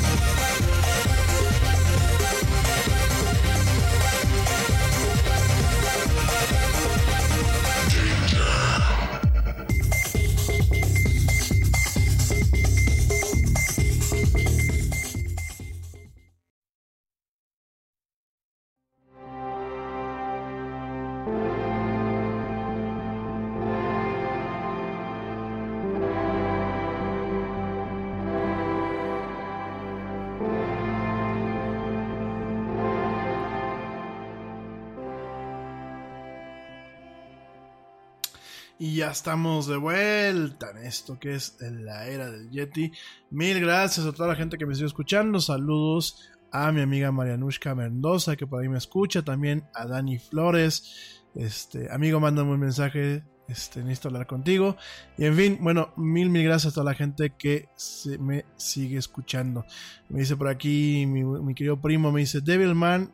[39.21, 42.91] Estamos de vuelta en esto que es la era del Yeti.
[43.29, 45.39] Mil gracias a toda la gente que me sigue escuchando.
[45.39, 49.21] Saludos a mi amiga Marianushka Mendoza, que por ahí me escucha.
[49.21, 51.21] También a Dani Flores.
[51.35, 53.23] Este, amigo, mándame un mensaje.
[53.47, 54.75] Este, necesito hablar contigo.
[55.19, 58.97] Y en fin, bueno, mil, mil gracias a toda la gente que se me sigue
[58.97, 59.65] escuchando.
[60.09, 63.11] Me dice por aquí mi, mi querido primo, me dice Devilman,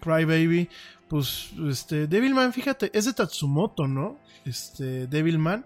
[0.00, 0.68] Crybaby.
[1.08, 4.18] Pues, este, Devilman, fíjate, es de Tatsumoto, ¿no?
[4.44, 5.64] Este, Devilman.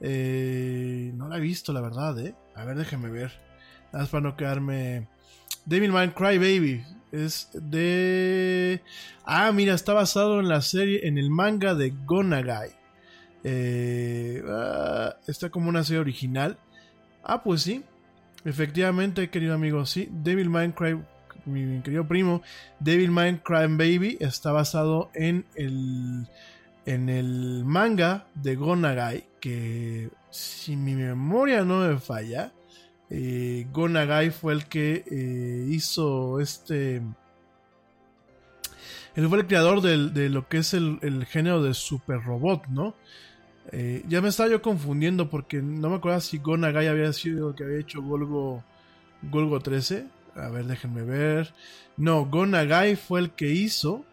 [0.00, 2.34] Eh, no la he visto, la verdad, ¿eh?
[2.54, 3.32] A ver, déjame ver.
[3.92, 5.08] Nada más para no quedarme.
[5.64, 6.84] Devilman Crybaby.
[7.12, 8.82] Es de.
[9.24, 12.70] Ah, mira, está basado en la serie, en el manga de Gonagai.
[13.44, 16.58] Eh, ah, está como una serie original.
[17.22, 17.84] Ah, pues sí.
[18.44, 20.08] Efectivamente, querido amigo, sí.
[20.10, 20.98] Devilman Cry
[21.48, 22.42] mi querido primo,
[22.80, 26.28] Devilman Crime Baby, está basado en el,
[26.86, 32.52] en el manga de Gonagai, que si mi memoria no me falla,
[33.10, 37.02] eh, Gonagai fue el que eh, hizo este...
[39.16, 42.68] Él fue el creador del, de lo que es el, el género de super robot,
[42.68, 42.94] ¿no?
[43.70, 47.54] Eh, ya me estaba yo confundiendo porque no me acuerdo si Gonagai había sido el
[47.54, 48.64] que había hecho Golgo,
[49.22, 50.06] Golgo 13.
[50.38, 51.52] A ver, déjenme ver.
[51.96, 54.04] No, Gonagai fue el que hizo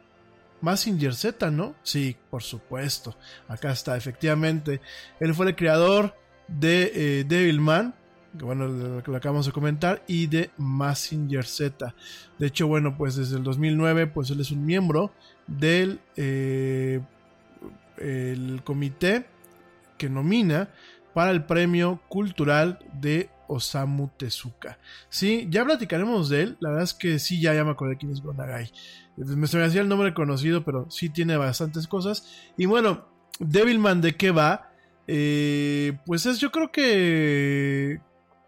[0.62, 1.76] Massinger Z, ¿no?
[1.84, 3.16] Sí, por supuesto.
[3.48, 4.82] Acá está, efectivamente.
[5.20, 6.16] Él fue el creador
[6.48, 7.94] de eh, Devilman,
[8.38, 11.94] que bueno, lo acabamos de comentar, y de Massinger Z.
[12.40, 15.12] De hecho, bueno, pues desde el 2009, pues él es un miembro
[15.48, 17.02] del eh,
[18.64, 19.26] comité
[19.98, 20.70] que nomina
[21.14, 24.78] para el premio cultural de Osamu Tezuka.
[25.10, 26.58] Sí, ya platicaremos de él.
[26.60, 28.72] La verdad es que sí, ya, ya me acordé quién es Gonagai.
[29.18, 32.52] Me se me hacía el nombre conocido, pero sí tiene bastantes cosas.
[32.58, 33.08] Y bueno,
[33.40, 34.72] Devilman, ¿de qué va?
[35.08, 38.02] Eh, pues es, yo creo que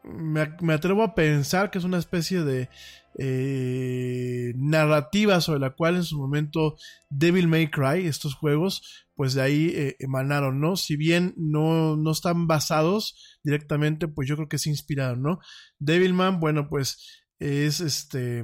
[0.03, 2.69] me, me, atrevo a pensar que es una especie de
[3.17, 6.77] eh, narrativa sobre la cual en su momento
[7.09, 10.75] Devil May Cry, estos juegos, pues de ahí eh, emanaron, ¿no?
[10.75, 15.39] Si bien no, no están basados directamente, pues yo creo que se inspiraron, ¿no?
[15.79, 18.43] Devilman, bueno, pues es este...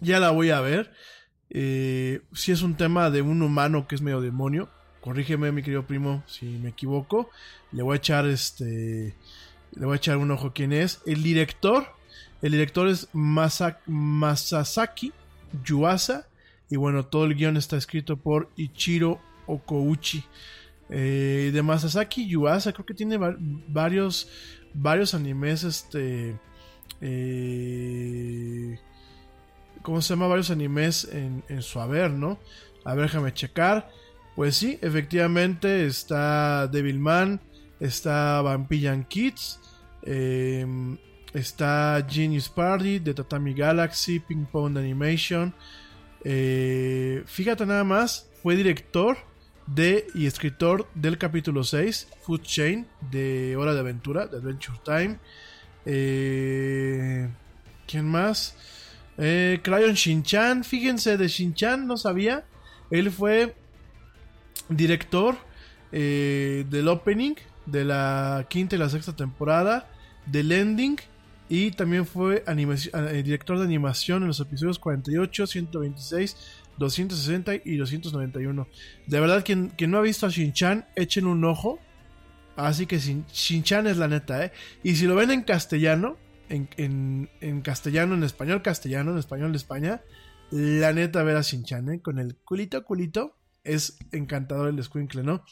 [0.00, 0.92] Ya la voy a ver.
[1.50, 4.68] Eh, si es un tema de un humano que es medio demonio.
[5.00, 7.30] Corrígeme, mi querido primo, si me equivoco.
[7.72, 9.16] Le voy a echar este...
[9.72, 11.00] Le voy a echar un ojo quién es.
[11.06, 11.97] El director.
[12.40, 15.12] El director es Masa, Masasaki
[15.64, 16.26] Yuasa.
[16.70, 20.24] Y bueno, todo el guion está escrito por Ichiro Okouchi.
[20.90, 23.18] Eh, de Masasaki Yuasa, creo que tiene
[23.68, 24.28] varios,
[24.74, 26.38] varios animes, este...
[27.00, 28.78] Eh,
[29.82, 30.26] ¿Cómo se llama?
[30.26, 32.38] Varios animes en, su haber, ¿no?
[32.84, 33.88] A ver, déjame checar.
[34.34, 37.40] Pues sí, efectivamente está Devilman,
[37.80, 39.60] está Vampire Kids,
[40.02, 40.66] eh,
[41.34, 45.54] está Genius Party de Tatami Galaxy, Ping Pong Animation.
[46.24, 49.16] Eh, fíjate nada más, fue director
[49.66, 55.18] de y escritor del capítulo 6, Food Chain, de Hora de Aventura, de Adventure Time.
[55.84, 57.28] Eh,
[57.86, 58.56] ¿Quién más?
[59.16, 62.44] Eh, Crayon Shinchan, fíjense de Shinchan, no sabía.
[62.90, 63.54] Él fue
[64.68, 65.36] director
[65.92, 67.34] eh, del opening
[67.66, 69.90] de la quinta y la sexta temporada,
[70.26, 70.96] del ending.
[71.48, 76.36] Y también fue eh, director de animación en los episodios 48, 126,
[76.76, 78.68] 260 y 291.
[79.06, 81.78] De verdad, quien, quien no ha visto a Shin-Chan, echen un ojo.
[82.56, 84.52] Así que Shin-Chan es la neta, ¿eh?
[84.82, 86.18] Y si lo ven en castellano,
[86.48, 90.02] en, en, en castellano, en español castellano, en español de España,
[90.50, 92.00] la neta ver a Shin-Chan, ¿eh?
[92.00, 93.36] Con el culito, culito.
[93.64, 95.44] Es encantador el squinkle, ¿no?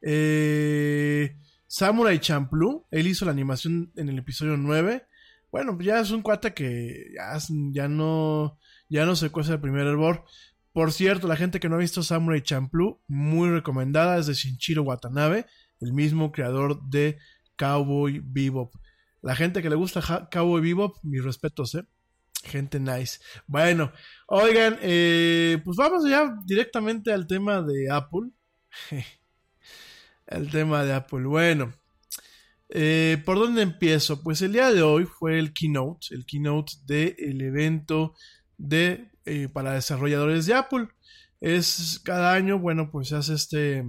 [0.00, 1.36] Eh,
[1.66, 5.06] Samurai Champloo, él hizo la animación en el episodio 9.
[5.52, 7.38] Bueno, ya es un cuate que ya,
[7.72, 8.58] ya no,
[8.88, 10.24] ya no se cuesta el primer hervor.
[10.72, 14.82] Por cierto, la gente que no ha visto Samurai Champloo, muy recomendada, es de Shinchiro
[14.82, 15.44] Watanabe,
[15.80, 17.18] el mismo creador de
[17.56, 18.74] Cowboy Bebop.
[19.20, 21.84] La gente que le gusta Cowboy Bebop, mis respetos, ¿eh?
[22.44, 23.20] Gente nice.
[23.46, 23.92] Bueno,
[24.28, 28.30] oigan, eh, pues vamos ya directamente al tema de Apple.
[30.26, 31.24] el tema de Apple.
[31.24, 31.74] Bueno,
[32.74, 34.22] eh, ¿por dónde empiezo?
[34.22, 38.14] Pues el día de hoy fue el keynote, el keynote del evento
[38.56, 40.88] de, eh, para desarrolladores de Apple.
[41.42, 43.84] Es cada año, bueno, pues se hace este,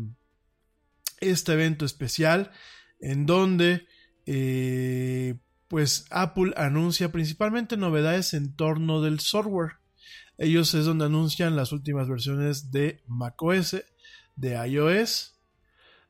[1.22, 2.52] este evento especial
[3.00, 3.88] en donde
[4.26, 5.36] eh,
[5.70, 9.78] pues Apple anuncia principalmente novedades en torno del software.
[10.38, 13.78] Ellos es donde anuncian las últimas versiones de macOS,
[14.36, 15.40] de iOS,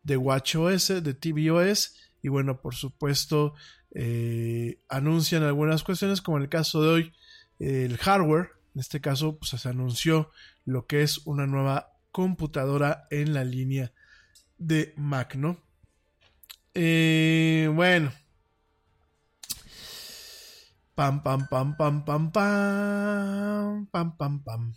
[0.01, 3.53] de WatchOS, de tvOS y bueno, por supuesto,
[3.91, 7.13] eh, anuncian algunas cuestiones, como en el caso de hoy,
[7.59, 8.49] el hardware.
[8.73, 10.31] En este caso, pues se anunció
[10.65, 13.91] lo que es una nueva computadora en la línea
[14.57, 15.61] de Mac, ¿no?
[16.73, 18.11] Eh, bueno.
[20.95, 24.73] Pam, pam, pam, pam, pam, pam, pam, pam, pam.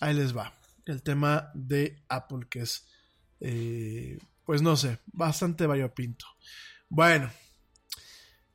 [0.00, 0.52] Ahí les va.
[0.84, 2.86] El tema de Apple, que es,
[3.40, 6.24] eh, pues no sé, bastante variopinto.
[6.88, 7.30] Bueno,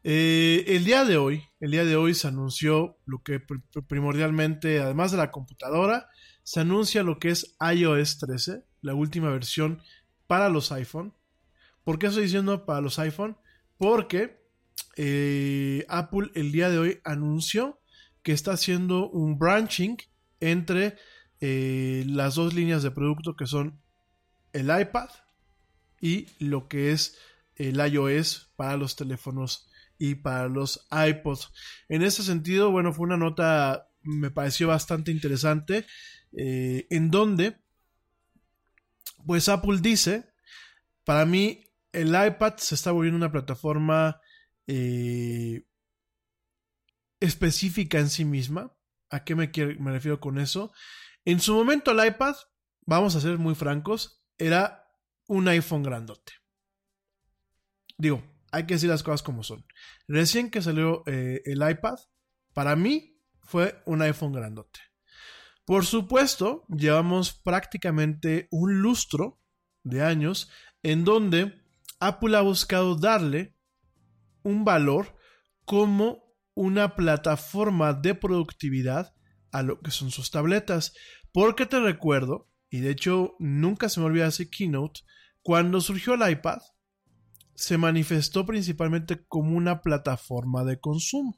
[0.03, 3.41] eh, el día de hoy, el día de hoy se anunció lo que
[3.87, 6.09] primordialmente, además de la computadora,
[6.43, 9.81] se anuncia lo que es iOS 13, la última versión
[10.27, 11.13] para los iPhone.
[11.83, 13.37] ¿Por qué estoy diciendo para los iPhone?
[13.77, 14.41] Porque
[14.95, 17.81] eh, Apple el día de hoy anunció
[18.23, 19.97] que está haciendo un branching
[20.39, 20.95] entre
[21.41, 23.81] eh, las dos líneas de producto que son
[24.53, 25.09] el iPad
[26.01, 27.17] y lo que es
[27.55, 31.51] el iOS para los teléfonos y para los iPods.
[31.87, 35.85] En ese sentido, bueno, fue una nota, me pareció bastante interesante,
[36.35, 37.57] eh, en donde,
[39.25, 40.33] pues Apple dice,
[41.03, 44.19] para mí el iPad se está volviendo una plataforma
[44.65, 45.65] eh,
[47.19, 48.73] específica en sí misma.
[49.11, 50.73] ¿A qué me, me refiero con eso?
[51.25, 52.35] En su momento el iPad,
[52.85, 54.80] vamos a ser muy francos, era
[55.31, 56.33] un iPhone grandote.
[57.97, 58.21] Digo,
[58.51, 59.65] hay que decir las cosas como son.
[60.05, 61.97] Recién que salió eh, el iPad,
[62.53, 64.81] para mí fue un iPhone grandote.
[65.63, 69.39] Por supuesto, llevamos prácticamente un lustro
[69.83, 70.51] de años
[70.83, 71.63] en donde
[72.01, 73.55] Apple ha buscado darle
[74.43, 75.15] un valor
[75.63, 79.15] como una plataforma de productividad
[79.53, 80.93] a lo que son sus tabletas.
[81.31, 85.03] Porque te recuerdo, y de hecho nunca se me olvida ese keynote,
[85.41, 86.59] cuando surgió el iPad,
[87.55, 91.37] se manifestó principalmente como una plataforma de consumo.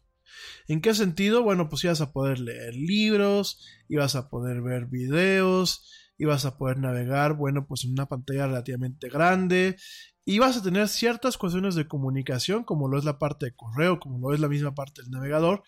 [0.67, 1.43] ¿En qué sentido?
[1.43, 6.77] Bueno, pues ibas a poder leer libros, ibas a poder ver videos, ibas a poder
[6.77, 9.77] navegar, bueno, pues en una pantalla relativamente grande,
[10.25, 14.19] ibas a tener ciertas cuestiones de comunicación, como lo es la parte de correo, como
[14.19, 15.63] lo es la misma parte del navegador,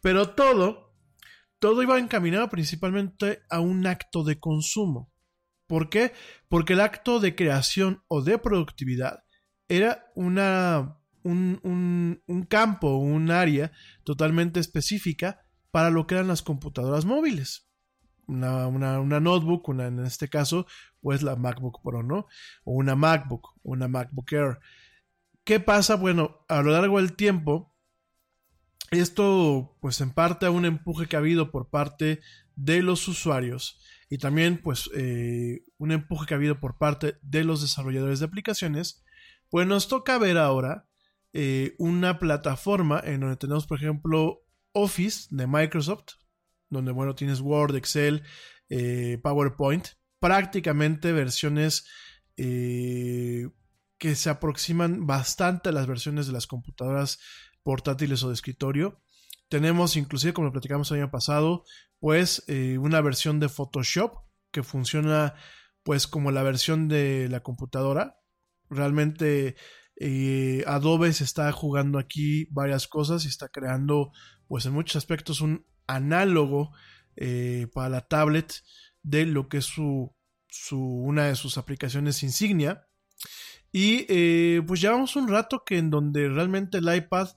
[0.00, 0.94] pero todo,
[1.58, 5.12] todo iba encaminado principalmente a un acto de consumo.
[5.66, 6.12] ¿Por qué?
[6.48, 9.24] Porque el acto de creación o de productividad
[9.68, 13.72] era una, un, campo, un área
[14.04, 17.68] totalmente específica para lo que eran las computadoras móviles.
[18.28, 20.66] Una, una, notebook, una, en este caso,
[21.00, 22.26] pues la MacBook Pro, ¿no?
[22.64, 24.58] O una MacBook, una MacBook Air.
[25.44, 25.94] ¿Qué pasa?
[25.94, 27.72] Bueno, a lo largo del tiempo,
[28.90, 32.20] esto, pues en parte a un empuje que ha habido por parte
[32.56, 37.44] de los usuarios y también, pues, eh, un empuje que ha habido por parte de
[37.44, 39.04] los desarrolladores de aplicaciones,
[39.50, 40.88] pues nos toca ver ahora
[41.32, 46.14] eh, una plataforma en donde tenemos, por ejemplo, Office de Microsoft,
[46.70, 48.22] donde, bueno, tienes Word, Excel,
[48.68, 49.86] eh, PowerPoint,
[50.20, 51.86] prácticamente versiones
[52.36, 57.18] que se aproximan bastante a las versiones de las computadoras
[57.62, 59.00] portátiles o de escritorio.
[59.48, 61.64] Tenemos inclusive, como lo platicamos el año pasado,
[61.98, 62.44] pues
[62.78, 64.18] una versión de Photoshop
[64.50, 65.34] que funciona
[65.82, 68.16] pues como la versión de la computadora,
[68.70, 69.56] Realmente
[69.96, 74.12] eh, Adobe se está jugando aquí varias cosas y está creando,
[74.48, 76.72] pues en muchos aspectos, un análogo
[77.16, 78.62] eh, para la tablet
[79.02, 80.12] de lo que es su,
[80.72, 82.86] una de sus aplicaciones insignia.
[83.72, 87.28] Y eh, pues llevamos un rato que en donde realmente el iPad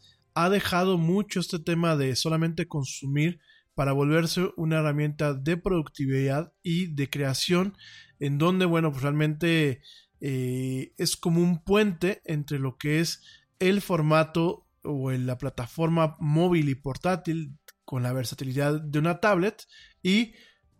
[0.43, 3.39] ha dejado mucho este tema de solamente consumir
[3.75, 7.75] para volverse una herramienta de productividad y de creación
[8.19, 9.81] en donde, bueno, pues realmente
[10.21, 13.21] eh, es como un puente entre lo que es
[13.59, 19.65] el formato o en la plataforma móvil y portátil con la versatilidad de una tablet
[20.01, 20.33] y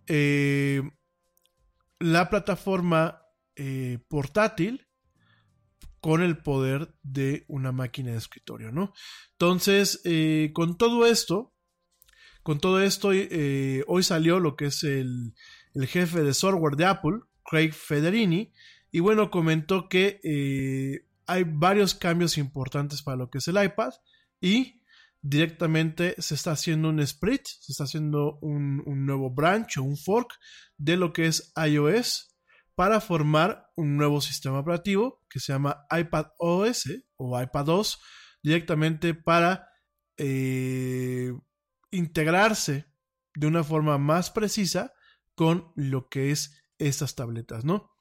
[0.08, 0.82] eh,
[2.00, 3.24] la plataforma
[3.58, 4.89] eh, portátil
[6.02, 8.94] con el poder de una máquina de escritorio, ¿no?
[9.32, 11.54] Entonces, eh, con todo esto,
[12.44, 15.34] con todo esto, hoy salió lo que es el,
[15.74, 18.54] el, jefe de software de Apple, Craig Federini,
[18.92, 20.20] y bueno, comentó que
[21.28, 23.94] hay varios cambios importantes para lo que es el iPad
[24.42, 24.80] y
[25.22, 30.40] directamente se está haciendo un split, se está haciendo un, nuevo branch o un fork
[30.78, 32.29] de lo que es iOS
[32.80, 38.00] para formar un nuevo sistema operativo que se llama iPad OS o iPad 2
[38.42, 39.68] directamente para
[40.16, 41.34] eh,
[41.92, 42.86] integrarse
[43.36, 44.94] de una forma más precisa
[45.36, 47.92] con lo que es estas tabletas, ¿no?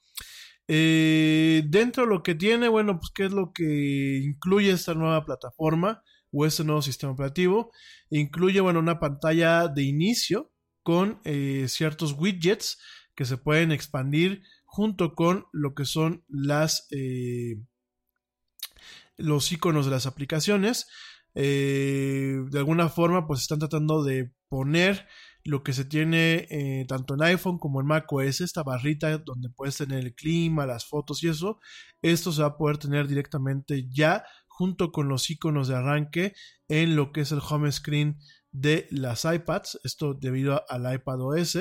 [0.68, 5.24] Eh, dentro de lo que tiene, bueno, pues qué es lo que incluye esta nueva
[5.24, 7.72] plataforma o este nuevo sistema operativo.
[8.10, 10.52] Incluye, bueno, una pantalla de inicio
[10.84, 12.78] con eh, ciertos widgets
[13.16, 14.44] que se pueden expandir
[14.78, 16.24] junto con lo que son
[16.92, 17.56] eh,
[19.16, 20.86] los iconos de las aplicaciones.
[21.34, 25.09] de alguna forma, pues están tratando de poner
[25.42, 29.78] lo que se tiene eh, tanto en iPhone como en macOS, esta barrita donde puedes
[29.78, 31.59] tener el clima, las fotos y eso,
[32.00, 36.34] esto se va a poder tener directamente ya junto con los iconos de arranque
[36.68, 38.20] en lo que es el home screen
[38.52, 41.59] de las iPads, esto debido al iPad OS.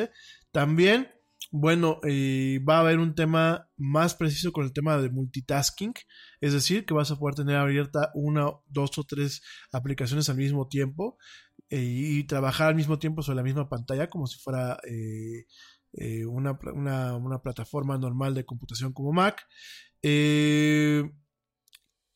[0.52, 1.17] También,
[1.52, 5.94] bueno, eh, va a haber un tema más preciso con el tema de multitasking,
[6.42, 9.42] es decir, que vas a poder tener abierta una, dos o tres
[9.72, 11.18] aplicaciones al mismo tiempo.
[11.70, 15.46] Eh, y trabajar al mismo tiempo sobre la misma pantalla como si fuera eh,
[15.94, 16.58] eh, una,
[17.44, 19.46] plataforma normal de computación como Mac.
[20.02, 21.12] ¿Qué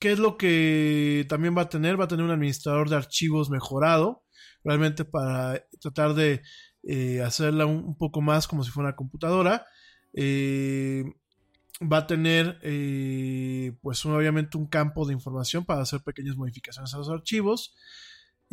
[0.01, 1.99] es lo que también va a tener?
[1.99, 4.23] Va a tener un administrador de archivos mejorado,
[4.63, 6.41] realmente para tratar de
[7.23, 9.65] hacerla un, poco más como si fuera una computadora.
[11.81, 12.59] va a tener,
[13.81, 17.75] pues obviamente, un campo de información para hacer pequeñas modificaciones a los archivos.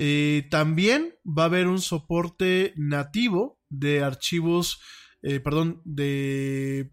[0.01, 4.81] Eh, también va a haber un soporte nativo de archivos,
[5.23, 6.93] eh, perdón, de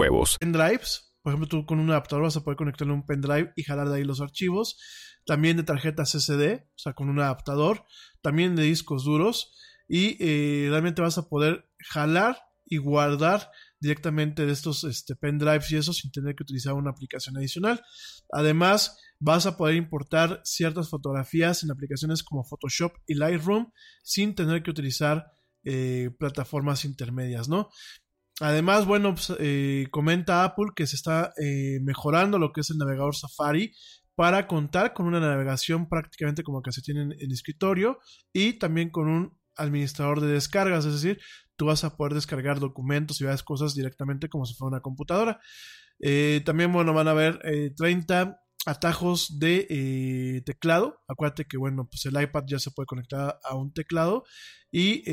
[0.39, 3.89] Pendrives, por ejemplo, tú con un adaptador vas a poder conectarle un pendrive y jalar
[3.89, 4.77] de ahí los archivos.
[5.25, 7.85] También de tarjetas SD, o sea, con un adaptador.
[8.21, 9.55] También de discos duros.
[9.87, 15.75] Y eh, realmente vas a poder jalar y guardar directamente de estos este, pendrives y
[15.75, 17.83] eso sin tener que utilizar una aplicación adicional.
[18.31, 23.71] Además, vas a poder importar ciertas fotografías en aplicaciones como Photoshop y Lightroom
[24.03, 25.31] sin tener que utilizar
[25.63, 27.69] eh, plataformas intermedias, ¿no?
[28.41, 32.79] Además, bueno, pues, eh, comenta Apple que se está eh, mejorando lo que es el
[32.79, 33.71] navegador Safari
[34.15, 37.99] para contar con una navegación prácticamente como que se tiene en el escritorio
[38.33, 41.19] y también con un administrador de descargas, es decir,
[41.55, 45.39] tú vas a poder descargar documentos y varias cosas directamente como si fuera una computadora.
[45.99, 47.39] Eh, también, bueno, van a haber
[47.77, 50.99] 30 atajos de teclado.
[51.07, 54.23] Acuérdate que, bueno, pues el iPad ya se puede conectar a un teclado
[54.71, 55.03] y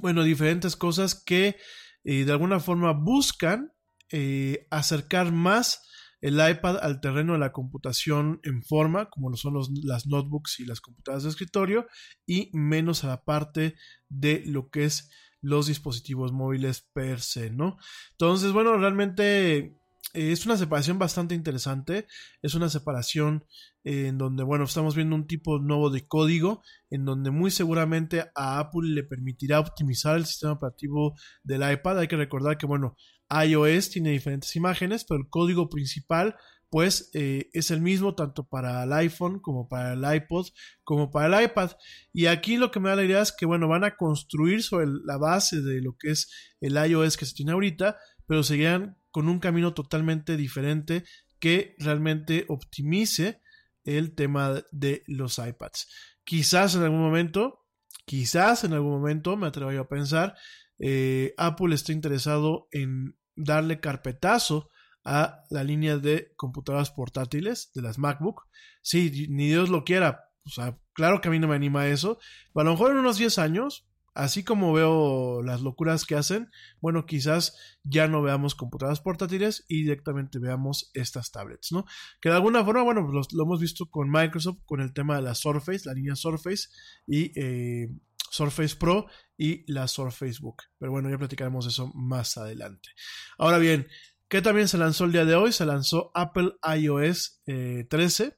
[0.00, 1.56] bueno, diferentes cosas que
[2.04, 3.72] eh, de alguna forma buscan
[4.10, 5.82] eh, acercar más
[6.20, 10.60] el iPad al terreno de la computación en forma, como lo son los, las notebooks
[10.60, 11.86] y las computadoras de escritorio,
[12.26, 13.74] y menos a la parte
[14.08, 15.10] de lo que es
[15.42, 17.76] los dispositivos móviles per se, ¿no?
[18.12, 19.78] Entonces, bueno, realmente
[20.12, 22.06] eh, es una separación bastante interesante.
[22.42, 23.44] Es una separación
[23.84, 28.24] eh, en donde, bueno, estamos viendo un tipo nuevo de código, en donde muy seguramente
[28.34, 32.00] a Apple le permitirá optimizar el sistema operativo del iPad.
[32.00, 32.96] Hay que recordar que, bueno,
[33.30, 36.36] iOS tiene diferentes imágenes, pero el código principal
[36.74, 40.48] pues eh, es el mismo tanto para el iPhone como para el iPod
[40.82, 41.70] como para el iPad.
[42.12, 44.86] Y aquí lo que me da la idea es que, bueno, van a construir sobre
[45.04, 46.28] la base de lo que es
[46.60, 51.04] el iOS que se tiene ahorita, pero seguirán con un camino totalmente diferente
[51.38, 53.40] que realmente optimice
[53.84, 55.86] el tema de los iPads.
[56.24, 57.64] Quizás en algún momento,
[58.06, 60.34] quizás en algún momento, me atrevo yo a pensar,
[60.80, 64.68] eh, Apple está interesado en darle carpetazo
[65.04, 68.48] a la línea de computadoras portátiles de las MacBook.
[68.82, 70.24] Sí, ni Dios lo quiera.
[70.44, 72.18] O sea, claro que a mí no me anima eso.
[72.52, 76.50] A lo mejor en unos 10 años, así como veo las locuras que hacen,
[76.80, 81.84] bueno, quizás ya no veamos computadoras portátiles y directamente veamos estas tablets, ¿no?
[82.20, 85.22] Que de alguna forma, bueno, pues lo, hemos visto con Microsoft, con el tema de
[85.22, 86.68] la Surface, la línea Surface
[87.06, 87.88] y eh,
[88.30, 90.62] Surface Pro y la Surface Book.
[90.78, 92.90] Pero bueno, ya platicaremos eso más adelante.
[93.36, 93.88] Ahora bien,
[94.28, 95.52] ¿qué también se lanzó el día de hoy?
[95.52, 98.36] Se lanzó Apple iOS 13 eh,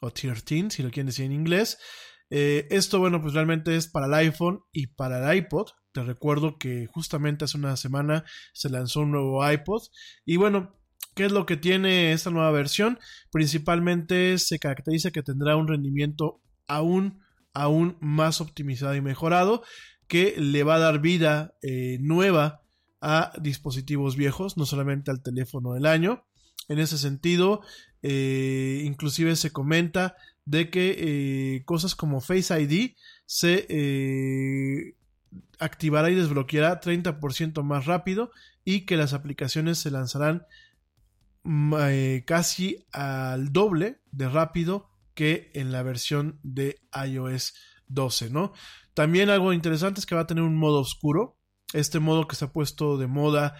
[0.00, 1.78] o 13, si lo quieren decir en inglés.
[2.30, 5.68] Eh, esto, bueno, pues realmente es para el iPhone y para el iPod.
[5.92, 9.82] Te recuerdo que justamente hace una semana se lanzó un nuevo iPod.
[10.24, 10.74] Y bueno,
[11.14, 12.98] ¿qué es lo que tiene esta nueva versión?
[13.30, 17.20] Principalmente se caracteriza que tendrá un rendimiento aún,
[17.52, 19.62] aún más optimizado y mejorado,
[20.08, 22.62] que le va a dar vida eh, nueva
[23.00, 26.24] a dispositivos viejos, no solamente al teléfono del año.
[26.68, 27.60] En ese sentido,
[28.02, 32.92] eh, inclusive se comenta de que eh, cosas como Face ID
[33.26, 34.96] se eh,
[35.58, 38.30] activará y desbloqueará 30% más rápido
[38.64, 40.46] y que las aplicaciones se lanzarán
[41.44, 47.54] mm, eh, casi al doble de rápido que en la versión de iOS
[47.88, 48.52] 12, ¿no?
[48.94, 51.38] También algo interesante es que va a tener un modo oscuro,
[51.72, 53.56] este modo que se ha puesto de moda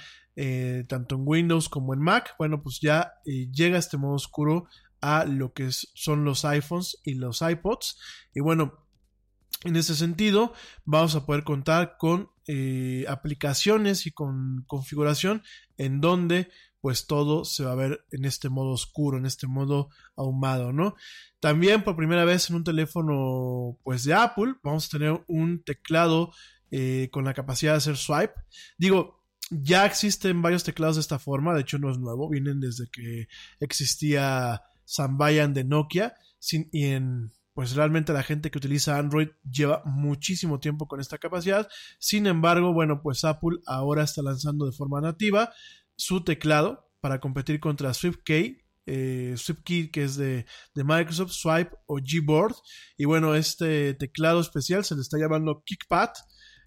[0.89, 4.66] tanto en Windows como en Mac, bueno, pues ya llega este modo oscuro
[5.05, 7.99] a lo que son los iPhones y los iPods.
[8.35, 8.87] Y bueno,
[9.65, 10.55] en ese sentido,
[10.87, 15.43] vamos a poder contar con eh, aplicaciones y con configuración
[15.77, 16.49] en donde
[16.81, 20.95] pues todo se va a ver en este modo oscuro, en este modo ahumado, ¿no?
[21.39, 26.33] También por primera vez en un teléfono pues de Apple vamos a tener un teclado
[26.71, 28.35] eh, con la capacidad de hacer swipe.
[28.79, 32.87] Digo, ya existen varios teclados de esta forma, de hecho no es nuevo, vienen desde
[32.91, 33.29] que
[33.61, 36.15] existía Sambayan de Nokia.
[36.39, 41.19] Sin, y en, pues realmente la gente que utiliza Android lleva muchísimo tiempo con esta
[41.19, 41.69] capacidad.
[41.98, 45.52] Sin embargo, bueno, pues Apple ahora está lanzando de forma nativa
[45.97, 51.98] su teclado para competir contra SwiftKey, eh, SwiftKey que es de, de, Microsoft, Swipe o
[51.98, 52.56] Gboard.
[52.97, 56.11] Y bueno, este teclado especial se le está llamando Kickpad,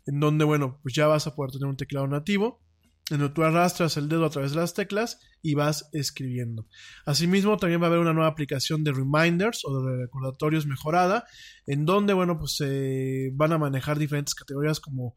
[0.06, 2.62] en donde, bueno, pues ya vas a poder tener un teclado nativo
[3.10, 6.68] donde tú arrastras el dedo a través de las teclas y vas escribiendo.
[7.06, 11.26] Asimismo, también va a haber una nueva aplicación de reminders o de recordatorios mejorada,
[11.66, 15.16] en donde, bueno, pues se van a manejar diferentes categorías como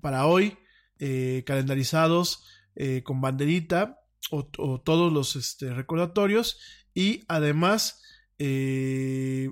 [0.00, 0.58] para hoy,
[0.98, 2.44] eh, calendarizados
[2.74, 3.98] eh, con banderita
[4.30, 6.58] o, todos los este, recordatorios
[6.92, 8.02] y además
[8.38, 9.50] eh,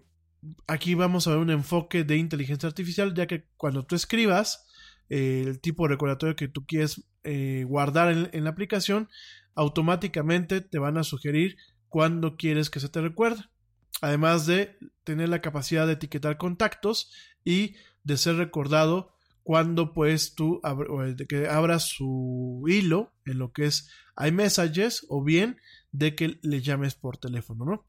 [0.66, 4.65] aquí vamos a ver un enfoque de inteligencia artificial ya que cuando tú escribas
[5.08, 9.08] el tipo de recordatorio que tú quieres eh, guardar en, la aplicación,
[9.54, 11.56] automáticamente te van a sugerir
[11.88, 13.42] cuándo quieres que se te recuerde.
[14.00, 17.10] Además de tener la capacidad de etiquetar contactos
[17.44, 19.12] y de ser recordado
[19.42, 20.60] cuando pues tú
[21.16, 23.88] de que abras su hilo en lo que es
[24.18, 25.58] iMessages o bien
[25.92, 27.86] de que le llames por teléfono, ¿no?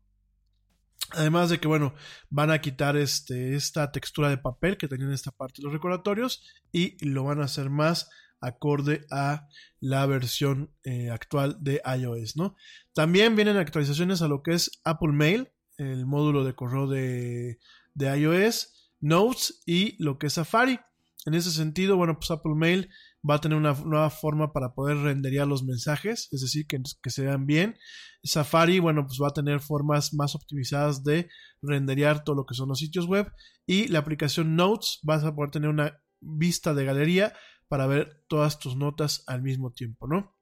[1.12, 1.94] Además de que, bueno,
[2.30, 5.74] van a quitar este, esta textura de papel que tenían en esta parte de los
[5.74, 8.10] recordatorios y lo van a hacer más
[8.42, 9.48] acorde a
[9.80, 12.56] la versión eh, actual de iOS, ¿no?
[12.94, 17.60] También vienen actualizaciones a lo que es Apple Mail, el módulo de correo de,
[17.94, 20.80] de iOS, Notes y lo que es Safari.
[21.26, 22.90] En ese sentido, bueno, pues Apple Mail
[23.30, 27.10] va a tener una nueva forma para poder renderear los mensajes, es decir, que, que
[27.10, 27.78] se vean bien.
[28.24, 31.30] Safari, bueno, pues va a tener formas más optimizadas de
[31.62, 33.32] renderear todo lo que son los sitios web.
[33.66, 37.34] Y la aplicación Notes vas a poder tener una vista de galería
[37.68, 40.36] para ver todas tus notas al mismo tiempo, ¿no?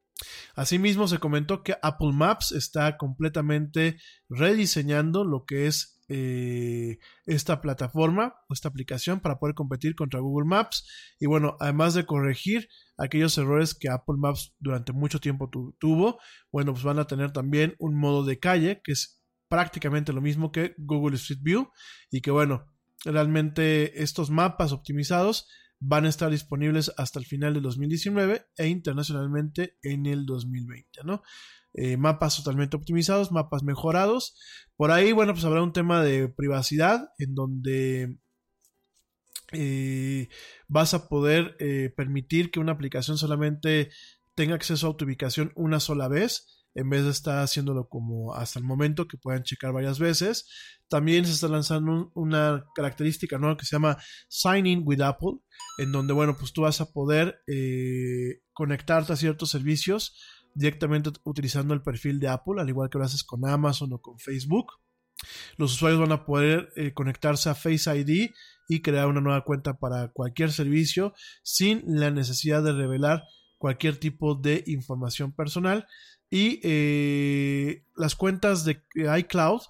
[0.56, 4.00] Asimismo, se comentó que Apple Maps está completamente
[4.30, 10.48] rediseñando lo que es eh, esta plataforma o esta aplicación para poder competir contra Google
[10.48, 10.88] Maps.
[11.20, 12.68] Y bueno, además de corregir
[12.98, 15.50] aquellos errores que Apple Maps durante mucho tiempo
[15.80, 16.20] tuvo,
[16.52, 20.52] bueno, pues van a tener también un modo de calle que es prácticamente lo mismo
[20.52, 21.70] que Google Street View
[22.12, 22.72] y que bueno,
[23.04, 25.48] realmente estos mapas optimizados
[25.80, 31.22] van a estar disponibles hasta el final del 2019 e internacionalmente en el 2020, ¿no?
[31.78, 34.38] Eh, mapas totalmente optimizados, mapas mejorados.
[34.78, 38.18] Por ahí, bueno, pues habrá un tema de privacidad en donde
[39.52, 40.30] eh,
[40.70, 43.92] vas a poder eh, permitir que una aplicación solamente
[44.36, 48.60] tenga acceso a tu ubicación una sola vez en vez de estar haciéndolo como hasta
[48.60, 50.50] el momento, que puedan checar varias veces.
[50.90, 53.98] También se está lanzando una característica nueva que se llama
[54.28, 55.40] Sign In with Apple,
[55.78, 57.40] en donde, bueno, pues tú vas a poder
[58.52, 60.18] conectarte a ciertos servicios
[60.56, 64.18] directamente utilizando el perfil de Apple, al igual que lo haces con Amazon o con
[64.18, 64.72] Facebook.
[65.58, 68.32] Los usuarios van a poder eh, conectarse a Face ID
[68.68, 71.14] y crear una nueva cuenta para cualquier servicio
[71.44, 73.24] sin la necesidad de revelar
[73.58, 75.86] cualquier tipo de información personal.
[76.30, 78.82] Y eh, las cuentas de
[79.20, 79.62] iCloud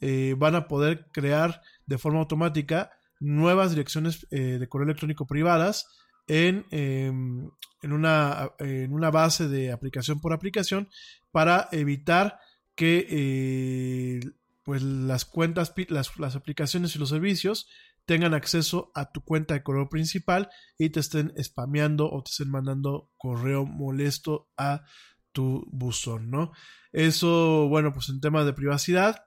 [0.00, 5.86] eh, van a poder crear de forma automática nuevas direcciones de correo electrónico privadas
[6.26, 7.50] en, em,
[7.82, 10.88] en, una, en, una, base de aplicación por aplicación
[11.30, 12.38] para evitar
[12.74, 14.20] que
[14.66, 17.68] pues las cuentas, las, aplicaciones y los servicios
[18.04, 22.50] tengan acceso a tu cuenta de correo principal y te estén spameando o te estén
[22.50, 24.84] mandando correo molesto a
[25.30, 26.50] tu buzón, ¿no?
[26.92, 29.26] Eso, bueno, pues en temas de privacidad,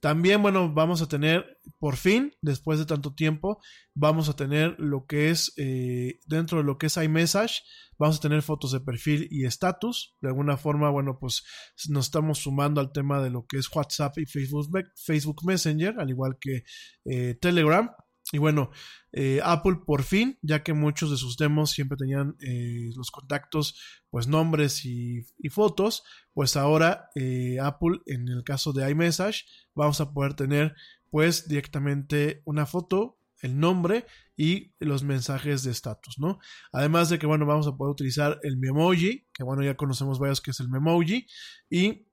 [0.00, 3.60] también, bueno, vamos a tener, por fin, después de tanto tiempo,
[3.94, 7.62] vamos a tener lo que es, eh, dentro de lo que es iMessage,
[7.98, 10.16] vamos a tener fotos de perfil y estatus.
[10.22, 11.44] De alguna forma, bueno, pues
[11.90, 16.08] nos estamos sumando al tema de lo que es WhatsApp y Facebook, Facebook Messenger, al
[16.08, 16.64] igual que
[17.04, 17.90] eh, Telegram.
[18.32, 18.70] Y bueno,
[19.12, 23.76] eh, Apple por fin, ya que muchos de sus demos siempre tenían eh, los contactos,
[24.08, 30.12] pues nombres y, fotos, pues ahora eh, Apple en el caso de iMessage vamos a
[30.12, 30.76] poder tener
[31.10, 36.38] pues directamente una foto, el nombre y los mensajes de estatus, ¿no?
[36.72, 40.40] Además de que bueno, vamos a poder utilizar el Memoji, que bueno, ya conocemos varios
[40.40, 41.26] que es el Memoji,
[41.68, 42.06] y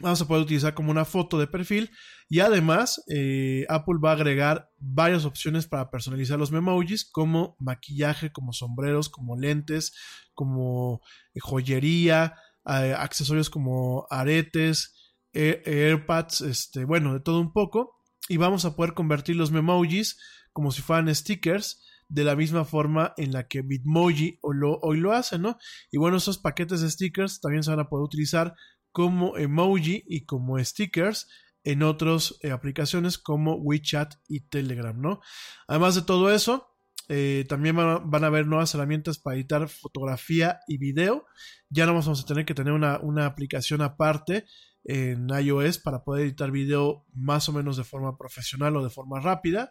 [0.00, 1.90] vamos a poder utilizar como una foto de perfil
[2.28, 8.32] y además eh, Apple va a agregar varias opciones para personalizar los memojis como maquillaje,
[8.32, 9.92] como sombreros, como lentes,
[10.34, 11.00] como
[11.34, 12.34] eh, joyería,
[12.66, 14.94] eh, accesorios como aretes,
[15.32, 17.96] AirPads, este, bueno, de todo un poco
[18.28, 20.18] y vamos a poder convertir los memojis
[20.52, 25.38] como si fueran stickers de la misma forma en la que Bitmoji hoy lo hace,
[25.38, 25.58] ¿no?
[25.92, 28.54] Y bueno, esos paquetes de stickers también se van a poder utilizar
[28.92, 31.28] como emoji y como stickers
[31.64, 35.20] en otras eh, aplicaciones como WeChat y Telegram, ¿no?
[35.68, 36.68] Además de todo eso,
[37.08, 41.26] eh, también van a, haber nuevas herramientas para editar fotografía y video.
[41.68, 44.46] Ya no vamos a tener que tener una, una aplicación aparte
[44.84, 49.20] en iOS para poder editar video más o menos de forma profesional o de forma
[49.20, 49.70] rápida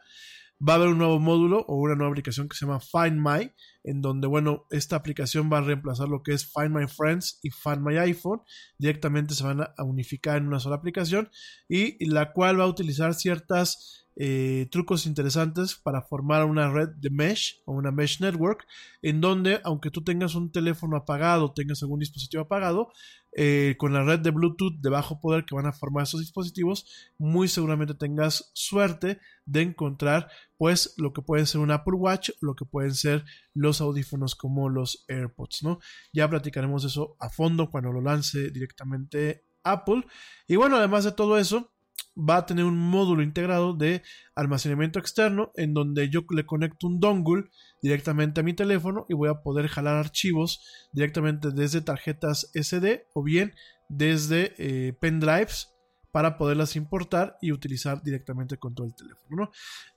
[0.67, 3.51] va a haber un nuevo módulo o una nueva aplicación que se llama Find My,
[3.83, 7.49] en donde, bueno, esta aplicación va a reemplazar lo que es Find My Friends y
[7.49, 8.41] Find My iPhone.
[8.77, 11.29] Directamente se van a unificar en una sola aplicación
[11.67, 17.09] y la cual va a utilizar ciertas eh, trucos interesantes para formar una red de
[17.09, 18.67] mesh o una mesh network
[19.01, 22.91] en donde aunque tú tengas un teléfono apagado, tengas algún dispositivo apagado,
[23.31, 27.11] eh, con la red de Bluetooth de bajo poder que van a formar esos dispositivos,
[27.17, 32.55] muy seguramente tengas suerte de encontrar pues lo que puede ser un Apple Watch, lo
[32.55, 35.79] que pueden ser los audífonos como los AirPods, ¿no?
[36.11, 40.05] Ya platicaremos eso a fondo cuando lo lance directamente Apple.
[40.47, 41.71] Y bueno, además de todo eso,
[42.19, 44.01] va a tener un módulo integrado de
[44.35, 47.49] almacenamiento externo en donde yo le conecto un dongle
[47.81, 53.23] directamente a mi teléfono y voy a poder jalar archivos directamente desde tarjetas SD o
[53.23, 53.53] bien
[53.87, 55.69] desde eh, pendrives
[56.11, 59.51] para poderlas importar y utilizar directamente con todo el teléfono.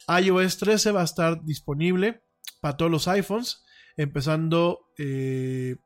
[0.08, 2.22] iOS 13 va a estar disponible
[2.60, 3.64] para todos los iPhones,
[3.96, 5.76] empezando eh,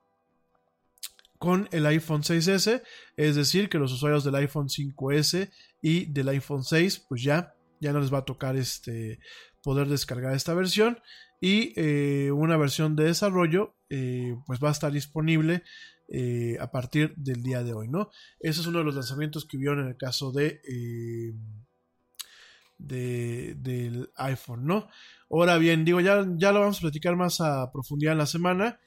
[1.38, 2.82] con el iPhone 6S,
[3.16, 5.50] es decir, que los usuarios del iPhone 5S
[5.86, 9.20] y del iPhone 6, pues ya, ya no les va a tocar este,
[9.62, 10.98] poder descargar esta versión
[11.40, 15.62] y eh, una versión de desarrollo eh, pues va a estar disponible
[16.08, 18.10] eh, a partir del día de hoy, ¿no?
[18.40, 20.60] Ese es uno de los lanzamientos que vieron en el caso de,
[22.78, 24.88] de del iPhone, ¿no?
[25.30, 28.80] Ahora bien, digo, ya, ya lo vamos a platicar más a profundidad en la semana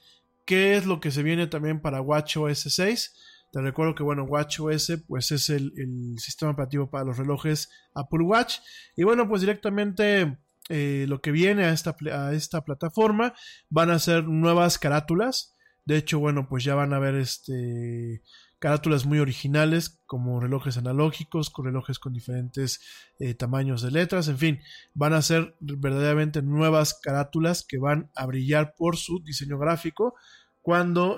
[0.43, 3.15] qué es lo que se viene también para WatchOS 6.
[3.51, 5.71] Te recuerdo que, bueno, WatchOS pues es el,
[6.17, 8.59] sistema operativo para los relojes Apple Watch.
[8.95, 10.37] Y bueno, pues directamente
[10.69, 13.33] eh, lo que viene a esta, a esta plataforma
[13.69, 15.55] van a ser nuevas carátulas.
[15.85, 18.21] De hecho, bueno, pues ya van a ver este
[18.59, 22.81] carátulas muy originales como relojes analógicos, con relojes con diferentes
[23.19, 24.59] eh, tamaños de letras, en fin,
[24.93, 30.15] van a ser verdaderamente nuevas carátulas que van a brillar por su diseño gráfico,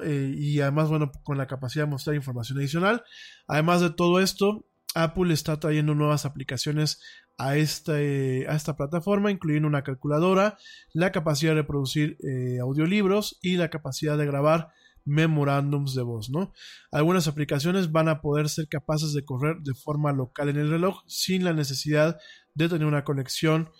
[0.03, 3.03] eh, y además bueno con la capacidad de mostrar información adicional
[3.47, 6.99] además de todo esto Apple está trayendo nuevas aplicaciones
[7.37, 10.57] a, este, a esta plataforma, incluyendo una calculadora,
[10.93, 14.69] la capacidad de producir eh, audiolibros y la capacidad de grabar
[15.05, 16.53] memorándums de voz, ¿no?
[16.91, 21.01] Algunas aplicaciones van a poder ser capaces de correr de forma local en el reloj
[21.07, 22.19] sin la necesidad
[22.53, 23.71] de tener una conexión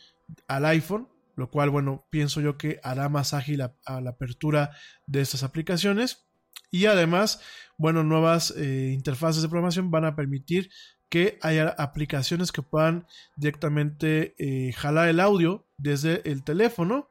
[0.47, 4.71] al iPhone, lo cual, bueno, pienso yo que hará más ágil a la apertura
[5.07, 6.27] de estas aplicaciones.
[6.71, 7.41] Y además,
[7.77, 10.69] bueno, nuevas eh, interfaces de programación van a permitir
[11.09, 13.05] que haya aplicaciones que puedan
[13.35, 17.09] directamente eh, jalar el audio desde el teléfono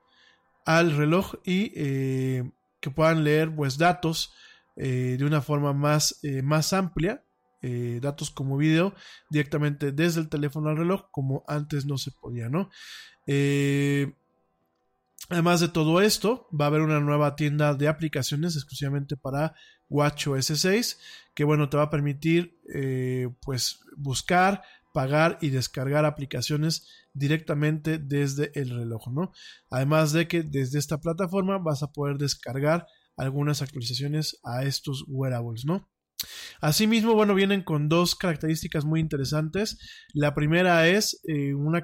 [0.64, 4.32] al reloj y eh, que puedan leer pues datos
[4.76, 7.22] de una forma más, más amplia
[8.00, 8.94] datos como video
[9.28, 12.70] directamente desde el teléfono al reloj como antes no se podía no
[15.30, 19.54] Además de todo esto, va a haber una nueva tienda de aplicaciones exclusivamente para
[19.88, 20.98] WatchOS 6,
[21.34, 24.62] que bueno, te va a permitir eh, pues buscar,
[24.92, 29.30] pagar y descargar aplicaciones directamente desde el reloj, ¿no?
[29.70, 35.64] Además de que desde esta plataforma vas a poder descargar algunas actualizaciones a estos wearables,
[35.64, 35.88] ¿no?
[36.60, 39.78] Asimismo, bueno, vienen con dos características muy interesantes.
[40.12, 41.82] La primera es eh, una,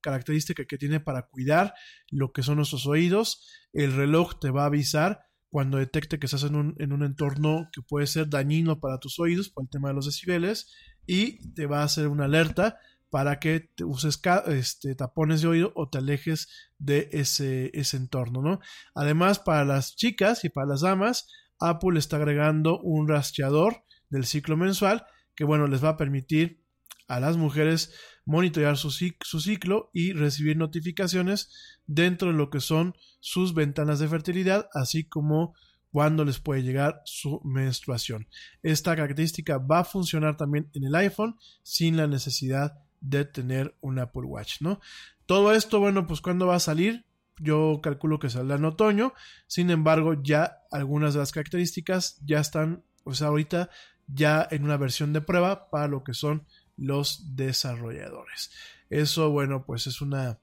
[0.00, 1.74] característica que tiene para cuidar
[2.10, 3.48] lo que son nuestros oídos.
[3.72, 7.68] El reloj te va a avisar cuando detecte que estás en un, en un entorno
[7.72, 10.74] que puede ser dañino para tus oídos por el tema de los decibeles
[11.06, 12.78] y te va a hacer una alerta
[13.14, 16.48] para que te uses este, tapones de oído o te alejes
[16.78, 18.58] de ese, ese entorno, ¿no?
[18.92, 21.28] Además, para las chicas y para las damas,
[21.68, 25.04] Apple está agregando un rastreador del ciclo mensual
[25.34, 26.64] que bueno les va a permitir
[27.08, 27.92] a las mujeres
[28.24, 31.50] monitorear su, su, ciclo y recibir notificaciones
[31.86, 35.54] dentro de lo que son sus ventanas de fertilidad, así como
[35.90, 38.26] cuando les puede llegar su menstruación.
[38.62, 43.98] Esta característica va a funcionar también en el iPhone sin la necesidad de tener un
[43.98, 44.80] Apple Watch, ¿no?
[45.26, 47.04] Todo esto, bueno, pues cuando va a salir,
[47.38, 49.12] yo calculo que saldrá en otoño.
[49.46, 53.70] Sin embargo, ya algunas de las características ya están, pues ahorita
[54.06, 56.46] ya en una versión de prueba para lo que son
[56.76, 58.50] los desarrolladores.
[58.90, 60.38] Eso, bueno, pues es una,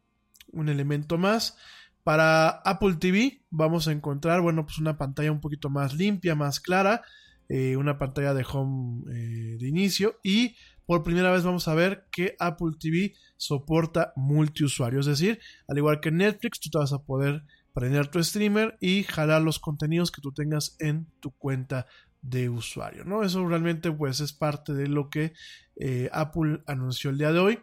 [0.51, 1.57] un elemento más.
[2.03, 6.59] Para Apple TV vamos a encontrar, bueno, pues una pantalla un poquito más limpia, más
[6.59, 7.03] clara,
[7.47, 10.55] eh, una pantalla de home eh, de inicio y
[10.91, 14.99] por primera vez vamos a ver que Apple TV soporta multiusuario.
[14.99, 15.39] Es decir,
[15.69, 19.57] al igual que Netflix, tú te vas a poder prender tu streamer y jalar los
[19.57, 21.87] contenidos que tú tengas en tu cuenta
[22.21, 23.05] de usuario.
[23.05, 23.23] ¿no?
[23.23, 25.31] Eso realmente pues es parte de lo que
[25.77, 27.59] eh, Apple anunció el día de hoy.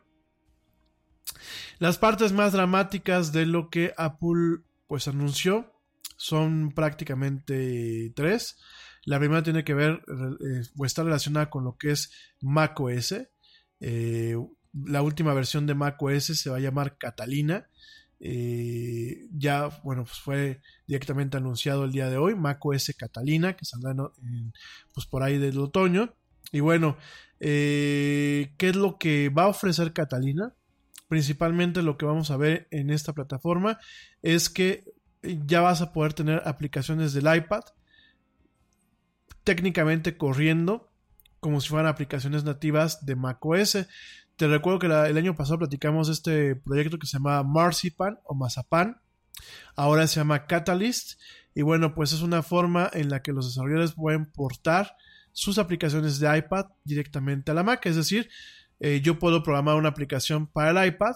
[1.79, 5.71] Las partes más dramáticas de lo que Apple pues anunció
[6.17, 8.57] son prácticamente tres.
[9.09, 12.13] La primera tiene que ver eh, o está relacionada con lo que es
[12.43, 13.15] macOS.
[13.81, 14.37] Eh,
[14.85, 17.71] la última versión de macOS se va a llamar Catalina.
[18.21, 23.95] Eh, ya, bueno, pues fue directamente anunciado el día de hoy, macOS Catalina, que saldrá
[24.93, 26.15] pues por ahí del otoño.
[26.53, 26.99] Y bueno,
[27.39, 30.53] ¿qué es lo que va a ofrecer Catalina?
[31.09, 33.79] Principalmente lo que vamos a ver en esta plataforma
[34.21, 34.85] es que
[35.23, 37.65] ya vas a poder tener aplicaciones del iPad
[39.49, 40.93] técnicamente corriendo
[41.41, 43.79] como si fueran aplicaciones nativas de macOS.
[44.37, 48.35] Te recuerdo que el año pasado platicamos de este proyecto que se llama Marzipan o
[48.35, 49.01] Mazapan.
[49.75, 51.19] Ahora se llama Catalyst.
[51.55, 54.95] Y bueno, pues es una forma en la que los desarrolladores pueden portar
[55.33, 57.87] sus aplicaciones de iPad directamente a la Mac.
[57.87, 58.29] Es decir,
[58.81, 61.15] eh, yo puedo programar una aplicación para el iPad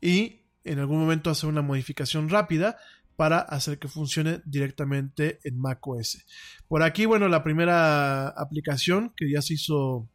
[0.00, 2.78] y en algún momento hacer una modificación rápida
[3.16, 6.24] para hacer que funcione directamente en macOS.
[6.68, 10.08] Por aquí, bueno, la primera aplicación que ya se hizo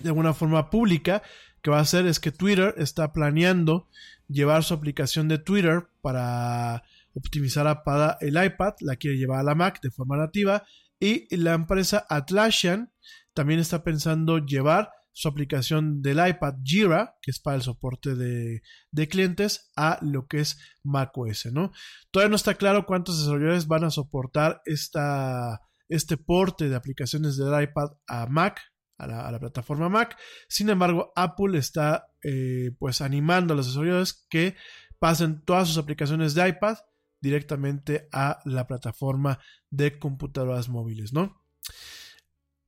[0.00, 1.22] de alguna forma pública
[1.62, 3.88] que va a hacer es que Twitter está planeando
[4.28, 6.82] llevar su aplicación de Twitter para
[7.14, 10.64] optimizar para el iPad, la quiere llevar a la Mac de forma nativa
[10.98, 12.90] y la empresa Atlassian
[13.34, 18.62] también está pensando llevar su aplicación del iPad Jira, que es para el soporte de,
[19.08, 21.72] clientes, a lo que es macOS, ¿no?
[22.10, 27.62] Todavía no está claro cuántos desarrolladores van a soportar esta, este porte de aplicaciones del
[27.62, 28.60] iPad a Mac,
[28.98, 30.16] a la, plataforma Mac.
[30.48, 34.56] Sin embargo, Apple está eh, pues animando a los desarrolladores que
[34.98, 36.78] pasen todas sus aplicaciones de iPad
[37.20, 39.38] directamente a la plataforma
[39.70, 41.42] de computadoras móviles, ¿no?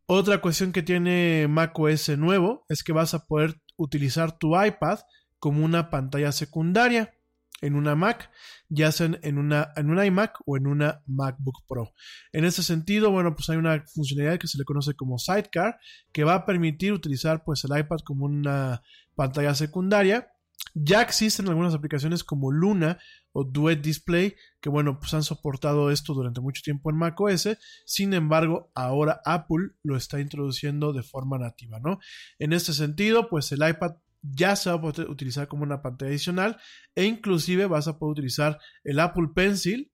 [0.07, 4.99] Otra cuestión que tiene macOS nuevo es que vas a poder utilizar tu iPad
[5.39, 7.15] como una pantalla secundaria.
[7.61, 8.31] en una Mac,
[8.69, 11.95] ya sea en una, en iMac o en una MacBook Pro.
[12.33, 15.79] En ese sentido, bueno, pues hay una funcionalidad que se le conoce como Sidecar,
[16.13, 18.83] que va a permitir utilizar pues el iPad como una
[19.15, 20.29] pantalla secundaria.
[20.75, 22.99] Ya existen algunas aplicaciones como Luna
[23.35, 27.59] o Duet Display que bueno pues han soportado esto durante mucho tiempo en macOS.
[27.85, 31.99] Sin embargo ahora Apple lo está introduciendo de forma nativa no
[32.39, 36.11] en este sentido pues el iPad ya se va a poder utilizar como una pantalla
[36.11, 36.57] adicional
[36.95, 39.93] e inclusive vas a poder utilizar el Apple Pencil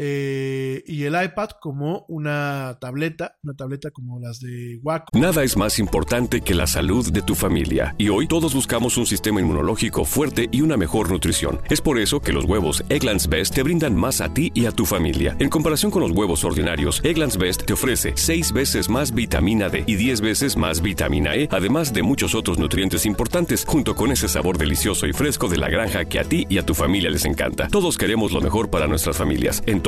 [0.00, 5.20] eh, y el iPad como una tableta, una tableta como las de Wacom.
[5.20, 9.06] Nada es más importante que la salud de tu familia y hoy todos buscamos un
[9.06, 11.60] sistema inmunológico fuerte y una mejor nutrición.
[11.68, 14.70] Es por eso que los huevos Egglands Best te brindan más a ti y a
[14.70, 15.36] tu familia.
[15.40, 19.82] En comparación con los huevos ordinarios, Egglands Best te ofrece 6 veces más vitamina D
[19.84, 24.28] y 10 veces más vitamina E, además de muchos otros nutrientes importantes, junto con ese
[24.28, 27.24] sabor delicioso y fresco de la granja que a ti y a tu familia les
[27.24, 27.66] encanta.
[27.66, 29.60] Todos queremos lo mejor para nuestras familias.
[29.66, 29.87] Entonces,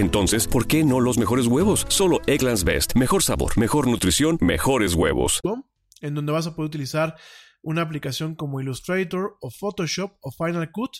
[0.00, 1.84] Entonces, ¿por qué no los mejores huevos?
[1.90, 2.96] Solo Egglands Best.
[2.96, 5.40] Mejor sabor, mejor nutrición, mejores huevos.
[6.00, 7.16] en donde vas a poder utilizar
[7.60, 10.92] una aplicación como Illustrator o Photoshop o Final Cut,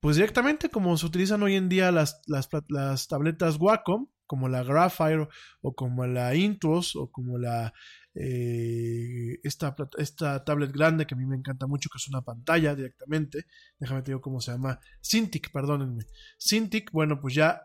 [0.00, 4.62] pues directamente como se utilizan hoy en día las, las, las tabletas Wacom, como la
[4.62, 5.28] Graphire
[5.60, 7.74] o como la Intros o como la
[8.14, 12.74] eh, esta, esta tablet grande que a mí me encanta mucho, que es una pantalla
[12.74, 13.44] directamente.
[13.78, 14.80] Déjame te digo cómo se llama.
[15.02, 16.04] Cintiq, perdónenme.
[16.38, 17.60] Cintiq, bueno, pues ya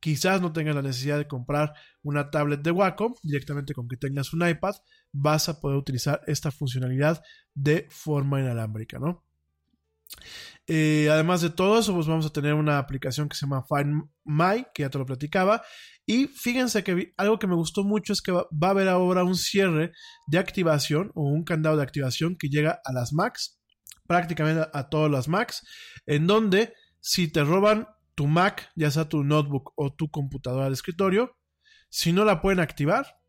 [0.00, 4.32] quizás no tengas la necesidad de comprar una tablet de Wacom, directamente con que tengas
[4.32, 4.74] un iPad,
[5.12, 7.22] vas a poder utilizar esta funcionalidad
[7.54, 9.24] de forma inalámbrica, ¿no?
[10.66, 14.04] Eh, además de todo eso, pues vamos a tener una aplicación que se llama Find
[14.24, 15.62] My, que ya te lo platicaba.
[16.06, 19.24] Y fíjense que algo que me gustó mucho es que va, va a haber ahora
[19.24, 19.92] un cierre
[20.26, 23.60] de activación o un candado de activación que llega a las Macs,
[24.06, 25.66] prácticamente a todas las Macs,
[26.06, 27.88] en donde si te roban
[28.18, 31.36] tu Mac, ya sea tu notebook o tu computadora de escritorio,
[31.88, 33.20] si no la pueden activar,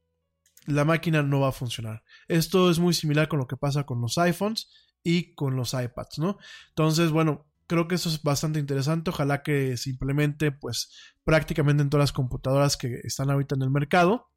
[0.65, 2.01] la máquina no va a funcionar.
[2.27, 4.67] Esto es muy similar con lo que pasa con los iPhones
[5.03, 6.39] y con los iPads, ¿no?
[6.69, 9.11] Entonces, bueno, creo que eso es bastante interesante.
[9.11, 10.91] Ojalá que se implemente, pues,
[11.23, 14.31] prácticamente en todas las computadoras que están ahorita en el mercado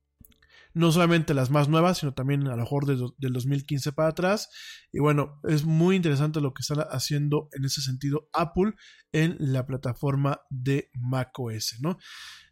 [0.75, 4.49] no solamente las más nuevas, sino también a lo mejor del 2015 para atrás.
[4.93, 8.75] Y bueno, es muy interesante lo que están haciendo en ese sentido Apple
[9.13, 11.99] en la plataforma de macOS, ¿no?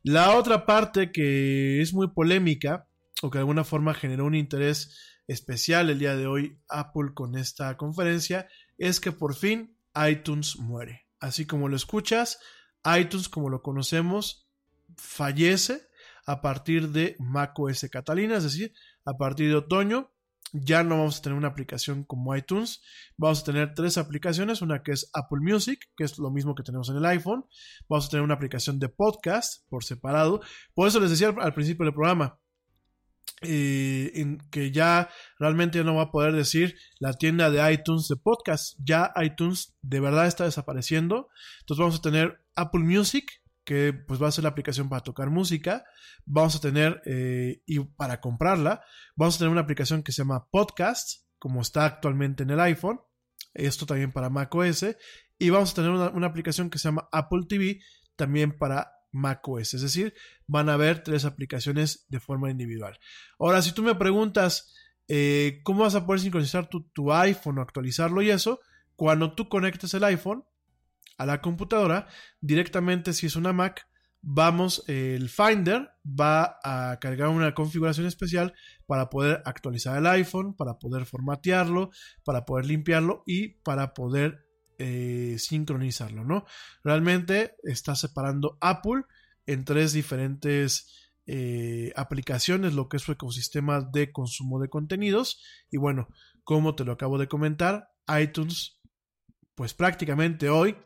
[0.02, 2.88] La otra parte que es muy polémica
[3.22, 7.36] o que de alguna forma generó un interés especial el día de hoy Apple con
[7.36, 8.48] esta conferencia
[8.78, 9.76] es que por fin
[10.10, 11.06] iTunes muere.
[11.20, 12.38] Así como lo escuchas,
[12.84, 14.48] iTunes como lo conocemos
[14.96, 15.89] fallece
[16.30, 18.72] a partir de macOS Catalina, es decir,
[19.04, 20.12] a partir de otoño
[20.52, 22.82] ya no vamos a tener una aplicación como iTunes,
[23.16, 26.62] vamos a tener tres aplicaciones, una que es Apple Music, que es lo mismo que
[26.62, 27.46] tenemos en el iPhone,
[27.88, 30.40] vamos a tener una aplicación de podcast por separado,
[30.74, 32.38] por eso les decía al, principio del programa,
[33.42, 35.08] eh, que ya
[35.38, 39.98] realmente no va a poder decir la tienda de iTunes de podcast, ya iTunes de
[39.98, 41.28] verdad está desapareciendo,
[41.60, 45.30] entonces vamos a tener Apple Music, que pues va a ser la aplicación para tocar
[45.30, 45.84] música.
[46.24, 48.82] Vamos a tener, eh, y para comprarla,
[49.16, 53.00] vamos a tener una aplicación que se llama Podcast, como está actualmente en el iPhone.
[53.54, 54.86] Esto también para macOS.
[55.38, 57.80] Y vamos a tener una, aplicación que se llama Apple TV,
[58.16, 59.74] también para macOS.
[59.74, 60.14] Es decir,
[60.46, 62.98] van a haber tres aplicaciones de forma individual.
[63.38, 64.74] Ahora, si tú me preguntas
[65.08, 68.60] eh, cómo vas a poder sincronizar tu, tu iPhone o actualizarlo y eso,
[68.94, 70.44] cuando tú conectes el iPhone,
[71.20, 72.08] a la computadora,
[72.40, 73.86] directamente si es una Mac,
[74.22, 78.54] vamos, el Finder va a cargar una configuración especial
[78.86, 81.90] para poder actualizar el iPhone, para poder formatearlo,
[82.24, 84.46] para poder limpiarlo y para poder
[84.78, 86.46] eh, sincronizarlo, ¿no?
[86.82, 89.02] Realmente está separando Apple
[89.44, 95.42] en tres diferentes eh, aplicaciones, lo que es su ecosistema de consumo de contenidos.
[95.70, 96.08] Y bueno,
[96.44, 98.80] como te lo acabo de comentar, iTunes,
[99.54, 100.76] pues prácticamente hoy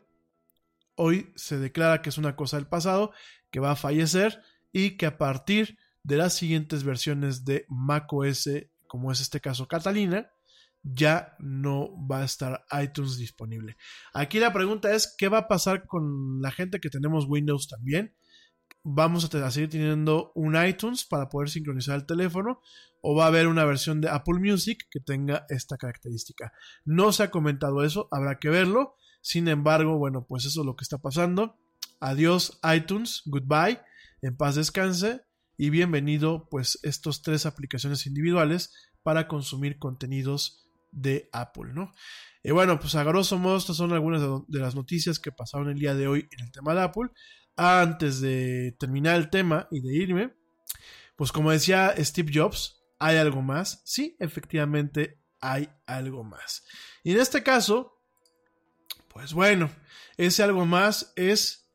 [0.95, 3.11] hoy se declara que es una cosa del pasado,
[3.51, 4.41] que va a fallecer
[4.71, 8.49] y que a partir de las siguientes versiones de macOS,
[8.87, 10.29] como es este caso Catalina,
[10.83, 13.75] ya no va a estar iTunes disponible.
[14.13, 18.15] Aquí la pregunta es, ¿qué va a pasar con la gente que tenemos Windows también?
[18.83, 22.61] ¿Vamos a seguir teniendo un iTunes para poder sincronizar el teléfono?
[23.01, 26.53] ¿O va a haber una versión de Apple Music que tenga esta característica?
[26.83, 28.95] No se ha comentado eso, habrá que verlo.
[29.25, 31.57] Sin embargo, bueno, pues eso es lo que está pasando.
[31.99, 33.81] Adiós iTunes, goodbye,
[34.21, 35.23] en paz descanse
[35.57, 38.71] y bienvenido pues estos tres aplicaciones individuales
[39.01, 41.91] para consumir contenidos de Apple, ¿no?
[42.43, 45.79] Y bueno, pues a grosso modo, estas son algunas de las noticias que pasaron el
[45.79, 47.09] día de hoy en el tema de Apple.
[47.55, 50.35] Antes de terminar el tema y de irme,
[51.15, 53.81] pues como decía Steve Jobs, ¿hay algo más?
[53.85, 56.63] Sí, efectivamente hay algo más.
[57.03, 57.94] Y en este caso,
[59.15, 59.69] pues bueno,
[60.17, 61.71] ese algo más es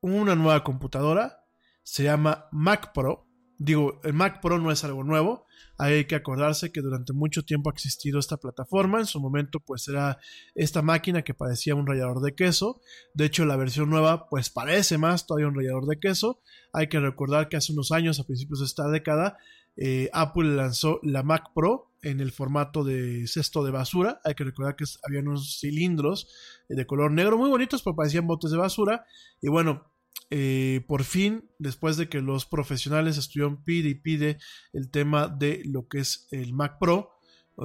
[0.00, 1.46] una nueva computadora,
[1.84, 3.28] se llama Mac Pro.
[3.58, 5.46] Digo, el Mac Pro no es algo nuevo,
[5.78, 9.00] hay que acordarse que durante mucho tiempo ha existido esta plataforma.
[9.00, 10.18] En su momento, pues era
[10.54, 12.80] esta máquina que parecía un rallador de queso.
[13.14, 16.40] De hecho, la versión nueva, pues parece más todavía un rallador de queso.
[16.72, 19.38] Hay que recordar que hace unos años, a principios de esta década,
[19.76, 24.20] eh, Apple lanzó la Mac Pro en el formato de cesto de basura.
[24.24, 26.28] Hay que recordar que había unos cilindros
[26.68, 29.04] de color negro muy bonitos, pero parecían botes de basura.
[29.40, 29.91] Y bueno,
[30.30, 34.38] eh, por fin, después de que los profesionales estuvieron pide y pide
[34.72, 37.10] el tema de lo que es el Mac Pro,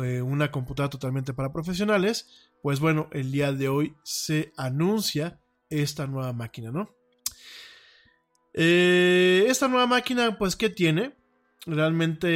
[0.03, 2.27] eh, una computadora totalmente para profesionales,
[2.61, 6.89] pues bueno, el día de hoy se anuncia esta nueva máquina, ¿no?
[8.53, 11.15] Eh, esta nueva máquina, pues, ¿qué tiene?
[11.65, 12.29] Realmente,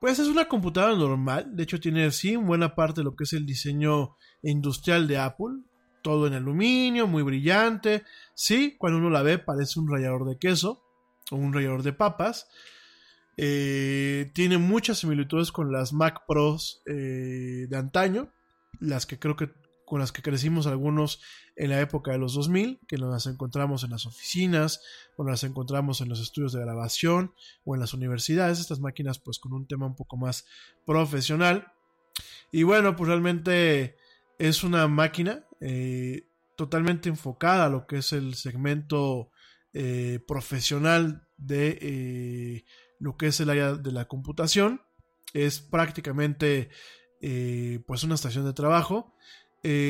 [0.00, 3.32] pues es una computadora normal, de hecho tiene, sí, buena parte de lo que es
[3.34, 5.62] el diseño industrial de Apple,
[6.02, 8.04] todo en aluminio, muy brillante.
[8.34, 10.82] Sí, cuando uno la ve parece un rallador de queso
[11.30, 12.48] o un rallador de papas.
[13.36, 18.30] Eh, tiene muchas similitudes con las Mac Pros eh, de antaño,
[18.80, 19.50] las que creo que
[19.86, 21.20] con las que crecimos algunos
[21.54, 24.80] en la época de los 2000, que nos encontramos en las oficinas,
[25.16, 27.34] o las encontramos en los estudios de grabación
[27.64, 30.46] o en las universidades, estas máquinas pues con un tema un poco más
[30.86, 31.72] profesional.
[32.50, 33.96] Y bueno, pues realmente
[34.38, 36.26] es una máquina eh,
[36.56, 39.30] totalmente enfocada a lo que es el segmento
[39.72, 42.64] eh, profesional de eh,
[42.98, 44.82] lo que es el área de la computación.
[45.32, 46.68] Es prácticamente
[47.86, 49.14] pues una estación de trabajo.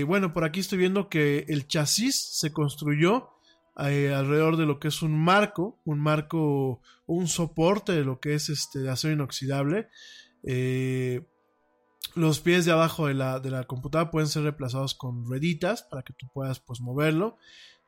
[0.07, 3.31] bueno, por aquí estoy viendo que el chasis se construyó
[3.75, 8.51] alrededor de lo que es un marco, un marco, un soporte de lo que es
[8.51, 9.89] este acero inoxidable.
[12.15, 16.03] Los pies de abajo de la, de la computadora pueden ser reemplazados con rueditas para
[16.03, 17.39] que tú puedas pues moverlo.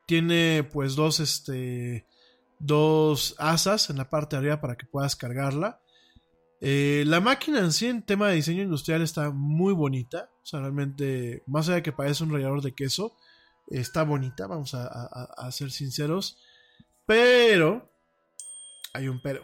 [0.07, 2.05] Tiene pues dos, este,
[2.59, 5.79] dos asas en la parte de arriba para que puedas cargarla.
[6.61, 10.29] Eh, la máquina en sí en tema de diseño industrial está muy bonita.
[10.41, 13.15] O sea, realmente, más allá de que parece un rallador de queso,
[13.67, 16.39] está bonita, vamos a, a ser sinceros.
[17.05, 17.91] Pero,
[18.93, 19.43] hay un pero.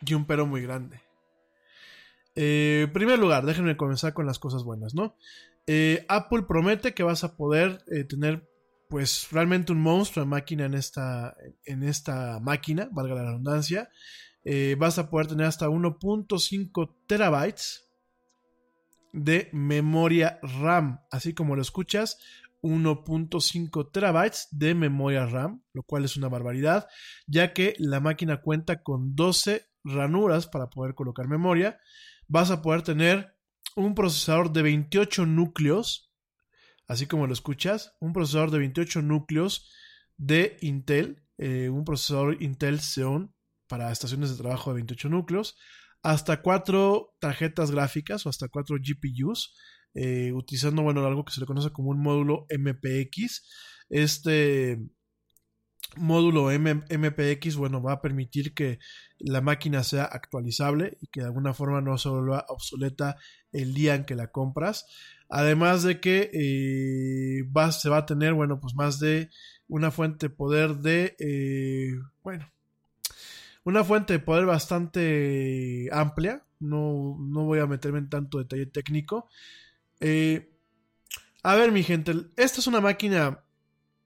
[0.00, 1.09] Y un pero muy grande.
[2.34, 5.16] Eh, en primer lugar, déjenme comenzar con las cosas buenas, ¿no?
[5.66, 8.48] Eh, Apple promete que vas a poder eh, tener,
[8.88, 13.90] pues, realmente un monstruo de máquina en esta, en esta máquina, valga la redundancia.
[14.78, 17.86] vas a poder tener hasta 1.5 terabytes
[19.12, 22.18] de memoria RAM, así como lo escuchas,
[22.62, 26.88] 1.5 terabytes de memoria RAM, lo cual es una barbaridad,
[27.26, 31.78] ya que la máquina cuenta con 12 ranuras para poder colocar memoria
[32.30, 33.36] vas a poder tener
[33.74, 36.12] un procesador de 28 núcleos,
[36.86, 39.68] así como lo escuchas, un procesador de 28 núcleos
[40.16, 43.34] de Intel, eh, un procesador Intel Xeon
[43.66, 45.56] para estaciones de trabajo de 28 núcleos,
[46.02, 49.56] hasta cuatro tarjetas gráficas o hasta cuatro GPUs,
[49.94, 53.42] eh, utilizando bueno, algo que se le conoce como un módulo MPX.
[53.88, 54.78] Este
[55.96, 58.78] módulo MPX, bueno, va a permitir que
[59.18, 63.16] la máquina sea actualizable y que de alguna forma no se vuelva obsoleta
[63.52, 64.86] el día en que la compras.
[65.28, 69.30] Además de que eh, va, se va a tener, bueno, pues más de
[69.68, 71.92] una fuente de poder de, eh,
[72.22, 72.50] bueno,
[73.64, 76.44] una fuente de poder bastante amplia.
[76.58, 79.28] No, no voy a meterme en tanto detalle técnico.
[80.00, 80.50] Eh,
[81.42, 83.44] a ver, mi gente, esta es una máquina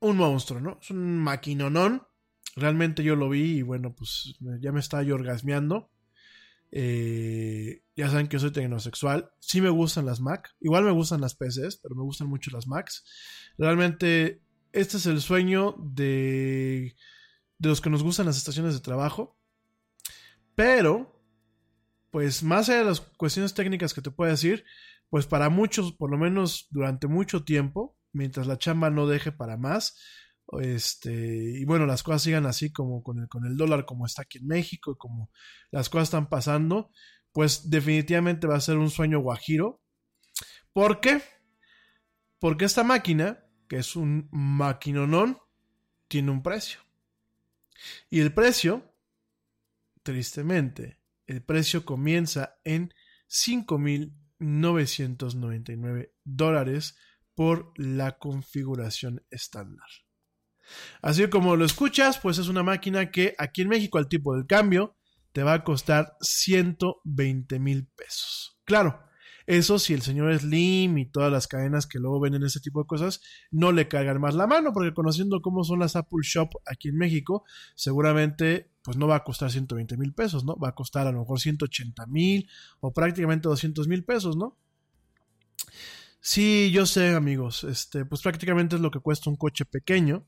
[0.05, 0.78] un monstruo, ¿no?
[0.81, 2.06] Es un maquinonón.
[2.56, 5.90] Realmente yo lo vi y bueno, pues ya me estaba yo orgasmeando.
[6.70, 9.31] Eh, ya saben que yo soy tecnosexual.
[9.40, 10.55] Sí me gustan las Mac.
[10.60, 13.05] Igual me gustan las PCs, pero me gustan mucho las Macs.
[13.59, 16.97] Realmente este es el sueño de,
[17.59, 19.39] de los que nos gustan las estaciones de trabajo.
[20.55, 21.20] Pero,
[22.10, 24.64] pues más allá de las cuestiones técnicas que te puedo decir,
[25.10, 29.56] pues para muchos, por lo menos durante mucho tiempo, mientras la chamba no deje para
[29.56, 29.96] más,
[30.60, 34.22] este, y bueno, las cosas sigan así como con el, con el dólar como está
[34.22, 35.30] aquí en México y como
[35.70, 36.90] las cosas están pasando,
[37.32, 39.80] pues definitivamente va a ser un sueño guajiro.
[40.72, 41.22] ¿Por qué?
[42.38, 45.38] Porque esta máquina, que es un maquinonón,
[46.08, 46.80] tiene un precio.
[48.10, 48.94] Y el precio,
[50.02, 52.94] tristemente, el precio comienza en
[53.28, 56.96] 5.999 dólares
[57.35, 59.86] por la configuración estándar.
[61.02, 64.47] Así como lo escuchas, pues es una máquina que aquí en México al tipo del
[64.47, 64.97] cambio
[65.32, 68.59] te va a costar 120 mil pesos.
[68.65, 69.01] Claro,
[69.47, 72.86] eso si el señor Slim y todas las cadenas que luego venden ese tipo de
[72.86, 73.20] cosas
[73.51, 76.97] no le cargan más la mano, porque conociendo cómo son las Apple Shop aquí en
[76.97, 77.44] México,
[77.74, 80.56] seguramente pues no va a costar 120 mil pesos, ¿no?
[80.56, 82.48] Va a costar a lo mejor 180 mil
[82.81, 84.56] o prácticamente 200 mil pesos, ¿no?
[86.26, 90.26] Sí, yo sé, amigos, este, pues prácticamente es lo que cuesta un coche pequeño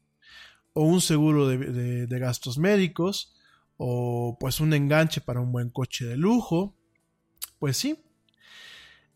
[0.75, 3.35] o un seguro de, de gastos médicos
[3.79, 6.77] o pues un enganche para un buen coche de lujo.
[7.59, 7.99] Pues sí,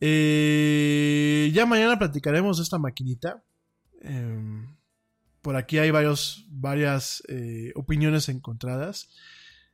[0.00, 3.44] eh, ya mañana platicaremos de esta maquinita.
[4.00, 4.74] Em,
[5.42, 9.10] por aquí hay varios, varias eh, opiniones encontradas.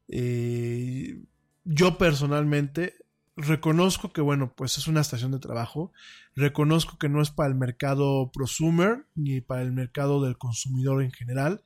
[0.08, 1.22] Eh,
[1.64, 3.05] yo personalmente
[3.36, 5.92] reconozco que, bueno, pues es una estación de trabajo.
[6.34, 11.12] Reconozco que no es para el mercado prosumer ni para el mercado del consumidor en
[11.12, 11.62] general.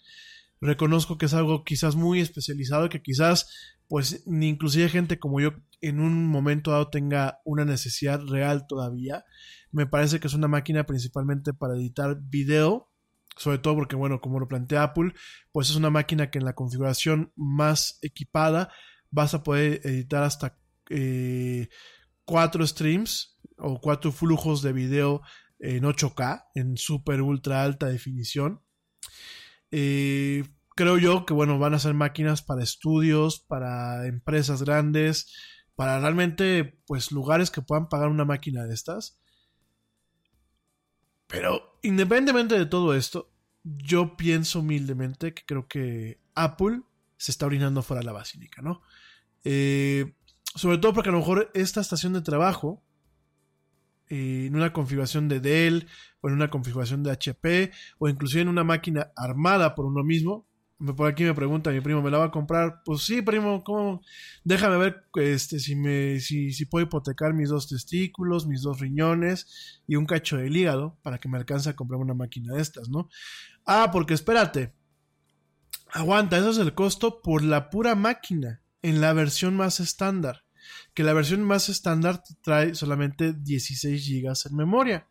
[0.60, 5.54] Reconozco que es algo quizás muy especializado que quizás, pues, ni inclusive gente como yo
[5.80, 9.24] en un momento dado tenga una necesidad real todavía.
[9.70, 12.90] Me parece que es una máquina principalmente para editar video,
[13.36, 15.14] sobre todo porque, bueno, como lo plantea Apple,
[15.52, 18.70] pues es una máquina que en la configuración más equipada
[19.10, 20.59] vas a poder editar hasta
[20.90, 21.68] eh,
[22.24, 25.22] cuatro streams o cuatro flujos de video
[25.58, 28.62] en 8K, en super ultra alta definición.
[29.70, 30.44] Eh,
[30.74, 35.32] creo yo que, bueno, van a ser máquinas para estudios, para empresas grandes,
[35.76, 39.20] para realmente, pues, lugares que puedan pagar una máquina de estas.
[41.26, 43.30] Pero, independientemente de todo esto,
[43.62, 46.82] yo pienso humildemente que creo que Apple
[47.16, 48.82] se está orinando fuera de la basílica, ¿no?
[49.44, 50.14] Eh,
[50.54, 52.82] sobre todo porque a lo mejor esta estación de trabajo,
[54.08, 55.86] eh, en una configuración de Dell,
[56.20, 60.46] o en una configuración de HP, o inclusive en una máquina armada por uno mismo,
[60.96, 62.82] por aquí me pregunta mi primo, ¿me la va a comprar?
[62.84, 64.00] Pues sí, primo, ¿cómo?
[64.44, 69.82] Déjame ver este, si, me, si, si puedo hipotecar mis dos testículos, mis dos riñones
[69.86, 72.88] y un cacho del hígado para que me alcance a comprar una máquina de estas,
[72.88, 73.10] ¿no?
[73.66, 74.74] Ah, porque espérate.
[75.92, 80.44] Aguanta, eso es el costo por la pura máquina en la versión más estándar.
[80.94, 85.06] Que la versión más estándar trae solamente 16 GB en memoria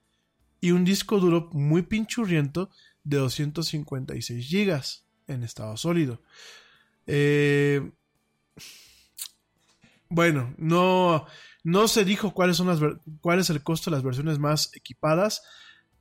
[0.62, 2.70] y un disco duro muy pinchurriento
[3.04, 4.82] de 256 GB
[5.28, 6.22] en estado sólido.
[7.08, 7.92] Eh,
[10.10, 11.26] bueno, no,
[11.64, 12.80] no se dijo cuáles son las,
[13.22, 15.44] cuál es el costo de las versiones más equipadas,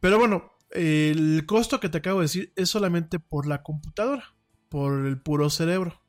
[0.01, 4.35] pero bueno, el costo que te acabo de decir es solamente por la computadora,
[4.69, 6.03] por el puro cerebro.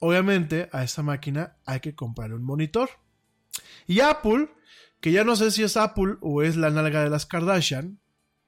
[0.00, 2.90] Obviamente a esta máquina hay que comprar un monitor.
[3.86, 4.48] Y Apple,
[5.00, 8.00] que ya no sé si es Apple o es la nalga de las Kardashian,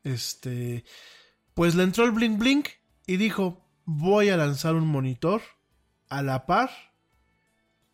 [0.05, 0.85] este,
[1.55, 2.69] pues le entró el blink blink
[3.07, 5.43] y dijo, voy a lanzar un monitor
[6.09, 6.71] a la par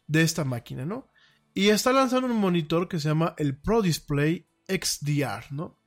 [0.07, 1.09] de esta máquina, ¿no?
[1.55, 5.81] Y está lanzando un monitor que se llama el Pro Display XDR, ¿no?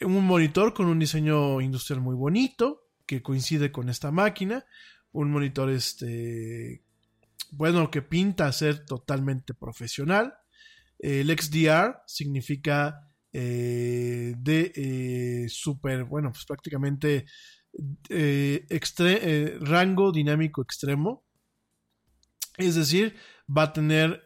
[0.00, 4.64] Un monitor con un diseño industrial muy bonito, que coincide con esta máquina.
[5.12, 6.82] Un monitor, este,
[7.50, 10.34] bueno, que pinta ser totalmente profesional.
[10.98, 17.26] El XDR significa eh, de eh, super, bueno, pues prácticamente
[18.08, 21.24] eh, rango dinámico extremo.
[22.58, 23.16] Es decir,
[23.48, 24.22] va a tener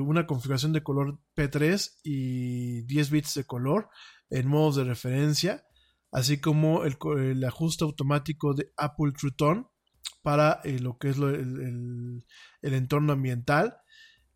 [0.00, 3.90] una configuración de color P3 y 10 bits de color
[4.30, 5.66] en modos de referencia,
[6.10, 9.32] así como el, ajuste automático de Apple True
[10.26, 12.24] Para lo que es el,
[12.62, 13.76] entorno ambiental.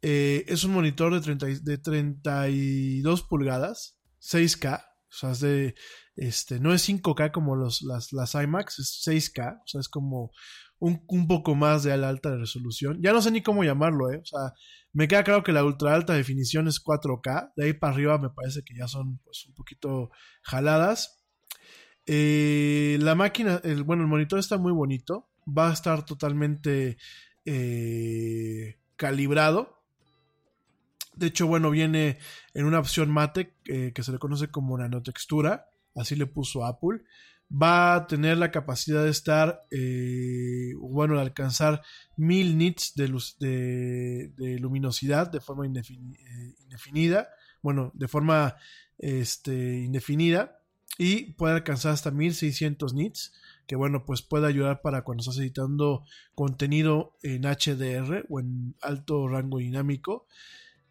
[0.00, 5.74] es un monitor de, 30, de 32 pulgadas, 6K, o sea, de,
[6.14, 10.30] este, no es 5K como los, las, las IMAX, es 6K, o sea, es como
[10.78, 13.00] un, un, poco más de alta resolución.
[13.02, 14.18] Ya no sé ni cómo llamarlo, ¿eh?
[14.18, 14.52] O sea,
[14.92, 18.30] me queda claro que la ultra alta definición es 4K, de ahí para arriba me
[18.30, 20.10] parece que ya son pues un poquito
[20.42, 21.24] jaladas.
[22.06, 26.98] Eh, la máquina, el, bueno, el monitor está muy bonito, va a estar totalmente
[27.44, 29.82] eh, calibrado
[31.14, 32.18] De hecho, bueno, viene
[32.54, 37.02] en una opción mate eh, que se le conoce como nanotextura, así le puso Apple.
[37.50, 41.82] Va a tener la capacidad de estar, eh, bueno, de alcanzar
[42.16, 44.30] 1000 nits de, luz, de,
[44.60, 46.16] luminosidad de forma indefin,
[46.60, 47.28] indefinida,
[47.60, 48.56] bueno, de forma
[48.98, 50.62] este, indefinida,
[50.96, 53.32] y puede alcanzar hasta 1600 nits
[53.70, 56.02] que bueno, pues puede ayudar para cuando estás editando
[56.34, 60.26] contenido en HDR o en alto rango dinámico.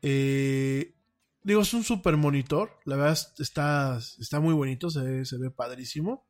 [0.01, 0.95] Eh,
[1.43, 6.25] digo, es un super monitor, la verdad está, está muy bonito, se, se ve padrísimo.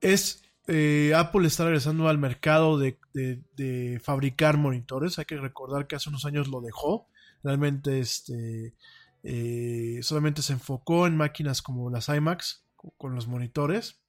[0.00, 5.20] Es eh, Apple está regresando al mercado de, de, de, fabricar monitores.
[5.20, 7.06] Hay que recordar que hace unos años lo dejó.
[7.44, 8.74] Realmente este,
[9.22, 12.64] eh, solamente se enfocó en máquinas como las iMacs
[12.96, 14.00] con los monitores.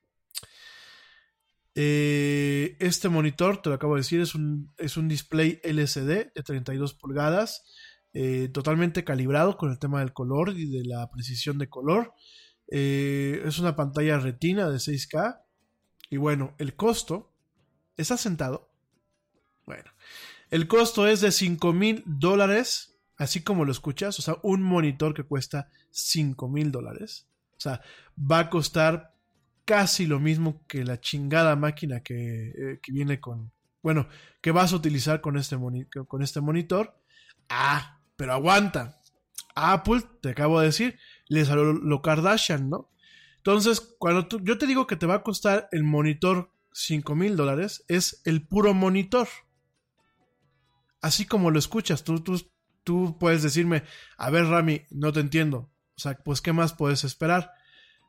[1.74, 6.44] Eh, este monitor, te lo acabo de decir, es un, es un display LCD de
[6.44, 7.64] 32 pulgadas,
[8.14, 12.14] eh, totalmente calibrado con el tema del color y de la precisión de color.
[12.68, 15.42] Eh, es una pantalla retina de 6K.
[16.10, 17.34] Y bueno, el costo,
[17.96, 18.70] ¿está sentado?
[19.66, 19.92] Bueno,
[20.50, 25.14] el costo es de 5 mil dólares, así como lo escuchas, o sea, un monitor
[25.14, 27.28] que cuesta 5 mil dólares.
[27.56, 27.82] O sea,
[28.20, 29.11] va a costar
[29.72, 34.10] casi lo mismo que la chingada máquina que, eh, que viene con, bueno,
[34.42, 35.58] que vas a utilizar con este,
[36.10, 37.00] con este monitor.
[37.48, 39.00] Ah, pero aguanta.
[39.56, 42.90] Apple, te acabo de decir, le salió lo Kardashian, ¿no?
[43.38, 47.38] Entonces, cuando tú, yo te digo que te va a costar el monitor 5 mil
[47.38, 49.30] dólares, es el puro monitor.
[51.02, 52.46] Así como lo escuchas, tú, tú,
[52.84, 53.84] tú puedes decirme,
[54.18, 55.72] a ver, Rami, no te entiendo.
[55.96, 57.54] O sea, pues, ¿qué más puedes esperar?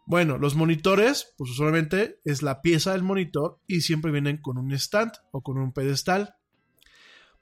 [0.04, 4.72] Bueno, los monitores, pues usualmente es la pieza del monitor y siempre vienen con un
[4.72, 6.34] stand o con un pedestal.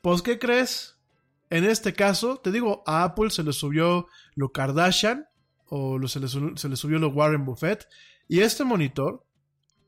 [0.02, 0.98] Pues, ¿qué crees?
[1.48, 5.26] En este caso, te digo, a Apple se le subió lo Kardashian
[5.66, 7.86] o se, le, subió lo Warren Buffett
[8.28, 9.24] y este monitor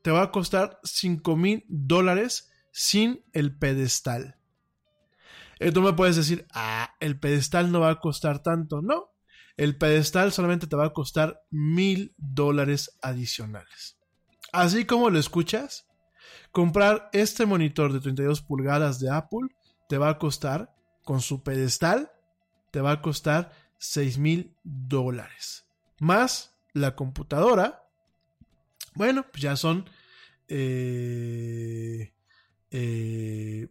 [0.01, 4.37] te va a costar 5 mil dólares sin el pedestal.
[5.59, 8.81] Y tú me puedes decir, ah, el pedestal no va a costar tanto.
[8.81, 9.12] No,
[9.57, 13.97] el pedestal solamente te va a costar mil dólares adicionales.
[14.51, 15.87] Así como lo escuchas,
[16.51, 19.49] comprar este monitor de 32 pulgadas de Apple
[19.89, 20.73] te va a costar,
[21.03, 22.11] con su pedestal,
[22.71, 25.65] te va a costar 6 mil dólares.
[25.99, 27.83] Más la computadora,
[28.95, 29.89] bueno, pues ya son...
[30.47, 32.13] Eh,
[32.71, 33.69] eh,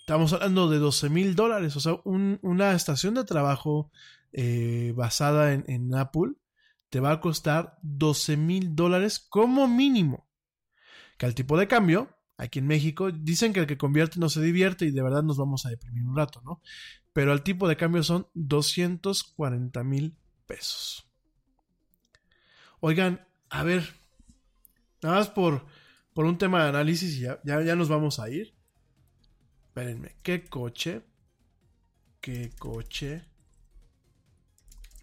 [0.00, 3.90] estamos hablando de 12 mil dólares, o sea, un, una estación de trabajo
[4.38, 6.34] eh, basada en, en, Apple
[6.90, 10.28] te va a costar 12 mil dólares como mínimo.
[11.16, 14.42] Que al tipo de cambio, aquí en México, dicen que el que convierte no se
[14.42, 16.60] divierte y de verdad nos vamos a deprimir un rato, ¿no?
[17.14, 21.10] Pero al tipo de cambio son 240 mil pesos.
[22.80, 23.88] Oigan, a ver,
[25.02, 25.64] nada más por,
[26.12, 28.54] por un tema de análisis y ya, ya, ya nos vamos a ir.
[29.68, 31.06] Espérenme, ¿qué coche?
[32.20, 33.24] ¿Qué coche?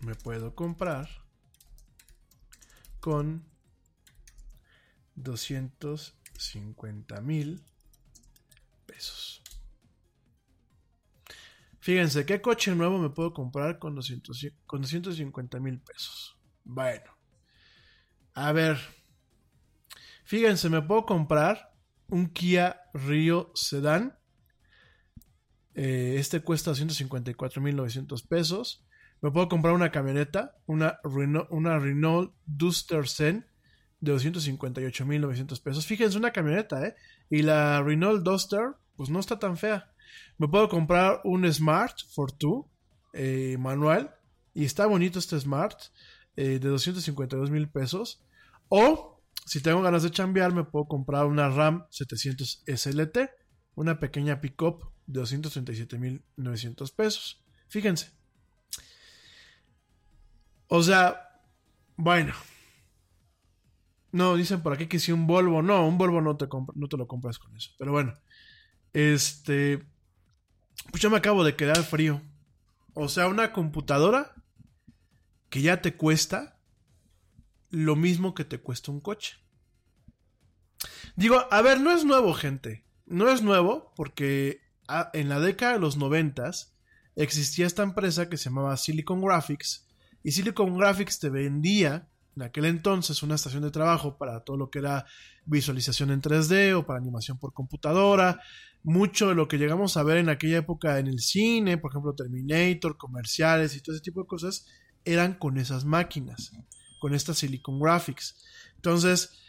[0.03, 1.07] Me puedo comprar
[2.99, 3.45] con
[5.15, 7.63] 250 mil
[8.85, 9.41] pesos.
[11.79, 16.37] Fíjense, ¿qué coche nuevo me puedo comprar con, 200, con 250 mil pesos?
[16.63, 17.11] Bueno,
[18.33, 18.79] a ver,
[20.23, 21.75] fíjense, me puedo comprar
[22.07, 24.17] un Kia Rio Sedan.
[25.75, 28.85] Eh, este cuesta 254 mil 900 pesos.
[29.23, 33.45] Me puedo comprar una camioneta, una Renault, una Renault Duster Zen
[34.01, 35.85] de 258.900 pesos.
[35.85, 36.95] Fíjense, una camioneta, ¿eh?
[37.29, 39.93] Y la Renault Duster, pues no está tan fea.
[40.37, 42.69] Me puedo comprar un Smart Fortwo
[43.13, 44.13] eh, manual.
[44.53, 45.79] Y está bonito este Smart
[46.35, 48.21] eh, de 252 mil pesos.
[48.67, 53.19] O, si tengo ganas de chambear, me puedo comprar una RAM 700 SLT.
[53.75, 57.41] Una pequeña pickup de 237.900 pesos.
[57.69, 58.11] Fíjense.
[60.75, 61.29] O sea,
[61.97, 62.33] bueno.
[64.11, 66.97] No, dicen por aquí que si un Volvo, no, un Volvo no te, no te
[66.97, 67.69] lo compras con eso.
[67.77, 68.15] Pero bueno,
[68.91, 69.85] este,
[70.89, 72.23] pues yo me acabo de quedar frío.
[72.95, 74.33] O sea, una computadora
[75.51, 76.59] que ya te cuesta
[77.69, 79.37] lo mismo que te cuesta un coche.
[81.15, 82.83] Digo, a ver, no es nuevo, gente.
[83.05, 86.75] No es nuevo porque ah, en la década de los noventas
[87.15, 89.92] existía esta empresa que se llamaba Silicon Graphics
[90.23, 94.69] y Silicon Graphics te vendía en aquel entonces una estación de trabajo para todo lo
[94.69, 95.05] que era
[95.45, 98.41] visualización en 3D o para animación por computadora.
[98.81, 102.15] Mucho de lo que llegamos a ver en aquella época en el cine, por ejemplo
[102.15, 104.65] Terminator, comerciales y todo ese tipo de cosas,
[105.05, 106.51] eran con esas máquinas,
[106.99, 108.43] con estas Silicon Graphics.
[108.75, 109.41] Entonces,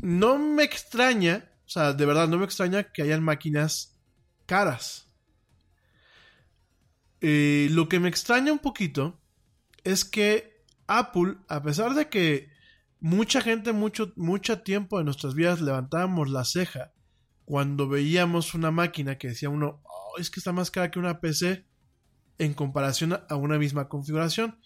[0.00, 3.98] no me extraña, o sea, de verdad no me extraña que hayan máquinas
[4.46, 5.08] caras.
[7.20, 9.21] Eh, lo que me extraña un poquito
[9.84, 12.48] es que Apple, a pesar de que
[13.00, 16.92] mucha gente, mucho, mucho tiempo en nuestras vidas levantábamos la ceja
[17.44, 21.20] cuando veíamos una máquina que decía uno, oh, es que está más cara que una
[21.20, 21.66] PC
[22.38, 24.58] en comparación a una misma configuración.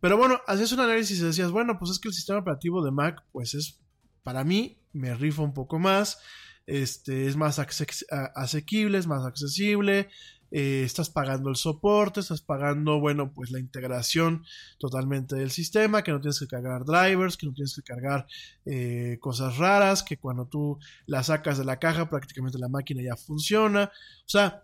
[0.00, 2.90] Pero bueno, hacías un análisis y decías, bueno, pues es que el sistema operativo de
[2.90, 3.80] Mac, pues es,
[4.22, 6.18] para mí, me rifa un poco más,
[6.66, 10.08] este, es más asequible, es más accesible,
[10.56, 14.44] eh, estás pagando el soporte, estás pagando, bueno, pues la integración
[14.78, 18.28] totalmente del sistema, que no tienes que cargar drivers, que no tienes que cargar
[18.64, 23.16] eh, cosas raras, que cuando tú la sacas de la caja prácticamente la máquina ya
[23.16, 23.90] funciona.
[24.20, 24.62] O sea,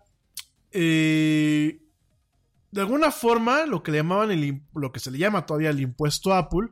[0.71, 1.81] eh,
[2.71, 5.81] de alguna forma lo que le llamaban el, lo que se le llama todavía el
[5.81, 6.69] impuesto Apple,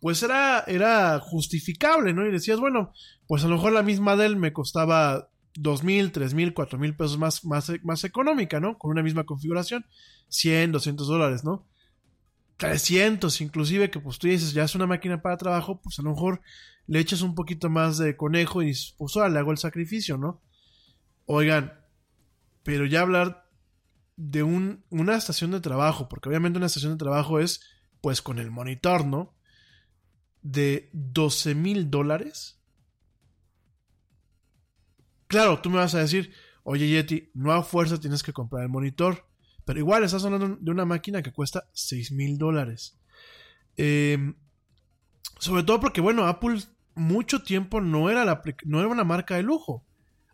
[0.00, 2.26] pues era, era justificable, ¿no?
[2.26, 2.94] Y decías, bueno,
[3.26, 6.96] pues a lo mejor la misma Dell me costaba dos mil, tres mil, cuatro mil
[6.96, 8.78] pesos más, más, más económica, ¿no?
[8.78, 9.86] Con una misma configuración.
[10.28, 11.66] 100, 200 dólares, ¿no?
[12.56, 16.10] 300 inclusive, que pues tú dices, ya es una máquina para trabajo, pues a lo
[16.10, 16.40] mejor
[16.86, 20.18] le echas un poquito más de conejo y dices, pues ahora le hago el sacrificio,
[20.18, 20.42] ¿no?
[21.26, 21.72] Oigan,
[22.62, 23.48] pero ya hablar
[24.16, 27.60] de un, una estación de trabajo, porque obviamente una estación de trabajo es,
[28.00, 29.34] pues con el monitor, ¿no?
[30.42, 32.60] De 12 mil dólares
[35.26, 38.68] Claro, tú me vas a decir, oye Yeti, no a fuerza tienes que comprar el
[38.68, 39.26] monitor.
[39.64, 42.98] Pero igual estás hablando de una máquina que cuesta 6 mil dólares.
[43.76, 44.34] Em,
[45.38, 46.60] sobre todo porque, bueno, Apple
[46.94, 49.84] mucho tiempo no era, la, no era una marca de lujo.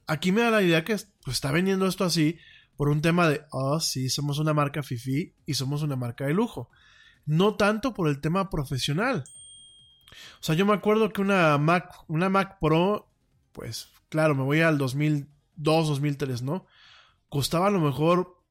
[0.06, 2.38] Aquí me da la idea que pues, está vendiendo esto así
[2.76, 6.34] por un tema de, oh, sí, somos una marca FIFI y somos una marca de
[6.34, 6.70] lujo.
[7.26, 9.24] No tanto por el tema profesional.
[10.40, 13.09] O sea, yo me acuerdo que una Mac, una Mac Pro,
[13.52, 16.66] pues claro, me voy al 2002, 2003, ¿no?
[17.28, 18.42] Costaba a lo mejor,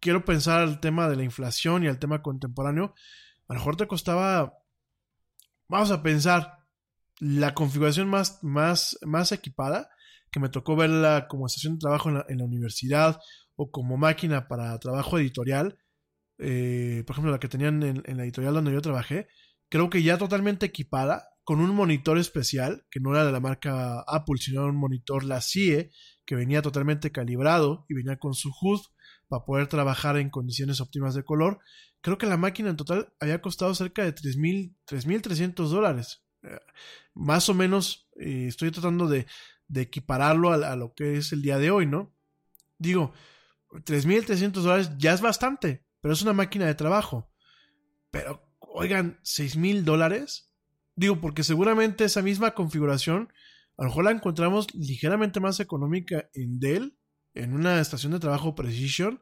[0.00, 2.94] quiero pensar al tema de la inflación y al tema contemporáneo,
[3.48, 4.58] a lo mejor te costaba,
[5.68, 6.56] vamos a pensar,
[7.18, 9.90] la configuración más, más, más equipada,
[10.30, 13.20] que me tocó verla como estación de trabajo en la, universidad
[13.56, 15.78] o como máquina para trabajo editorial,
[16.38, 19.28] eh, por ejemplo, la que tenían en, en la editorial donde yo trabajé,
[19.68, 24.00] creo que ya totalmente equipada, con un monitor especial, que no era de la marca
[24.08, 25.92] Apple, sino era un monitor la CIE,
[26.24, 28.80] que venía totalmente calibrado y venía con su HUD
[29.28, 31.60] para poder trabajar en condiciones óptimas de color.
[32.00, 36.24] Creo que la máquina en total había costado cerca de 3.300 dólares.
[36.42, 36.58] Eh,
[37.14, 39.28] más o menos eh, estoy tratando de,
[39.72, 42.12] equipararlo a, a, lo que es el día de hoy, ¿no?
[42.76, 43.12] Digo,
[43.70, 47.32] 3.300 dólares ya es bastante, pero es una máquina de trabajo.
[48.10, 50.45] Pero, oigan, 6.000 dólares
[50.96, 53.32] Digo, porque seguramente esa misma configuración,
[53.76, 56.98] a lo mejor la encontramos ligeramente más económica en Dell,
[57.34, 59.20] en una estación de trabajo Precision,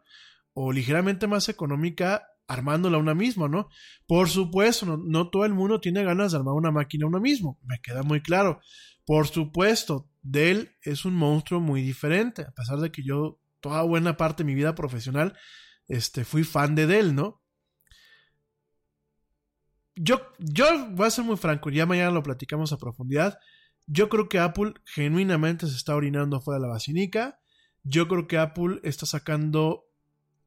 [0.52, 3.68] o ligeramente más económica armándola una misma, ¿no?
[4.06, 7.80] Por supuesto, no, todo el mundo tiene ganas de armar una máquina uno mismo, me
[7.80, 8.60] queda muy claro.
[9.04, 14.16] Por supuesto, Dell es un monstruo muy diferente, a pesar de que yo toda buena
[14.16, 15.36] parte de mi vida profesional
[15.88, 17.42] este, fui fan de Dell, ¿no?
[19.96, 23.38] Yo, yo voy a ser muy franco, ya mañana lo platicamos a profundidad.
[23.86, 27.40] Yo creo que Apple genuinamente se está orinando fuera de la vacinica.
[27.82, 29.84] Yo creo que Apple está sacando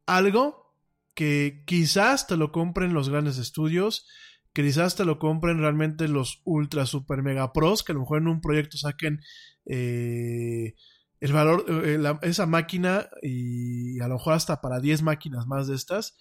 [0.05, 0.75] algo
[1.13, 4.07] que quizás te lo compren los grandes estudios,
[4.53, 8.27] quizás te lo compren realmente los ultra super mega pros, que a lo mejor en
[8.27, 9.21] un proyecto saquen
[9.65, 10.75] eh,
[11.19, 15.75] el valor, eh, esa máquina y a lo mejor hasta para 10 máquinas más de
[15.75, 16.17] estas.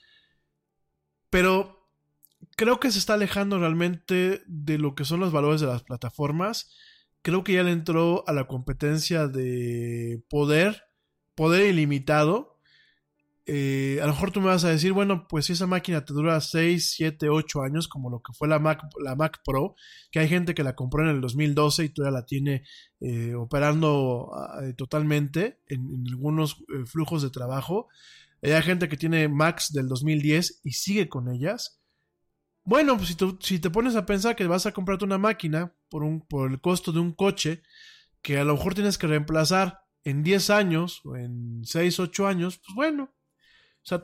[1.31, 1.76] Pero
[2.57, 6.75] creo que se está alejando realmente de lo que son los valores de las plataformas.
[7.23, 10.85] Creo que ya le entró a la competencia de poder,
[11.35, 12.57] poder ilimitado.
[13.49, 16.13] Eh, a lo mejor tú me vas a decir, bueno, pues si esa máquina te
[16.13, 19.77] dura 6, 7, 8 años, como lo que fue la Mac, la Mac Pro,
[20.11, 22.65] que hay gente que la compró en el 2012 y todavía la tiene
[23.01, 27.89] eh, operando ah, eh, totalmente en, algunos flujos de trabajo.
[28.43, 31.81] hay gente que tiene Macs del 2010 y sigue con ellas.
[32.67, 36.03] Bueno, pues si, si te pones a pensar que vas a comprarte una máquina por,
[36.03, 37.63] un, por el costo de un coche
[38.23, 42.59] que a lo mejor tienes que reemplazar en 10 años o en 6, 8 años,
[42.59, 43.05] pues bueno.
[43.05, 44.03] O sea,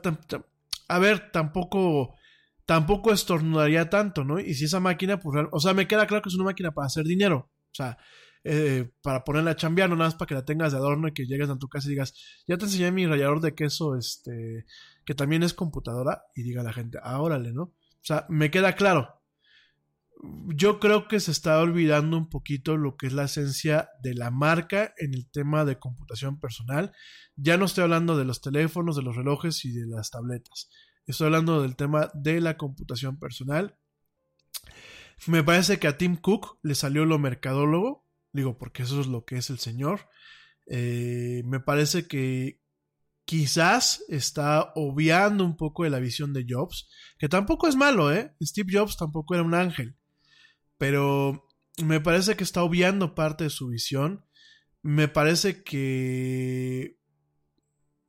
[0.87, 2.15] a ver, tampoco,
[2.65, 4.39] tampoco estornudaría tanto, ¿no?
[4.39, 6.87] Y si esa máquina, pues, o sea, me queda claro que es una máquina para
[6.87, 7.97] hacer dinero, o sea,
[8.45, 11.13] eh, para ponerla a chambear, no nada más para que la tengas de adorno y
[11.13, 12.13] que llegues a tu casa y digas,
[12.47, 14.65] ya te enseñé mi rallador de queso, este,
[15.05, 17.73] que también es computadora, y diga la gente, ah, órale, ¿no?
[18.03, 19.21] O sea, me queda claro.
[20.55, 24.29] Yo creo que se está olvidando un poquito lo que es la esencia de la
[24.29, 26.91] marca en el tema de computación personal.
[27.35, 30.69] Ya no estoy hablando de los teléfonos, de los relojes y de las tabletas.
[31.05, 33.77] Estoy hablando del tema de la computación personal.
[35.27, 39.23] Me parece que a Tim Cook le salió lo mercadólogo, digo, porque eso es lo
[39.23, 40.09] que es el señor.
[40.67, 42.62] Eh, me parece que
[43.25, 48.35] quizás está obviando un poco de la visión de Jobs, que tampoco es malo, ¿eh?
[48.41, 49.95] Steve Jobs tampoco era un ángel,
[50.77, 51.47] pero
[51.81, 54.25] me parece que está obviando parte de su visión.
[54.81, 56.97] Me parece que...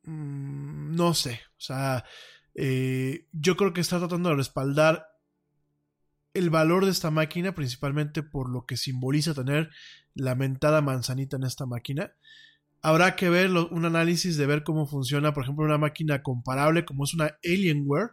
[0.03, 2.05] Mm, no sé, o sea,
[2.55, 5.07] eh, yo creo que está tratando de respaldar
[6.35, 9.71] el valor de esta máquina, principalmente por lo que simboliza tener
[10.15, 12.13] la mentada manzanita en esta máquina.
[12.85, 17.05] Habrá que ver un análisis de ver cómo funciona, por ejemplo, una máquina comparable como
[17.05, 18.11] es una Alienware.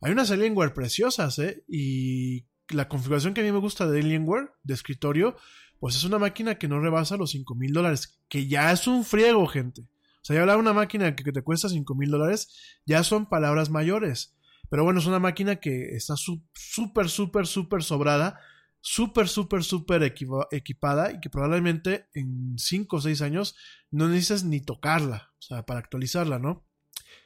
[0.00, 1.62] Hay unas Alienware preciosas, ¿eh?
[1.68, 5.36] Y la configuración que a mí me gusta de Alienware, de escritorio,
[5.78, 9.04] pues es una máquina que no rebasa los 5 mil dólares, que ya es un
[9.04, 9.82] friego, gente.
[9.82, 12.48] O sea, ya hablar de una máquina que, te cuesta 5 mil dólares,
[12.86, 14.34] ya son palabras mayores.
[14.70, 18.40] Pero bueno, es una máquina que está súper, súper, súper sobrada,
[18.80, 23.56] súper, súper, súper equipada y que probablemente en 5 o 6 años
[23.90, 26.66] no necesitas ni tocarla, o sea, para actualizarla, ¿no?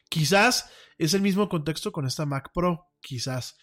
[0.09, 3.57] Quizás es el mismo contexto con esta Mac Pro, quizás.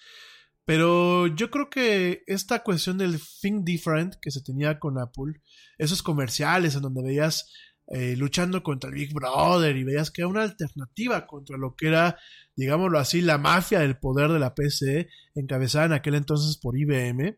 [0.65, 5.41] Pero yo creo que esta cuestión del Think Different que se tenía con Apple,
[5.77, 7.51] esos comerciales en donde veías
[7.87, 11.87] eh, luchando contra el Big Brother y veías que era una alternativa contra lo que
[11.87, 12.17] era,
[12.55, 17.37] digámoslo así, la mafia del poder de la PC, encabezada en aquel entonces por IBM.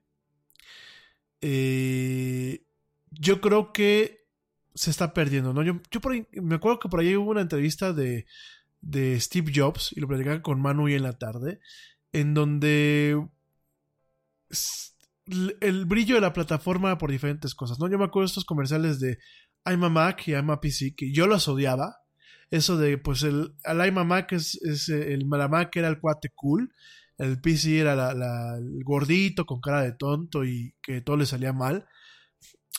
[1.46, 2.64] Eh,
[3.12, 4.30] yo creo que
[4.74, 5.62] se está perdiendo, ¿no?
[5.62, 5.74] Yo,
[6.42, 8.26] me acuerdo que por ahí hubo una entrevista de,
[8.80, 11.60] de Steve Jobs y lo platicaba con Manu en la tarde,
[12.14, 13.28] en donde
[15.60, 17.90] el brillo de la plataforma por diferentes cosas, ¿no?
[17.90, 19.20] Yo me acuerdo de estos comerciales de
[19.66, 21.98] I'm a Mac y I'm a PC, que yo los odiaba.
[22.52, 26.74] Eso de, pues, el, el I'm a Mac es, el, la era el cuate cool,
[27.24, 28.12] el PC era
[28.58, 31.88] el gordito con cara de tonto y que todo le salía mal.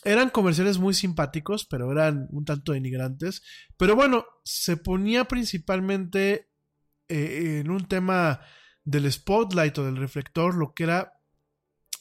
[0.04, 3.42] Eran comerciales muy simpáticos, pero eran un tanto denigrantes.
[3.76, 6.50] Pero bueno, se ponía principalmente
[7.08, 8.40] eh, en un tema
[8.84, 11.14] del spotlight o del reflector, lo que era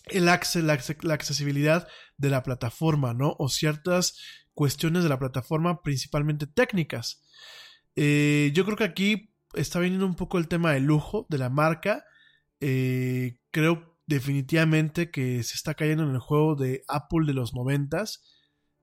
[0.08, 3.36] el la, accesibilidad de la plataforma, ¿no?
[3.40, 4.18] O ciertas
[4.54, 7.24] cuestiones de la plataforma, principalmente técnicas.
[7.96, 11.50] Eh, yo creo que aquí está viniendo un poco el tema del lujo de la
[11.50, 12.04] marca.
[12.66, 18.24] Eh, creo definitivamente que se está cayendo en el juego de Apple de los noventas.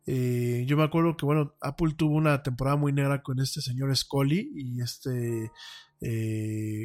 [0.06, 3.96] Eh, yo me acuerdo que, bueno, Apple tuvo una temporada muy negra con este señor
[3.96, 5.50] Scully y este,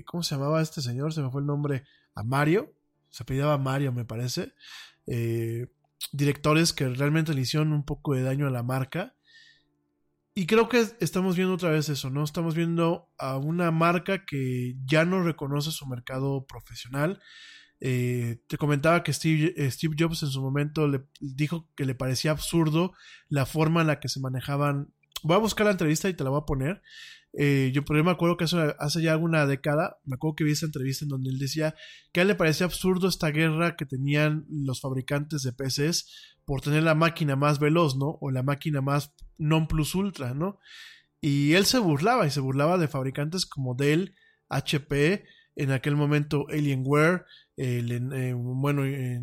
[0.05, 1.13] ¿cómo se llamaba este señor?
[1.13, 1.83] Se me fue el nombre,
[2.15, 2.73] a Mario,
[3.09, 4.53] se apellidaba Mario, me parece.
[5.05, 5.67] Eh,
[6.11, 9.15] directores que realmente le hicieron un poco de daño a la marca.
[10.37, 12.21] Y creo que estamos viendo otra vez eso, ¿no?
[12.21, 17.21] Estamos viendo a una marca que ya no reconoce su mercado profesional.
[17.79, 21.95] Eh, te comentaba que Steve, eh, Steve, Jobs en su momento le dijo que le
[21.95, 22.91] parecía absurdo
[23.29, 24.93] la forma en la que se manejaban.
[25.23, 26.81] Voy a buscar la entrevista y te la voy a poner.
[27.37, 30.65] Eh, yo, por me acuerdo que hace ya una década, me acuerdo que vi esa
[30.65, 31.75] entrevista en donde él decía
[32.13, 36.61] que a él le parecía absurdo esta guerra que tenían los fabricantes de PCs por
[36.61, 38.17] tener la máquina más veloz, ¿no?
[38.21, 40.59] O la máquina más non plus ultra, ¿no?
[41.19, 44.15] Y él se burlaba y se burlaba de fabricantes como Dell,
[44.47, 45.25] HP,
[45.57, 47.25] en aquel momento Alienware,
[47.57, 49.21] eh, bueno, eh,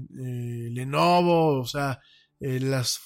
[0.70, 2.00] Lenovo, o sea,
[2.40, 2.98] las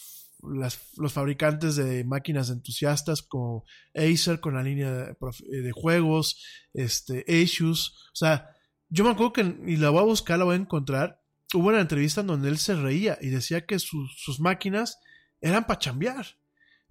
[0.47, 6.43] los fabricantes de máquinas entusiastas como Acer con la línea de, juegos,
[6.73, 8.11] este, Asus.
[8.13, 8.51] O sea,
[8.89, 11.21] yo me acuerdo que, y la voy a buscar, la voy a encontrar,
[11.55, 14.99] hubo una entrevista en donde él se reía y decía que sus máquinas
[15.41, 16.27] eran para chambear.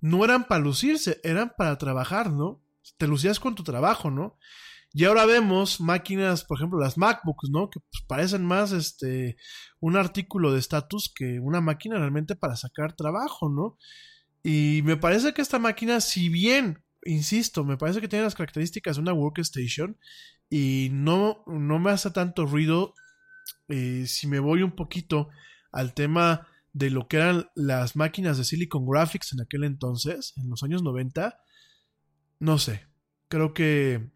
[0.01, 2.61] No eran para lucirse, eran para trabajar, ¿no?
[2.97, 4.37] Te lucías con tu trabajo, ¿no?
[4.97, 7.69] Y ahora vemos máquinas, por ejemplo, las MacBooks, ¿no?
[7.69, 9.35] Que pues, parecen más este
[9.81, 13.77] un artículo de estatus que una máquina realmente para sacar trabajo, ¿no?
[14.41, 18.95] Y me parece que esta máquina, si bien, insisto, me parece que tiene las características
[18.95, 19.97] de una workstation
[20.49, 22.93] y no, no me hace tanto ruido
[23.67, 25.27] eh, si me voy un poquito
[25.73, 30.49] al tema de lo que eran las máquinas de Silicon Graphics en aquel entonces, en
[30.49, 31.37] los años 90,
[32.39, 32.87] no sé,
[33.27, 34.14] creo que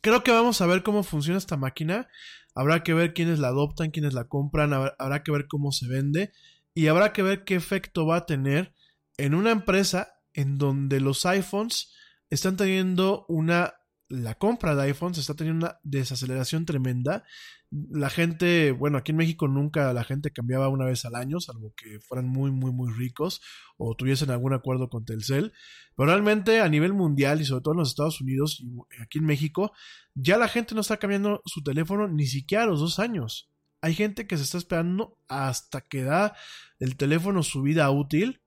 [0.00, 2.08] Creo que vamos a ver cómo funciona esta máquina.
[2.54, 6.32] Habrá que ver quiénes la adoptan, quiénes la compran, habrá, que ver cómo se vende
[6.74, 8.74] y habrá que ver qué efecto va a tener
[9.18, 11.92] en una empresa en donde los iPhones
[12.30, 13.74] están teniendo una
[14.10, 17.24] la compra de iPhones está teniendo una desaceleración tremenda.
[17.70, 21.72] La gente, bueno, aquí en México nunca la gente cambiaba una vez al año, salvo
[21.76, 23.40] que fueran muy, muy, muy ricos
[23.76, 25.52] o tuviesen algún acuerdo con Telcel.
[25.96, 29.26] Pero realmente a nivel mundial y sobre todo en los Estados Unidos y aquí en
[29.26, 29.72] México,
[30.14, 33.48] ya la gente no está cambiando su teléfono ni siquiera a los dos años.
[33.80, 36.34] Hay gente que se está esperando hasta que da
[36.80, 38.40] el teléfono su vida útil.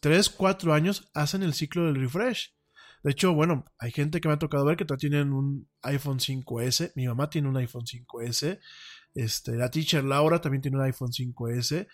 [0.00, 2.54] Tres, cuatro años hacen el ciclo del refresh.
[3.02, 6.18] De hecho, bueno, hay gente que me ha tocado ver que todavía tienen un iPhone
[6.18, 6.92] 5S.
[6.94, 8.60] Mi mamá tiene un iPhone 5S.
[9.14, 11.86] Este, la teacher Laura también tiene un iPhone 5S.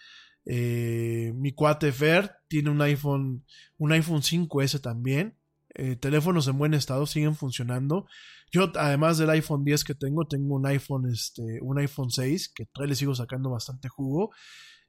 [0.45, 3.45] Eh, mi cuate Fer tiene un iPhone,
[3.79, 5.37] un iPhone 5S también.
[5.75, 8.07] Eh, teléfonos en buen estado siguen funcionando.
[8.51, 12.67] Yo, además del iPhone 10 que tengo, tengo un iPhone, este, un iPhone 6, que
[12.67, 14.31] todavía le sigo sacando bastante jugo.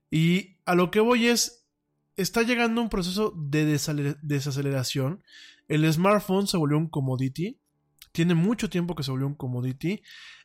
[0.10, 1.59] Y a lo que voy es,
[2.22, 5.24] está llegando un proceso de desaceleración
[5.70, 7.60] el smartphone se volvió un commodity.
[8.12, 10.02] Tiene mucho tiempo que se volvió un commodity.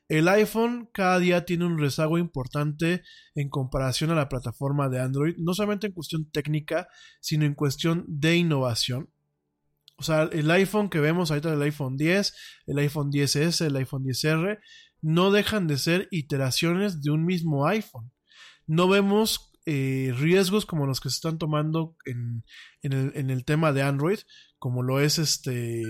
[0.06, 3.02] El iPhone cada día tiene un rezago importante
[3.34, 6.88] en comparación a la plataforma de Android, no solamente en cuestión técnica,
[7.20, 9.08] sino en cuestión de innovación.
[9.96, 12.34] O sea, el iPhone que vemos ahorita, el iPhone 10,
[12.66, 14.60] el iPhone 10S, el iPhone 10R,
[15.00, 18.12] no dejan de ser iteraciones de un mismo iPhone.
[18.66, 22.44] No vemos eh, riesgos como los que se están tomando en,
[22.82, 24.18] el, tema de Android,
[24.58, 25.82] como lo es este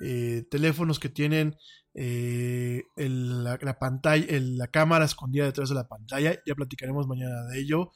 [0.00, 1.56] eh, teléfonos que tienen
[1.92, 7.92] eh, la, pantalla, la cámara escondida detrás de la pantalla, ya platicaremos mañana de ello,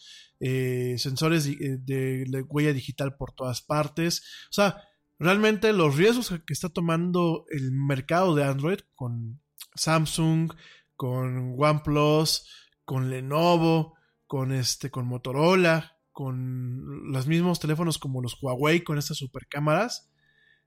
[0.99, 4.83] sensores de, huella digital por todas partes, o sea,
[5.19, 9.41] realmente los riesgos que está tomando el mercado de Android con
[9.75, 10.53] Samsung,
[10.95, 12.47] con OnePlus,
[12.85, 13.97] con Lenovo,
[14.33, 20.11] con este, con Motorola, con los mismos teléfonos como los Huawei, con estas super cámaras,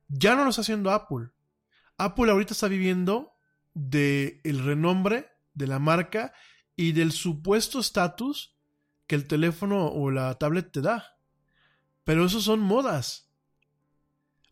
[0.07, 1.29] ya no lo está haciendo Apple.
[1.97, 3.33] Apple ahorita está viviendo
[3.73, 6.31] del el renombre de la marca
[6.75, 8.55] y del supuesto estatus
[9.07, 11.17] que el teléfono o la tablet te da.
[12.03, 13.31] Pero eso son modas.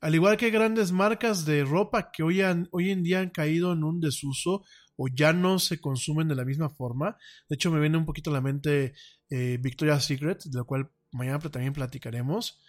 [0.02, 4.02] Al igual que grandes marcas de ropa que hoy en día han caído en un
[4.02, 4.64] desuso
[4.96, 7.18] o ya no se consumen de la misma forma.
[7.50, 8.94] De hecho, me viene un poquito a la mente
[9.30, 12.62] eh, Victoria's Secret, de lo cual mañana también platicaremos.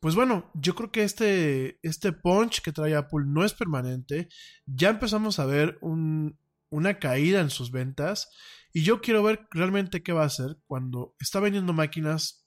[0.00, 4.28] Pues bueno, yo creo que este, este punch que trae Apple no es permanente.
[4.66, 8.30] Ya empezamos a ver una caída en sus ventas.
[8.72, 12.46] Y yo quiero ver realmente qué va a hacer cuando está vendiendo máquinas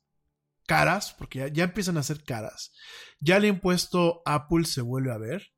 [0.65, 2.71] caras, porque ya, ya empiezan a ser caras.
[3.19, 5.51] Ya el impuesto Apple se vuelve a ver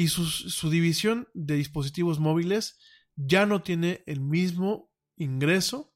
[0.00, 2.78] y su, división de dispositivos móviles
[3.16, 5.94] ya no tiene el mismo ingreso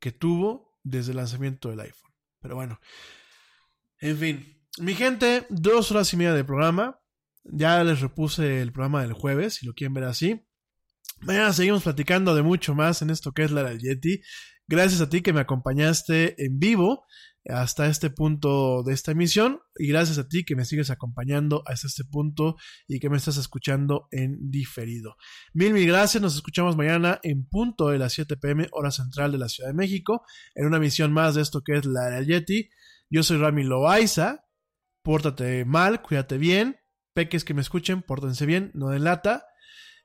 [0.00, 2.10] que tuvo desde el lanzamiento del iPhone.
[2.40, 2.80] Pero bueno,
[4.00, 6.98] en fin, mi gente, dos horas y media de programa.
[7.44, 10.44] Ya les repuse el programa del jueves, si lo quieren ver así.
[11.20, 14.20] Mañana seguimos platicando de mucho más en esto que es la del Yeti.
[14.66, 17.06] Gracias a ti que me acompañaste en vivo
[17.48, 21.86] hasta este punto de esta emisión y gracias a ti que me sigues acompañando hasta
[21.86, 25.16] este punto y que me estás escuchando en diferido.
[25.54, 29.38] Mil, mil gracias, nos escuchamos mañana en punto de las 7 pm hora central de
[29.38, 30.22] la Ciudad de México
[30.54, 32.68] en una emisión más de esto que es la del Yeti.
[33.10, 34.44] Yo soy Rami Loaiza,
[35.02, 36.76] pórtate mal, cuídate bien,
[37.14, 39.44] peques que me escuchen, pórtense bien, no den lata.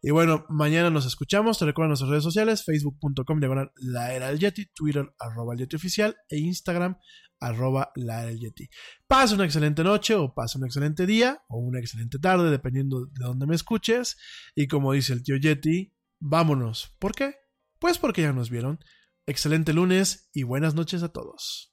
[0.06, 1.60] Y bueno, mañana nos escuchamos.
[1.60, 5.78] Te recuerdo nuestras redes sociales, facebook.com diagonal la era del Yeti, Twitter arroba el Yeti
[5.78, 6.98] oficial e Instagram
[7.44, 8.70] arroba la del Yeti.
[9.08, 13.26] Pasa una excelente noche o pasa un excelente día o una excelente tarde, dependiendo de
[13.26, 14.18] dónde me escuches.
[14.56, 16.96] Y como dice el tío Yeti, vámonos.
[17.00, 17.36] ¿Por qué?
[17.80, 18.80] Pues porque ya nos vieron.
[19.26, 21.73] Excelente lunes y buenas noches a todos.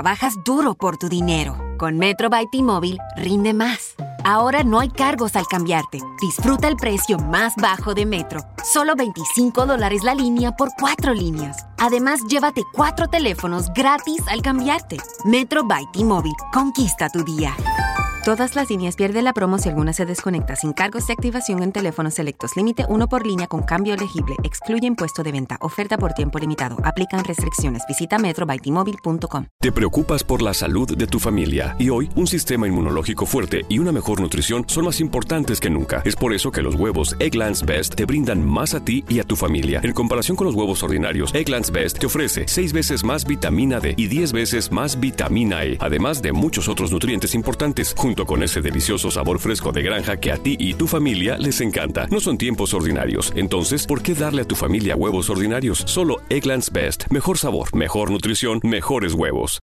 [0.00, 1.58] Trabajas duro por tu dinero.
[1.78, 3.96] Con Metro by T-Mobile rinde más.
[4.24, 6.00] Ahora no hay cargos al cambiarte.
[6.22, 8.40] Disfruta el precio más bajo de Metro.
[8.64, 11.66] Solo 25 dólares la línea por cuatro líneas.
[11.78, 14.96] Además, llévate cuatro teléfonos gratis al cambiarte.
[15.26, 16.36] Metro by T-Mobile.
[16.50, 17.54] Conquista tu día.
[18.22, 21.72] Todas las líneas pierden la promo si alguna se desconecta sin cargos de activación en
[21.72, 22.54] teléfonos selectos.
[22.54, 24.36] Límite uno por línea con cambio elegible.
[24.44, 25.56] Excluye impuesto de venta.
[25.62, 26.76] Oferta por tiempo limitado.
[26.84, 27.82] Aplican restricciones.
[27.88, 29.46] Visita metrobytimóvil.com.
[29.58, 33.78] Te preocupas por la salud de tu familia y hoy un sistema inmunológico fuerte y
[33.78, 36.02] una mejor nutrición son más importantes que nunca.
[36.04, 39.24] Es por eso que los huevos Egglands Best te brindan más a ti y a
[39.24, 39.80] tu familia.
[39.82, 43.94] En comparación con los huevos ordinarios, Egglands Best te ofrece 6 veces más vitamina D
[43.96, 48.60] y 10 veces más vitamina E, además de muchos otros nutrientes importantes junto con ese
[48.60, 52.08] delicioso sabor fresco de granja que a ti y tu familia les encanta.
[52.10, 55.84] No son tiempos ordinarios, entonces, ¿por qué darle a tu familia huevos ordinarios?
[55.86, 57.04] Solo Egglands Best.
[57.12, 59.58] Mejor sabor, mejor nutrición, mejores huevos.